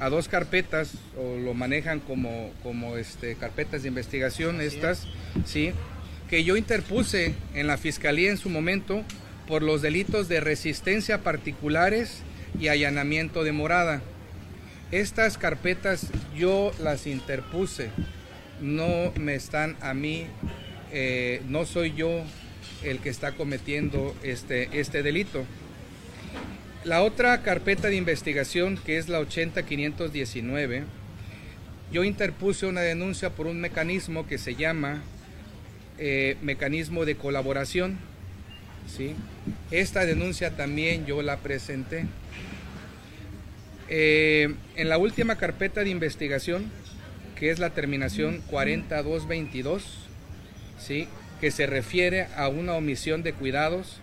a 0.00 0.08
dos 0.08 0.28
carpetas, 0.28 0.92
o 1.16 1.36
lo 1.38 1.54
manejan 1.54 2.00
como, 2.00 2.50
como 2.62 2.96
este, 2.96 3.36
carpetas 3.36 3.82
de 3.82 3.88
investigación, 3.88 4.60
estas, 4.60 5.06
¿sí? 5.44 5.72
que 6.28 6.44
yo 6.44 6.56
interpuse 6.56 7.34
en 7.54 7.66
la 7.66 7.78
fiscalía 7.78 8.30
en 8.30 8.36
su 8.36 8.50
momento 8.50 9.02
por 9.46 9.62
los 9.62 9.80
delitos 9.80 10.28
de 10.28 10.40
resistencia 10.40 11.22
particulares 11.22 12.22
y 12.60 12.68
allanamiento 12.68 13.44
de 13.44 13.52
morada. 13.52 14.02
Estas 14.90 15.38
carpetas 15.38 16.06
yo 16.36 16.72
las 16.80 17.06
interpuse, 17.06 17.90
no 18.60 19.12
me 19.16 19.34
están 19.34 19.76
a 19.80 19.94
mí, 19.94 20.26
eh, 20.92 21.42
no 21.48 21.64
soy 21.66 21.94
yo 21.94 22.22
el 22.82 22.98
que 23.00 23.08
está 23.08 23.32
cometiendo 23.32 24.14
este, 24.22 24.80
este 24.80 25.02
delito. 25.02 25.44
La 26.84 27.02
otra 27.02 27.42
carpeta 27.42 27.88
de 27.88 27.96
investigación, 27.96 28.78
que 28.78 28.98
es 28.98 29.08
la 29.08 29.18
80519, 29.18 30.84
yo 31.92 32.04
interpuse 32.04 32.66
una 32.66 32.82
denuncia 32.82 33.30
por 33.30 33.46
un 33.46 33.60
mecanismo 33.60 34.26
que 34.26 34.38
se 34.38 34.54
llama 34.54 35.02
eh, 35.98 36.36
mecanismo 36.40 37.04
de 37.04 37.16
colaboración. 37.16 37.98
¿sí? 38.86 39.14
Esta 39.72 40.06
denuncia 40.06 40.56
también 40.56 41.04
yo 41.04 41.20
la 41.22 41.38
presenté. 41.38 42.06
Eh, 43.88 44.54
en 44.76 44.88
la 44.88 44.98
última 44.98 45.36
carpeta 45.36 45.82
de 45.82 45.90
investigación, 45.90 46.70
que 47.34 47.50
es 47.50 47.58
la 47.58 47.70
terminación 47.70 48.40
40222, 48.50 49.84
¿sí? 50.78 51.08
que 51.40 51.50
se 51.50 51.66
refiere 51.66 52.28
a 52.36 52.48
una 52.48 52.74
omisión 52.74 53.22
de 53.22 53.32
cuidados, 53.32 54.00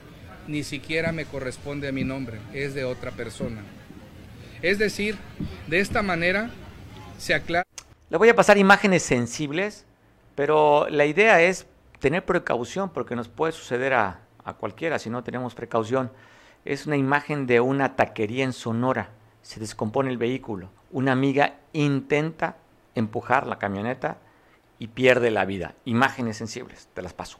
ni 0.48 0.64
siquiera 0.64 1.12
me 1.12 1.26
corresponde 1.26 1.88
a 1.88 1.92
mi 1.92 2.04
nombre, 2.04 2.40
es 2.54 2.74
de 2.74 2.86
otra 2.86 3.12
persona. 3.12 3.62
Es 4.62 4.80
decir, 4.80 5.18
de 5.68 5.80
esta 5.80 6.02
manera 6.02 6.50
se 7.18 7.34
aclara. 7.34 7.66
Le 8.10 8.18
voy 8.18 8.30
a 8.30 8.36
pasar 8.36 8.58
imágenes 8.58 9.04
sensibles, 9.04 9.86
pero 10.36 10.88
la 10.90 11.06
idea 11.06 11.42
es 11.42 11.68
tener 12.00 12.26
precaución 12.26 12.90
porque 12.90 13.16
nos 13.16 13.28
puede 13.28 13.52
suceder 13.52 13.94
a, 13.94 14.22
cualquiera 14.60 15.00
si 15.00 15.10
no 15.10 15.24
tenemos 15.24 15.56
precaución. 15.56 16.12
Es 16.66 16.86
una 16.88 16.98
imagen 16.98 17.48
de 17.48 17.62
una 17.62 17.96
taquería 17.96 18.44
en 18.44 18.54
Sonora. 18.54 19.10
Se 19.42 19.60
descompone 19.60 20.10
el 20.10 20.18
vehículo. 20.18 20.70
Una 20.92 21.12
amiga 21.12 21.56
intenta 21.74 22.58
empujar 22.96 23.48
la 23.48 23.60
camioneta 23.60 24.18
y 24.80 24.88
pierde 24.88 25.32
la 25.32 25.46
vida. 25.46 25.76
Imágenes 25.86 26.38
sensibles, 26.38 26.88
te 26.94 27.02
las 27.02 27.14
paso. 27.14 27.40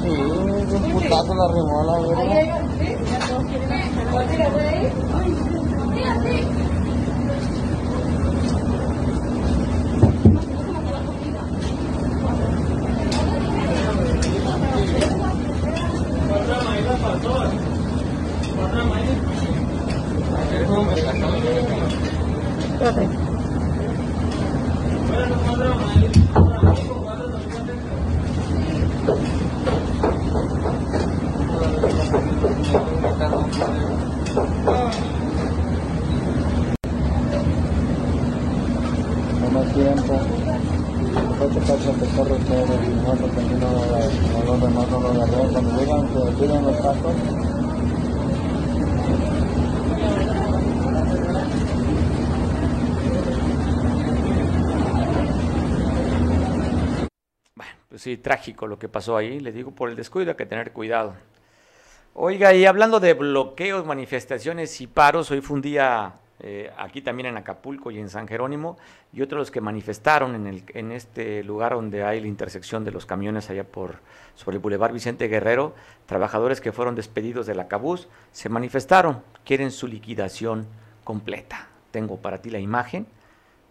Sí, 0.00 0.08
un 0.08 0.92
putazo 0.92 1.34
la 1.34 1.48
remó 1.48 1.84
la 1.84 1.98
No 39.40 39.50
más 39.50 39.72
tiempo. 39.72 40.20
Ocho 41.40 41.60
cachas 41.60 42.00
de 42.00 42.06
corro 42.16 42.36
todo 42.36 42.74
y 42.82 42.94
no 42.94 43.14
porque 43.14 43.40
aquí 43.40 43.54
no, 43.60 43.68
no 44.32 44.44
los 44.44 44.60
demás 44.60 44.90
no 44.90 45.00
lo 45.00 45.08
agarré. 45.10 45.52
Cuando 45.52 45.70
llegan, 45.80 45.99
se 46.12 46.24
retiran 46.24 46.64
los 46.64 46.76
tacos. 46.82 47.14
Bueno, 57.54 57.72
pues 57.88 58.02
sí, 58.02 58.16
trágico 58.16 58.66
lo 58.66 58.78
que 58.78 58.88
pasó 58.88 59.16
ahí. 59.16 59.40
Le 59.40 59.52
digo, 59.52 59.72
por 59.72 59.90
el 59.90 59.96
descuido 59.96 60.30
hay 60.30 60.36
que 60.36 60.46
tener 60.46 60.72
cuidado. 60.72 61.14
Oiga, 62.14 62.52
y 62.54 62.66
hablando 62.66 62.98
de 62.98 63.14
bloqueos, 63.14 63.86
manifestaciones 63.86 64.80
y 64.80 64.86
paros, 64.86 65.30
hoy 65.30 65.40
fue 65.40 65.56
un 65.56 65.62
día 65.62 66.19
eh, 66.42 66.72
aquí 66.78 67.02
también 67.02 67.26
en 67.26 67.36
Acapulco 67.36 67.90
y 67.90 67.98
en 67.98 68.08
San 68.08 68.26
Jerónimo, 68.26 68.78
y 69.12 69.20
otros 69.22 69.50
que 69.50 69.60
manifestaron 69.60 70.46
en, 70.46 70.92
este 70.92 71.44
lugar 71.44 71.74
donde 71.74 72.02
hay 72.02 72.20
la 72.20 72.26
intersección 72.26 72.84
de 72.84 72.90
los 72.90 73.04
camiones 73.04 73.50
allá 73.50 73.64
por 73.64 73.96
sobre 74.34 74.56
el 74.56 74.62
Boulevard 74.62 74.92
Vicente 74.92 75.28
Guerrero, 75.28 75.74
trabajadores 76.06 76.60
que 76.60 76.72
fueron 76.72 76.94
despedidos 76.94 77.46
de 77.46 77.54
la 77.54 77.68
Cabús, 77.68 78.08
se 78.32 78.48
manifestaron, 78.48 79.22
quieren 79.44 79.70
su 79.70 79.86
liquidación 79.86 80.66
completa. 81.04 81.68
Tengo 81.90 82.16
para 82.16 82.38
ti 82.38 82.50
la 82.50 82.58
imagen 82.58 83.06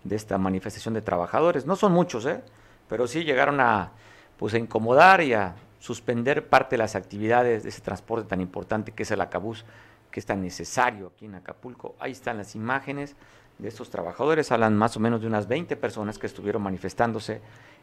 de 0.04 0.16
esta 0.16 0.38
manifestación 0.38 0.94
de 0.94 1.02
trabajadores. 1.02 1.66
No 1.66 1.76
son 1.76 1.92
muchos, 1.92 2.26
¿eh? 2.26 2.42
pero 2.88 3.08
sí 3.08 3.24
llegaron 3.24 3.60
a, 3.60 3.92
pues, 4.38 4.54
a 4.54 4.58
incomodar 4.58 5.22
y 5.22 5.34
a 5.34 5.56
suspender 5.80 6.48
parte 6.48 6.76
de 6.76 6.80
las 6.80 6.96
actividades 6.96 7.64
de 7.64 7.70
ese 7.70 7.82
transporte 7.82 8.28
tan 8.28 8.42
importante 8.42 8.92
que 8.92 9.04
es 9.04 9.12
el 9.12 9.22
Acabús, 9.22 9.66
que 10.12 10.20
es 10.20 10.26
tan 10.26 10.42
necesario 10.42 11.12
aquí 11.14 11.26
en 11.26 11.36
Acapulco. 11.36 11.96
Ahí 12.00 12.12
están 12.12 12.38
las 12.38 12.56
imágenes 12.56 13.16
de 13.58 13.68
estos 13.68 13.90
trabajadores, 13.90 14.52
hablan 14.52 14.78
más 14.78 14.96
o 14.98 15.00
menos 15.00 15.22
de 15.22 15.28
unas 15.28 15.48
20 15.48 15.76
personas 15.76 16.18
que 16.18 16.28
estuvieron 16.28 16.62
manifestándose 16.62 17.42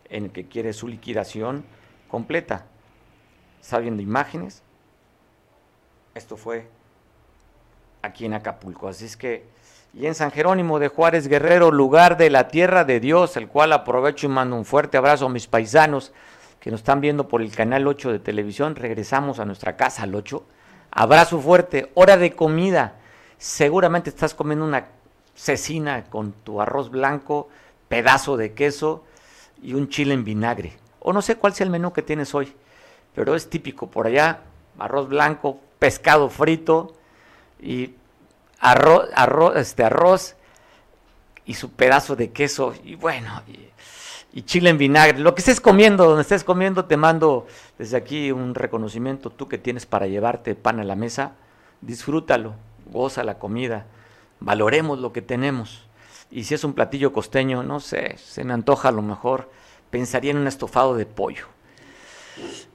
en 0.08 0.24
el 0.24 0.30
que 0.32 0.48
quiere 0.48 0.72
su 0.72 0.88
liquidación 0.88 1.64
completa. 2.08 2.66
¿Está 3.60 3.78
viendo 3.78 4.02
imágenes? 4.02 4.62
Esto 6.14 6.36
fue 6.36 6.68
aquí 8.02 8.24
en 8.24 8.34
Acapulco. 8.34 8.88
Así 8.88 9.04
es 9.04 9.16
que, 9.16 9.44
y 9.92 10.06
en 10.06 10.14
San 10.14 10.30
Jerónimo 10.30 10.78
de 10.78 10.88
Juárez 10.88 11.28
Guerrero, 11.28 11.70
lugar 11.70 12.16
de 12.16 12.30
la 12.30 12.48
tierra 12.48 12.84
de 12.84 13.00
Dios, 13.00 13.36
el 13.36 13.48
cual 13.48 13.72
aprovecho 13.72 14.26
y 14.26 14.30
mando 14.30 14.56
un 14.56 14.64
fuerte 14.64 14.96
abrazo 14.96 15.26
a 15.26 15.30
mis 15.30 15.46
paisanos 15.46 16.12
que 16.60 16.70
nos 16.70 16.80
están 16.80 17.00
viendo 17.00 17.28
por 17.28 17.42
el 17.42 17.54
canal 17.54 17.86
8 17.86 18.12
de 18.12 18.18
televisión. 18.18 18.76
Regresamos 18.76 19.40
a 19.40 19.44
nuestra 19.44 19.76
casa 19.76 20.04
al 20.04 20.14
8. 20.14 20.44
Abrazo 20.98 21.38
fuerte, 21.42 21.90
hora 21.92 22.16
de 22.16 22.32
comida. 22.32 22.94
Seguramente 23.36 24.08
estás 24.08 24.32
comiendo 24.32 24.64
una 24.64 24.86
cecina 25.34 26.04
con 26.04 26.32
tu 26.32 26.62
arroz 26.62 26.88
blanco, 26.88 27.50
pedazo 27.86 28.38
de 28.38 28.54
queso 28.54 29.04
y 29.62 29.74
un 29.74 29.90
chile 29.90 30.14
en 30.14 30.24
vinagre. 30.24 30.72
O 31.00 31.12
no 31.12 31.20
sé 31.20 31.36
cuál 31.36 31.52
sea 31.52 31.64
el 31.66 31.70
menú 31.70 31.92
que 31.92 32.00
tienes 32.00 32.34
hoy, 32.34 32.50
pero 33.14 33.34
es 33.34 33.50
típico 33.50 33.90
por 33.90 34.06
allá, 34.06 34.40
arroz 34.78 35.10
blanco, 35.10 35.60
pescado 35.78 36.30
frito 36.30 36.94
y 37.60 37.94
arroz, 38.58 39.10
arroz, 39.14 39.56
este, 39.56 39.84
arroz 39.84 40.34
y 41.44 41.52
su 41.52 41.72
pedazo 41.72 42.16
de 42.16 42.32
queso 42.32 42.72
y 42.82 42.94
bueno, 42.94 43.42
y 44.36 44.42
chile 44.42 44.68
en 44.68 44.76
vinagre. 44.76 45.18
Lo 45.18 45.34
que 45.34 45.40
estés 45.40 45.62
comiendo, 45.62 46.04
donde 46.04 46.20
estés 46.20 46.44
comiendo, 46.44 46.84
te 46.84 46.98
mando 46.98 47.46
desde 47.78 47.96
aquí 47.96 48.30
un 48.30 48.54
reconocimiento, 48.54 49.30
tú 49.30 49.48
que 49.48 49.56
tienes 49.56 49.86
para 49.86 50.08
llevarte 50.08 50.54
pan 50.54 50.78
a 50.78 50.84
la 50.84 50.94
mesa, 50.94 51.32
disfrútalo, 51.80 52.52
goza 52.92 53.24
la 53.24 53.38
comida, 53.38 53.86
valoremos 54.40 54.98
lo 54.98 55.10
que 55.10 55.22
tenemos. 55.22 55.86
Y 56.30 56.44
si 56.44 56.52
es 56.52 56.64
un 56.64 56.74
platillo 56.74 57.14
costeño, 57.14 57.62
no 57.62 57.80
sé, 57.80 58.18
se 58.18 58.44
me 58.44 58.52
antoja 58.52 58.90
a 58.90 58.92
lo 58.92 59.00
mejor, 59.00 59.50
pensaría 59.88 60.32
en 60.32 60.36
un 60.36 60.48
estofado 60.48 60.94
de 60.96 61.06
pollo. 61.06 61.46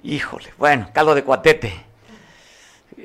Híjole, 0.02 0.48
bueno, 0.58 0.90
caldo 0.92 1.14
de 1.14 1.24
cuatete. 1.24 1.86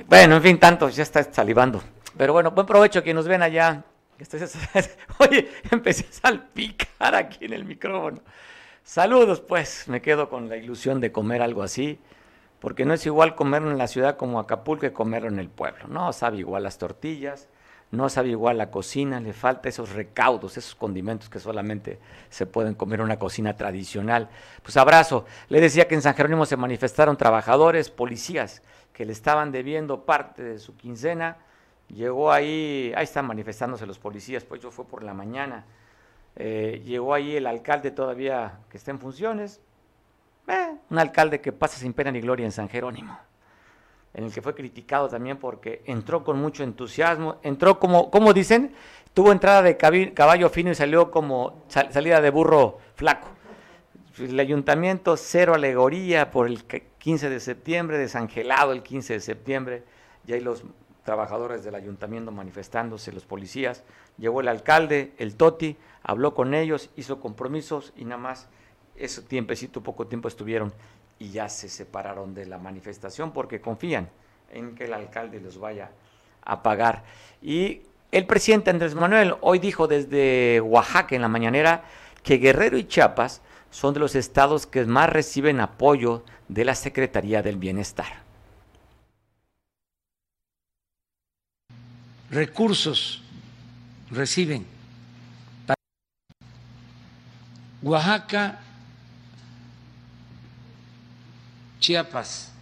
Bueno, 0.09 0.37
en 0.37 0.43
fin, 0.43 0.59
tanto, 0.59 0.89
ya 0.89 1.03
está 1.03 1.31
salivando. 1.31 1.83
Pero 2.17 2.33
bueno, 2.33 2.53
buen 2.53 2.67
provecho 2.67 3.03
que 3.03 3.13
nos 3.13 3.29
ven 3.29 3.43
allá. 3.43 3.85
Oye, 5.19 5.51
empecé 5.71 6.07
a 6.09 6.13
salpicar 6.13 7.15
aquí 7.15 7.45
en 7.45 7.53
el 7.53 7.65
micrófono. 7.65 8.21
Saludos, 8.83 9.41
pues, 9.41 9.89
me 9.89 10.01
quedo 10.01 10.29
con 10.29 10.49
la 10.49 10.57
ilusión 10.57 11.01
de 11.01 11.13
comer 11.13 11.43
algo 11.43 11.63
así, 11.63 11.99
porque 12.61 12.85
no 12.85 12.95
es 12.95 13.05
igual 13.05 13.35
comerlo 13.35 13.71
en 13.71 13.79
la 13.79 13.89
ciudad 13.89 14.17
como 14.17 14.39
Acapulco 14.39 14.83
que 14.83 14.93
comerlo 14.93 15.29
en 15.29 15.39
el 15.39 15.49
pueblo. 15.49 15.89
No 15.89 16.13
sabe 16.13 16.39
igual 16.39 16.63
las 16.63 16.79
tortillas, 16.79 17.49
no 17.91 18.09
sabe 18.09 18.31
igual 18.31 18.59
la 18.59 18.71
cocina, 18.71 19.21
le 19.21 19.33
falta 19.33 19.69
esos 19.69 19.93
recaudos, 19.93 20.57
esos 20.57 20.75
condimentos 20.75 21.29
que 21.29 21.39
solamente 21.39 21.99
se 22.31 22.47
pueden 22.47 22.75
comer 22.75 23.01
en 23.01 23.07
una 23.07 23.19
cocina 23.19 23.57
tradicional. 23.57 24.29
Pues 24.63 24.77
abrazo. 24.77 25.25
Le 25.49 25.61
decía 25.61 25.87
que 25.87 25.95
en 25.95 26.03
San 26.03 26.15
Jerónimo 26.15 26.47
se 26.47 26.57
manifestaron 26.57 27.17
trabajadores, 27.17 27.91
policías, 27.91 28.63
que 28.93 29.05
le 29.05 29.13
estaban 29.13 29.53
debiendo 29.53 30.05
parte 30.05 30.43
de 30.43 30.59
su 30.59 30.77
quincena. 30.77 31.39
Llegó 31.89 32.33
ahí, 32.33 32.93
ahí 32.97 33.05
están 33.05 33.27
manifestándose 33.27 33.87
los 33.87 33.99
policías, 33.99 34.45
pues 34.45 34.61
yo 34.61 34.71
fue 34.71 34.85
por 34.87 35.03
la 35.03 35.15
mañana. 35.15 35.65
Eh, 36.37 36.83
llegó 36.85 37.15
ahí 37.15 37.37
el 37.37 37.47
alcalde 37.47 37.91
todavía 37.91 38.61
que 38.69 38.77
está 38.77 38.91
en 38.91 38.99
funciones, 38.99 39.61
eh, 40.49 40.77
un 40.91 40.99
alcalde 40.99 41.41
que 41.41 41.53
pasa 41.53 41.79
sin 41.79 41.93
pena 41.93 42.11
ni 42.11 42.21
gloria 42.21 42.45
en 42.45 42.53
San 42.53 42.69
Jerónimo 42.69 43.19
en 44.17 44.25
el 44.25 44.33
que 44.33 44.41
fue 44.41 44.55
criticado 44.55 45.09
también 45.09 45.37
porque 45.37 45.83
entró 45.85 46.25
con 46.25 46.39
mucho 46.39 46.65
entusiasmo, 46.65 47.37
entró 47.43 47.79
como, 47.79 48.11
como 48.11 48.33
dicen, 48.33 48.73
tuvo 49.13 49.31
entrada 49.31 49.61
de 49.61 49.77
caballo 49.77 50.49
fino 50.49 50.71
y 50.71 50.75
salió 50.75 51.11
como 51.11 51.63
salida 51.69 52.23
de 52.23 52.31
burro 52.31 52.79
flaco. 52.95 53.29
El 54.19 54.41
ayuntamiento, 54.41 55.19
cero 55.19 55.55
alegoría 55.55 56.31
por 56.31 56.47
el 56.47 56.65
15 56.65 57.29
de 57.29 57.41
septiembre, 57.41 57.99
desangelado 57.99 58.73
el 58.73 58.83
15 58.83 59.13
de 59.13 59.21
septiembre, 59.21 59.83
y 60.27 60.33
ahí 60.33 60.41
los 60.41 60.65
trabajadores 61.07 61.65
del 61.65 61.75
ayuntamiento 61.75 62.31
manifestándose, 62.31 63.13
los 63.13 63.25
policías, 63.25 63.85
llegó 64.19 64.43
el 64.43 64.49
alcalde, 64.49 65.15
el 65.17 65.37
Toti, 65.37 65.79
habló 66.03 66.35
con 66.35 66.53
ellos, 66.53 66.91
hizo 66.97 67.21
compromisos 67.21 67.95
y 67.97 68.05
nada 68.05 68.21
más 68.21 68.49
ese 68.97 69.23
tiempecito, 69.23 69.83
poco 69.83 70.07
tiempo 70.07 70.29
estuvieron 70.29 70.75
y 71.19 71.31
ya 71.31 71.49
se 71.49 71.71
separaron 71.71 72.35
de 72.35 72.45
la 72.45 72.59
manifestación 72.59 73.33
porque 73.33 73.63
confían 73.63 74.11
en 74.53 74.75
que 74.75 74.85
el 74.85 74.93
alcalde 74.93 75.41
los 75.41 75.59
vaya 75.59 75.91
a 76.43 76.63
pagar. 76.63 77.05
Y 77.41 77.83
el 78.13 78.27
presidente 78.27 78.71
Andrés 78.71 78.95
Manuel 78.95 79.35
hoy 79.41 79.59
dijo 79.59 79.89
desde 79.89 80.61
Oaxaca 80.61 81.17
en 81.17 81.23
la 81.23 81.29
mañanera 81.29 81.85
que 82.23 82.39
Guerrero 82.39 82.77
y 82.77 82.85
Chiapas 82.85 83.41
son 83.71 83.95
de 83.95 84.01
los 84.01 84.15
estados 84.15 84.67
que 84.67 84.85
más 84.85 85.09
reciben 85.11 85.61
apoyo 85.61 86.25
de 86.49 86.65
la 86.65 86.75
Secretaría 86.75 87.43
del 87.43 87.57
Bienestar. 87.57 88.26
Recursos 92.37 93.23
reciben. 94.11 94.67
Oaxaca 97.81 98.59
Chiapas 101.81 102.53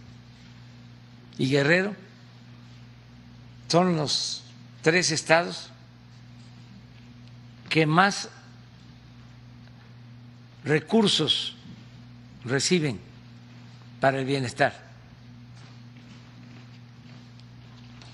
y 1.37 1.49
Guerrero 1.49 1.93
son 3.67 3.97
los 3.97 4.45
tres 4.81 5.11
estados 5.11 5.69
que 7.67 7.85
más 7.85 8.29
recursos 10.63 11.57
reciben 12.45 12.97
para 13.99 14.19
el 14.19 14.25
bienestar. 14.25 14.85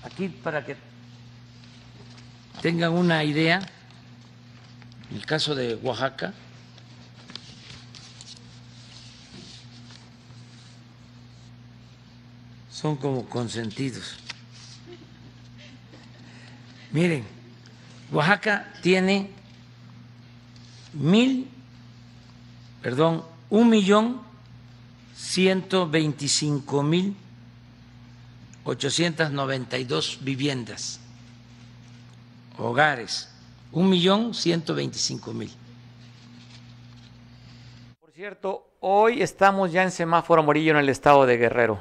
Aquí 0.02 0.26
para 0.28 0.64
que 0.64 0.91
tengan 2.62 2.92
una 2.92 3.24
idea, 3.24 3.60
el 5.12 5.26
caso 5.26 5.56
de 5.56 5.74
Oaxaca, 5.74 6.32
son 12.70 12.94
como 12.96 13.28
consentidos. 13.28 14.14
Miren, 16.92 17.24
Oaxaca 18.12 18.72
tiene 18.80 19.30
mil, 20.92 21.48
perdón, 22.80 23.24
un 23.50 23.70
millón 23.70 24.20
ciento 25.16 25.88
veinticinco 25.88 26.84
mil 26.84 27.16
ochocientos 28.64 29.32
noventa 29.32 29.78
y 29.78 29.84
dos 29.84 30.18
viviendas, 30.20 31.00
hogares, 32.58 33.32
un 33.72 33.88
millón 33.88 34.34
ciento 34.34 34.74
veinticinco 34.74 35.32
mil. 35.32 35.52
Por 38.00 38.10
cierto, 38.12 38.66
hoy 38.80 39.22
estamos 39.22 39.72
ya 39.72 39.82
en 39.82 39.90
semáforo 39.90 40.42
amarillo 40.42 40.72
en 40.72 40.78
el 40.78 40.88
estado 40.88 41.26
de 41.26 41.36
Guerrero. 41.36 41.80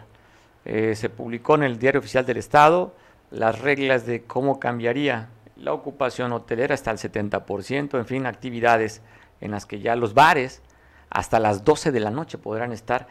Eh, 0.65 0.95
se 0.95 1.09
publicó 1.09 1.55
en 1.55 1.63
el 1.63 1.80
diario 1.80 1.99
oficial 1.99 2.26
del 2.26 2.38
estado 2.38 2.93
las 3.32 3.59
reglas 3.59 4.05
de 4.05 4.24
cómo 4.24 4.59
cambiaría 4.59 5.30
la 5.55 5.74
ocupación 5.74 6.34
hotelera 6.34 6.74
hasta 6.74 6.91
el 6.91 6.97
70%, 6.97 7.97
en 7.97 8.05
fin, 8.05 8.26
actividades 8.26 9.01
en 9.39 9.51
las 9.51 9.65
que 9.65 9.80
ya 9.80 9.95
los 9.95 10.13
bares 10.13 10.61
hasta 11.09 11.39
las 11.39 11.63
12 11.63 11.91
de 11.91 11.99
la 11.99 12.11
noche 12.11 12.38
podrán 12.38 12.72
estar. 12.72 13.07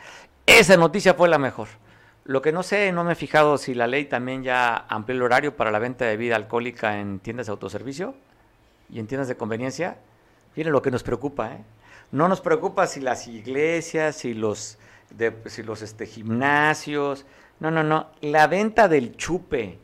Esa 0.47 0.77
noticia 0.77 1.15
fue 1.15 1.29
la 1.29 1.39
mejor. 1.39 1.69
Lo 2.31 2.43
que 2.43 2.53
no 2.53 2.63
sé, 2.63 2.93
no 2.93 3.03
me 3.03 3.15
he 3.15 3.17
fijado 3.17 3.59
si 3.59 3.75
la 3.75 3.89
ley 3.89 4.05
también 4.05 4.45
ya 4.45 4.87
amplió 4.89 5.17
el 5.17 5.23
horario 5.23 5.57
para 5.57 5.73
la 5.73 5.81
venta 5.81 6.05
de 6.05 6.13
bebida 6.13 6.37
alcohólica 6.37 7.01
en 7.01 7.19
tiendas 7.19 7.49
de 7.49 7.51
autoservicio 7.51 8.15
y 8.89 9.01
en 9.01 9.09
tiendas 9.09 9.27
de 9.27 9.37
conveniencia. 9.37 9.97
Miren 10.55 10.73
lo 10.73 10.81
que 10.81 10.93
nos 10.93 11.03
preocupa, 11.03 11.55
¿eh? 11.55 11.65
No 12.13 12.29
nos 12.29 12.41
preocupa 12.41 12.87
si 12.87 13.01
las 13.01 13.27
iglesias, 13.27 14.15
si 14.15 14.35
los, 14.35 14.79
si 15.47 15.65
los 15.65 15.83
este, 15.83 16.07
gimnasios. 16.07 17.27
No, 17.59 17.73
no, 17.73 17.83
no. 17.83 18.11
La 18.21 18.47
venta 18.47 18.87
del 18.87 19.17
chupe, 19.17 19.81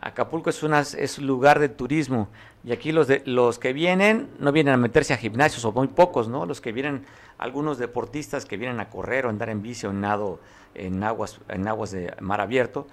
Acapulco 0.00 0.50
es, 0.50 0.64
una, 0.64 0.80
es 0.80 1.18
un 1.20 1.28
lugar 1.28 1.60
de 1.60 1.68
turismo 1.68 2.30
y 2.66 2.72
aquí 2.72 2.90
los, 2.90 3.06
de, 3.06 3.22
los 3.26 3.60
que 3.60 3.72
vienen 3.72 4.28
no 4.40 4.50
vienen 4.50 4.74
a 4.74 4.76
meterse 4.76 5.14
a 5.14 5.16
gimnasios 5.16 5.64
o 5.64 5.70
muy 5.70 5.86
pocos, 5.86 6.28
¿no? 6.28 6.46
Los 6.46 6.60
que 6.60 6.72
vienen, 6.72 7.04
algunos 7.38 7.78
deportistas 7.78 8.44
que 8.44 8.56
vienen 8.56 8.80
a 8.80 8.90
correr 8.90 9.24
o 9.24 9.28
andar 9.28 9.50
en 9.50 9.62
bici 9.62 9.86
o 9.86 9.90
en 9.90 10.00
nado 10.00 10.40
en 10.74 11.00
aguas, 11.04 11.38
en 11.48 11.68
aguas 11.68 11.92
de 11.92 12.12
mar 12.20 12.40
abierto, 12.40 12.88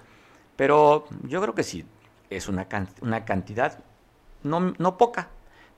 pero 0.54 1.06
yo 1.24 1.42
creo 1.42 1.56
que 1.56 1.64
sí, 1.64 1.84
es 2.30 2.48
una, 2.48 2.68
una 3.02 3.24
cantidad 3.24 3.80
no, 4.44 4.74
no 4.78 4.96
poca, 4.96 5.28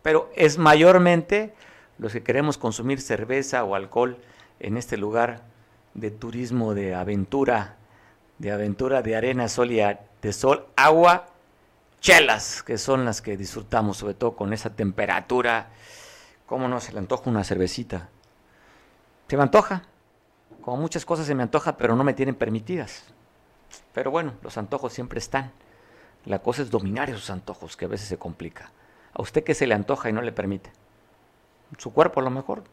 pero 0.03 0.30
es 0.36 0.59
mayormente 0.59 1.55
los 1.97 2.12
que 2.12 2.22
queremos 2.22 2.59
consumir 2.59 3.01
cerveza 3.01 3.64
o 3.64 3.74
alcohol 3.74 4.18
en 4.61 4.76
este 4.76 4.99
lugar 4.99 5.44
de 5.94 6.11
turismo, 6.11 6.74
de 6.74 6.94
aventura, 6.94 7.76
de 8.36 8.53
aventura 8.53 9.01
de 9.01 9.16
arena, 9.16 9.49
sol 9.49 9.70
y 9.70 9.80
de 10.20 10.32
sol, 10.34 10.66
agua, 10.76 11.28
chelas, 12.01 12.62
que 12.62 12.78
son 12.78 13.05
las 13.05 13.22
que 13.22 13.36
disfrutamos, 13.36 13.99
sobre 13.99 14.14
todo 14.14 14.36
con 14.36 14.53
esa 14.53 14.70
temperatura. 14.74 15.70
¿Cómo 16.47 16.68
no 16.68 16.80
se 16.80 16.92
le 16.92 16.99
antoja 16.99 17.30
una 17.30 17.44
cervecita? 17.44 18.09
Se 19.28 19.36
me 19.36 19.42
antoja, 19.42 19.82
como 20.62 20.76
muchas 20.78 21.05
cosas 21.05 21.26
se 21.26 21.34
me 21.34 21.42
antoja, 21.42 21.76
pero 21.76 21.97
no 21.97 22.05
me 22.05 22.14
tienen 22.14 22.34
permitidas. 22.34 23.05
Pero 23.92 24.11
bueno, 24.11 24.34
los 24.42 24.57
antojos 24.59 24.92
siempre 24.92 25.18
están. 25.18 25.53
La 26.24 26.40
cosa 26.40 26.62
es 26.62 26.70
dominar 26.70 27.11
esos 27.11 27.30
antojos, 27.30 27.76
que 27.76 27.84
a 27.84 27.88
veces 27.88 28.09
se 28.09 28.18
complica. 28.18 28.70
¿A 29.12 29.22
usted 29.22 29.44
qué 29.44 29.55
se 29.55 29.66
le 29.66 29.74
antoja 29.74 30.11
y 30.11 30.12
no 30.12 30.22
le 30.22 30.32
permite? 30.32 30.70
Su 31.78 31.92
cuerpo 31.92 32.20
a 32.20 32.22
lo 32.22 32.30
mejor. 32.30 32.64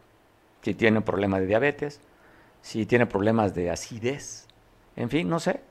Si 0.61 0.73
tiene 0.73 1.01
problemas 1.01 1.41
de 1.41 1.47
diabetes, 1.47 1.99
si 2.61 2.85
tiene 2.85 3.05
problemas 3.05 3.53
de 3.53 3.69
acidez, 3.69 4.47
en 4.95 5.09
fin, 5.09 5.29
no 5.29 5.39
sé, 5.39 5.61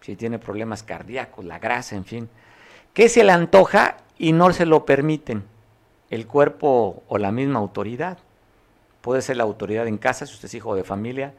si 0.00 0.16
tiene 0.16 0.38
problemas 0.38 0.82
cardíacos, 0.82 1.44
la 1.44 1.58
grasa, 1.58 1.96
en 1.96 2.04
fin. 2.04 2.28
¿Qué 2.94 3.08
se 3.08 3.24
le 3.24 3.32
antoja 3.32 3.98
y 4.18 4.32
no 4.32 4.52
se 4.52 4.66
lo 4.66 4.84
permiten? 4.84 5.44
El 6.10 6.26
cuerpo 6.26 7.02
o 7.08 7.18
la 7.18 7.30
misma 7.30 7.60
autoridad. 7.60 8.18
Puede 9.00 9.22
ser 9.22 9.36
la 9.36 9.44
autoridad 9.44 9.86
en 9.86 9.96
casa 9.96 10.26
si 10.26 10.34
usted 10.34 10.46
es 10.46 10.54
hijo 10.54 10.74
de 10.74 10.84
familia, 10.84 11.34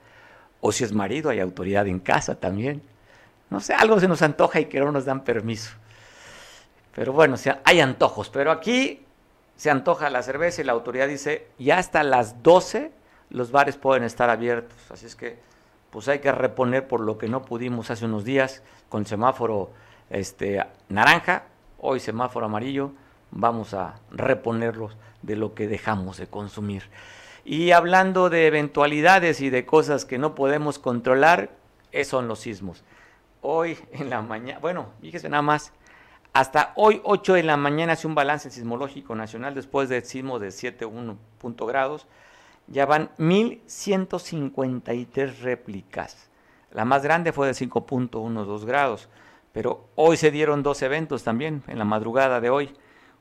o 0.61 0.71
si 0.71 0.83
es 0.83 0.93
marido, 0.93 1.29
hay 1.29 1.39
autoridad 1.39 1.87
en 1.87 1.99
casa 1.99 2.35
también. 2.35 2.81
No 3.49 3.59
sé, 3.59 3.73
algo 3.73 3.99
se 3.99 4.07
nos 4.07 4.21
antoja 4.21 4.59
y 4.61 4.65
que 4.65 4.79
no 4.79 4.91
nos 4.91 5.05
dan 5.05 5.23
permiso. 5.23 5.71
Pero 6.95 7.13
bueno, 7.13 7.35
hay 7.63 7.79
antojos. 7.81 8.29
Pero 8.29 8.51
aquí 8.51 9.03
se 9.57 9.69
antoja 9.69 10.09
la 10.09 10.23
cerveza 10.23 10.61
y 10.61 10.63
la 10.63 10.71
autoridad 10.71 11.07
dice, 11.07 11.47
ya 11.59 11.77
hasta 11.77 12.03
las 12.03 12.41
12 12.43 12.91
los 13.29 13.51
bares 13.51 13.77
pueden 13.77 14.03
estar 14.03 14.29
abiertos. 14.29 14.77
Así 14.89 15.05
es 15.05 15.15
que 15.15 15.37
pues 15.89 16.07
hay 16.07 16.19
que 16.19 16.31
reponer 16.31 16.87
por 16.87 17.01
lo 17.01 17.17
que 17.17 17.27
no 17.27 17.43
pudimos 17.43 17.91
hace 17.91 18.05
unos 18.05 18.23
días 18.23 18.63
con 18.87 19.05
semáforo 19.05 19.71
este, 20.11 20.63
naranja, 20.89 21.45
hoy 21.79 21.99
semáforo 21.99 22.45
amarillo, 22.45 22.91
vamos 23.31 23.73
a 23.73 23.95
reponerlos 24.11 24.97
de 25.21 25.35
lo 25.35 25.53
que 25.53 25.67
dejamos 25.67 26.17
de 26.17 26.27
consumir. 26.27 26.83
Y 27.43 27.71
hablando 27.71 28.29
de 28.29 28.47
eventualidades 28.47 29.41
y 29.41 29.49
de 29.49 29.65
cosas 29.65 30.05
que 30.05 30.17
no 30.17 30.35
podemos 30.35 30.79
controlar, 30.79 31.49
son 32.03 32.27
los 32.27 32.39
sismos. 32.39 32.83
Hoy 33.41 33.77
en 33.91 34.09
la 34.09 34.21
mañana, 34.21 34.59
bueno, 34.59 34.89
fíjese 35.01 35.29
nada 35.29 35.41
más, 35.41 35.73
hasta 36.33 36.71
hoy 36.75 37.01
8 37.03 37.33
de 37.33 37.43
la 37.43 37.57
mañana 37.57 37.93
hace 37.93 38.07
un 38.07 38.15
balance 38.15 38.49
sismológico 38.51 39.15
nacional 39.15 39.55
después 39.55 39.89
del 39.89 40.05
sismo 40.05 40.39
de 40.39 40.49
7.1 40.49 41.67
grados 41.67 42.07
ya 42.67 42.85
van 42.85 43.09
1.153 43.17 45.41
réplicas. 45.41 46.29
La 46.71 46.85
más 46.85 47.03
grande 47.03 47.33
fue 47.33 47.47
de 47.47 47.53
5.12 47.53 48.65
grados, 48.65 49.09
pero 49.51 49.89
hoy 49.95 50.17
se 50.17 50.31
dieron 50.31 50.63
dos 50.63 50.81
eventos 50.81 51.23
también 51.23 51.63
en 51.67 51.77
la 51.77 51.85
madrugada 51.85 52.39
de 52.39 52.49
hoy, 52.49 52.73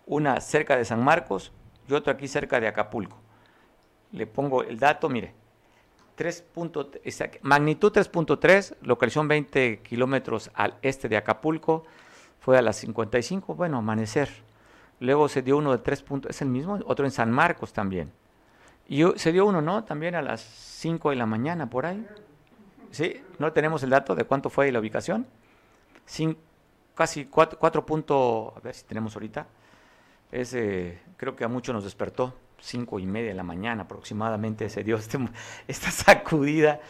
una 0.07 0.41
cerca 0.41 0.77
de 0.77 0.85
San 0.85 1.03
Marcos 1.03 1.53
y 1.89 1.93
otro 1.93 2.13
aquí 2.13 2.29
cerca 2.29 2.61
de 2.61 2.69
Acapulco. 2.69 3.19
Le 4.13 4.27
pongo 4.27 4.63
el 4.63 4.79
dato, 4.79 5.09
mire, 5.09 5.35
3. 6.17 6.45
magnitud 7.43 7.93
3.3, 7.93 8.77
localización 8.83 9.29
20 9.29 9.79
kilómetros 9.79 10.51
al 10.55 10.77
este 10.83 11.09
de 11.09 11.17
Acapulco, 11.17 11.85
fue 12.41 12.59
a 12.59 12.63
las 12.63 12.77
55, 12.77 13.55
bueno, 13.55 13.79
amanecer. 13.79 14.29
Luego 14.99 15.29
se 15.29 15.43
dio 15.43 15.57
uno 15.57 15.73
de 15.73 15.79
3. 15.79 16.05
es 16.29 16.43
el 16.43 16.49
mismo, 16.49 16.79
otro 16.87 17.07
en 17.07 17.11
San 17.11 17.31
Marcos 17.31 17.73
también. 17.73 18.13
Y 18.87 19.03
se 19.17 19.33
dio 19.33 19.47
uno, 19.47 19.63
¿no? 19.63 19.85
También 19.85 20.15
a 20.15 20.23
las 20.23 20.43
5 20.43 21.11
de 21.11 21.17
la 21.17 21.27
mañana, 21.27 21.71
por 21.71 21.87
ahí. 21.87 22.07
¿Sí? 22.91 23.23
¿No 23.39 23.53
tenemos 23.53 23.83
el 23.83 23.91
dato 23.91 24.15
de 24.15 24.25
cuánto 24.25 24.51
fue 24.51 24.71
la 24.73 24.81
ubicación? 24.81 25.27
Casi 26.95 27.27
4, 27.27 27.87
puntos, 27.87 28.53
a 28.57 28.61
ver 28.61 28.75
si 28.75 28.85
tenemos 28.85 29.15
ahorita. 29.15 29.47
Es, 30.33 30.57
creo 31.17 31.35
que 31.35 31.45
a 31.45 31.49
muchos 31.49 31.75
nos 31.75 31.85
despertó, 31.85 32.35
5 32.61 32.99
y 32.99 33.07
media 33.07 33.31
de 33.31 33.35
la 33.35 33.43
mañana 33.43 33.83
aproximadamente 33.83 34.69
se 34.69 34.85
dio 34.85 34.97
este, 34.97 35.19
esta 35.69 35.91
sacudida 35.91 36.81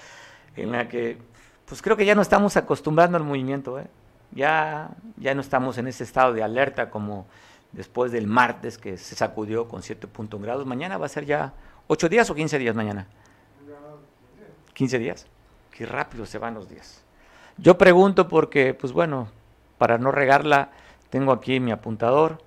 en 0.56 0.72
la 0.72 0.88
que, 0.88 1.18
pues 1.64 1.80
creo 1.80 1.96
que 1.96 2.04
ya 2.04 2.14
no 2.14 2.22
estamos 2.22 2.56
acostumbrando 2.56 3.16
al 3.16 3.24
movimiento, 3.24 3.78
¿eh? 3.78 3.86
ya, 4.32 4.90
ya 5.16 5.34
no 5.34 5.40
estamos 5.40 5.78
en 5.78 5.86
ese 5.86 6.04
estado 6.04 6.32
de 6.32 6.42
alerta 6.42 6.90
como 6.90 7.26
después 7.72 8.12
del 8.12 8.26
martes 8.26 8.78
que 8.78 8.98
se 8.98 9.14
sacudió 9.14 9.68
con 9.68 9.80
7.1 9.82 10.40
grados. 10.42 10.66
Mañana 10.66 10.98
va 10.98 11.06
a 11.06 11.08
ser 11.08 11.24
ya 11.24 11.54
¿Ocho 11.92 12.08
días 12.08 12.30
o 12.30 12.36
quince 12.36 12.56
días 12.56 12.76
mañana? 12.76 13.08
¿15 14.76 14.98
días? 15.00 15.26
Qué 15.72 15.84
rápido 15.84 16.24
se 16.24 16.38
van 16.38 16.54
los 16.54 16.68
días. 16.68 17.02
Yo 17.60 17.76
pregunto 17.76 18.28
porque, 18.28 18.74
pues 18.74 18.92
bueno, 18.92 19.28
para 19.78 19.98
no 19.98 20.12
regarla, 20.12 20.70
tengo 21.10 21.32
aquí 21.32 21.60
mi 21.60 21.72
apuntador 21.72 22.38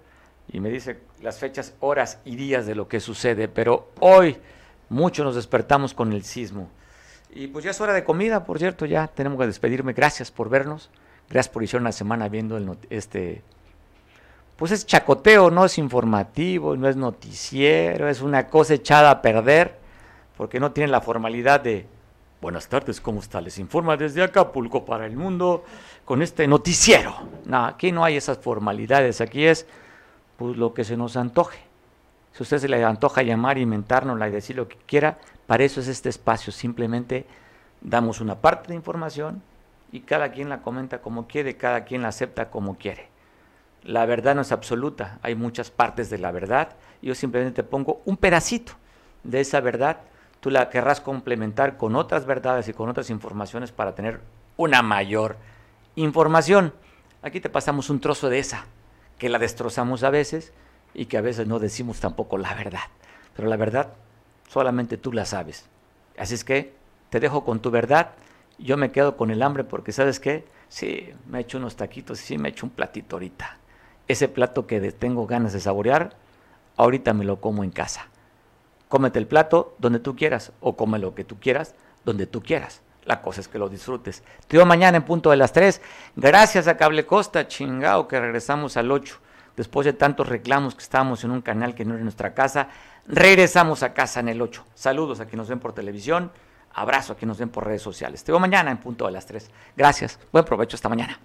y 0.51 0.59
me 0.59 0.69
dice 0.69 0.99
las 1.21 1.39
fechas, 1.39 1.73
horas 1.79 2.19
y 2.25 2.35
días 2.35 2.65
de 2.65 2.75
lo 2.75 2.87
que 2.87 2.99
sucede, 2.99 3.47
pero 3.47 3.89
hoy 3.99 4.37
muchos 4.89 5.25
nos 5.25 5.35
despertamos 5.35 5.93
con 5.93 6.13
el 6.13 6.23
sismo. 6.23 6.69
Y 7.33 7.47
pues 7.47 7.65
ya 7.65 7.71
es 7.71 7.81
hora 7.81 7.93
de 7.93 8.03
comida, 8.03 8.43
por 8.43 8.59
cierto, 8.59 8.85
ya 8.85 9.07
tenemos 9.07 9.39
que 9.39 9.47
despedirme. 9.47 9.93
Gracias 9.93 10.31
por 10.31 10.49
vernos. 10.49 10.89
Gracias 11.29 11.51
por 11.53 11.63
iniciar 11.63 11.81
una 11.81 11.91
semana 11.91 12.27
viendo 12.29 12.57
el 12.57 12.77
este 12.89 13.41
pues 14.57 14.71
es 14.71 14.85
chacoteo, 14.85 15.49
no 15.49 15.65
es 15.65 15.77
informativo, 15.77 16.75
no 16.77 16.87
es 16.87 16.95
noticiero, 16.95 18.07
es 18.07 18.21
una 18.21 18.47
cosa 18.47 18.75
echada 18.75 19.09
a 19.09 19.21
perder, 19.21 19.75
porque 20.37 20.59
no 20.59 20.71
tiene 20.71 20.91
la 20.91 21.01
formalidad 21.01 21.61
de 21.61 21.87
buenas 22.43 22.67
tardes, 22.67 22.99
¿cómo 22.99 23.21
está? 23.21 23.39
Les 23.39 23.57
informa 23.57 23.95
desde 23.95 24.21
Acapulco 24.21 24.83
para 24.83 25.05
el 25.05 25.15
mundo 25.15 25.63
con 26.03 26.21
este 26.21 26.45
noticiero. 26.45 27.15
No, 27.45 27.63
aquí 27.65 27.93
no 27.93 28.03
hay 28.03 28.17
esas 28.17 28.37
formalidades, 28.37 29.21
aquí 29.21 29.45
es 29.45 29.65
pues 30.35 30.57
lo 30.57 30.73
que 30.73 30.83
se 30.83 30.97
nos 30.97 31.15
antoje. 31.15 31.59
Si 32.33 32.43
usted 32.43 32.57
se 32.57 32.67
le 32.67 32.83
antoja 32.83 33.23
llamar, 33.23 33.57
inventárnosla 33.57 34.27
y 34.27 34.31
decir 34.31 34.57
lo 34.57 34.67
que 34.67 34.75
quiera, 34.85 35.19
para 35.47 35.63
eso 35.63 35.79
es 35.79 35.87
este 35.87 36.09
espacio. 36.09 36.51
Simplemente 36.51 37.25
damos 37.79 38.19
una 38.19 38.35
parte 38.35 38.67
de 38.67 38.75
información 38.75 39.41
y 39.93 40.01
cada 40.01 40.33
quien 40.33 40.49
la 40.49 40.61
comenta 40.61 41.01
como 41.01 41.27
quiere, 41.27 41.55
cada 41.55 41.85
quien 41.85 42.01
la 42.01 42.09
acepta 42.09 42.49
como 42.49 42.77
quiere 42.77 43.07
la 43.85 44.05
verdad 44.05 44.33
no 44.33 44.41
es 44.41 44.53
absoluta, 44.53 45.19
hay 45.21 45.35
muchas 45.35 45.69
partes 45.69 46.09
de 46.09 46.17
la 46.17 46.31
verdad. 46.31 46.69
Yo 47.01 47.15
simplemente 47.15 47.63
pongo 47.63 48.01
un 48.05 48.15
pedacito 48.15 48.71
de 49.23 49.41
esa 49.41 49.59
verdad, 49.59 49.97
tú 50.43 50.51
la 50.51 50.69
querrás 50.69 50.99
complementar 50.99 51.77
con 51.77 51.95
otras 51.95 52.25
verdades 52.25 52.67
y 52.67 52.73
con 52.73 52.89
otras 52.89 53.09
informaciones 53.09 53.71
para 53.71 53.95
tener 53.95 54.19
una 54.57 54.81
mayor 54.81 55.37
información. 55.95 56.73
Aquí 57.21 57.39
te 57.39 57.49
pasamos 57.49 57.89
un 57.89 58.01
trozo 58.01 58.29
de 58.29 58.39
esa 58.39 58.65
que 59.17 59.29
la 59.29 59.39
destrozamos 59.39 60.03
a 60.03 60.09
veces 60.09 60.51
y 60.93 61.05
que 61.05 61.17
a 61.17 61.21
veces 61.21 61.47
no 61.47 61.59
decimos 61.59 62.01
tampoco 62.01 62.37
la 62.37 62.53
verdad. 62.55 62.81
Pero 63.37 63.47
la 63.47 63.55
verdad 63.55 63.93
solamente 64.49 64.97
tú 64.97 65.13
la 65.13 65.23
sabes. 65.23 65.69
Así 66.17 66.33
es 66.33 66.43
que 66.43 66.73
te 67.09 67.21
dejo 67.21 67.45
con 67.45 67.61
tu 67.61 67.71
verdad, 67.71 68.09
yo 68.57 68.75
me 68.75 68.91
quedo 68.91 69.15
con 69.15 69.31
el 69.31 69.43
hambre 69.43 69.63
porque 69.63 69.93
sabes 69.93 70.19
qué, 70.19 70.45
sí, 70.67 71.09
me 71.25 71.37
he 71.37 71.41
hecho 71.43 71.57
unos 71.57 71.77
taquitos 71.77 72.19
sí 72.19 72.37
me 72.37 72.49
he 72.49 72.51
hecho 72.51 72.65
un 72.65 72.73
platito 72.73 73.15
ahorita. 73.15 73.59
Ese 74.09 74.27
plato 74.27 74.67
que 74.67 74.91
tengo 74.91 75.25
ganas 75.25 75.53
de 75.53 75.61
saborear, 75.61 76.17
ahorita 76.75 77.13
me 77.13 77.23
lo 77.23 77.39
como 77.39 77.63
en 77.63 77.71
casa. 77.71 78.09
Cómete 78.93 79.17
el 79.17 79.25
plato 79.25 79.75
donde 79.79 79.97
tú 79.97 80.15
quieras 80.15 80.51
o 80.59 80.77
come 80.77 80.99
lo 80.99 81.15
que 81.15 81.23
tú 81.23 81.39
quieras 81.39 81.73
donde 82.05 82.27
tú 82.27 82.43
quieras. 82.43 82.83
La 83.05 83.23
cosa 83.23 83.41
es 83.41 83.47
que 83.47 83.57
lo 83.57 83.67
disfrutes. 83.67 84.21
Te 84.47 84.55
veo 84.55 84.67
mañana 84.67 84.97
en 84.97 85.03
punto 85.03 85.31
de 85.31 85.35
las 85.35 85.51
3. 85.51 85.81
Gracias 86.15 86.67
a 86.67 86.77
Cable 86.77 87.03
Costa, 87.03 87.47
chingao, 87.47 88.07
que 88.07 88.19
regresamos 88.19 88.77
al 88.77 88.91
8. 88.91 89.17
Después 89.57 89.85
de 89.85 89.93
tantos 89.93 90.29
reclamos 90.29 90.75
que 90.75 90.83
estábamos 90.83 91.23
en 91.23 91.31
un 91.31 91.41
canal 91.41 91.73
que 91.73 91.85
no 91.85 91.95
era 91.95 92.03
nuestra 92.03 92.35
casa, 92.35 92.67
regresamos 93.07 93.81
a 93.81 93.95
casa 93.95 94.19
en 94.19 94.29
el 94.29 94.39
8. 94.39 94.63
Saludos 94.75 95.19
a 95.19 95.23
quienes 95.23 95.37
nos 95.37 95.49
ven 95.49 95.59
por 95.59 95.73
televisión. 95.73 96.31
Abrazo 96.71 97.13
a 97.13 97.15
quienes 97.15 97.29
nos 97.29 97.39
ven 97.39 97.49
por 97.49 97.65
redes 97.65 97.81
sociales. 97.81 98.23
Te 98.23 98.31
veo 98.31 98.39
mañana 98.39 98.69
en 98.69 98.77
punto 98.77 99.07
de 99.07 99.11
las 99.11 99.25
3. 99.25 99.49
Gracias. 99.75 100.19
Buen 100.31 100.45
provecho. 100.45 100.75
Hasta 100.75 100.87
mañana. 100.87 101.19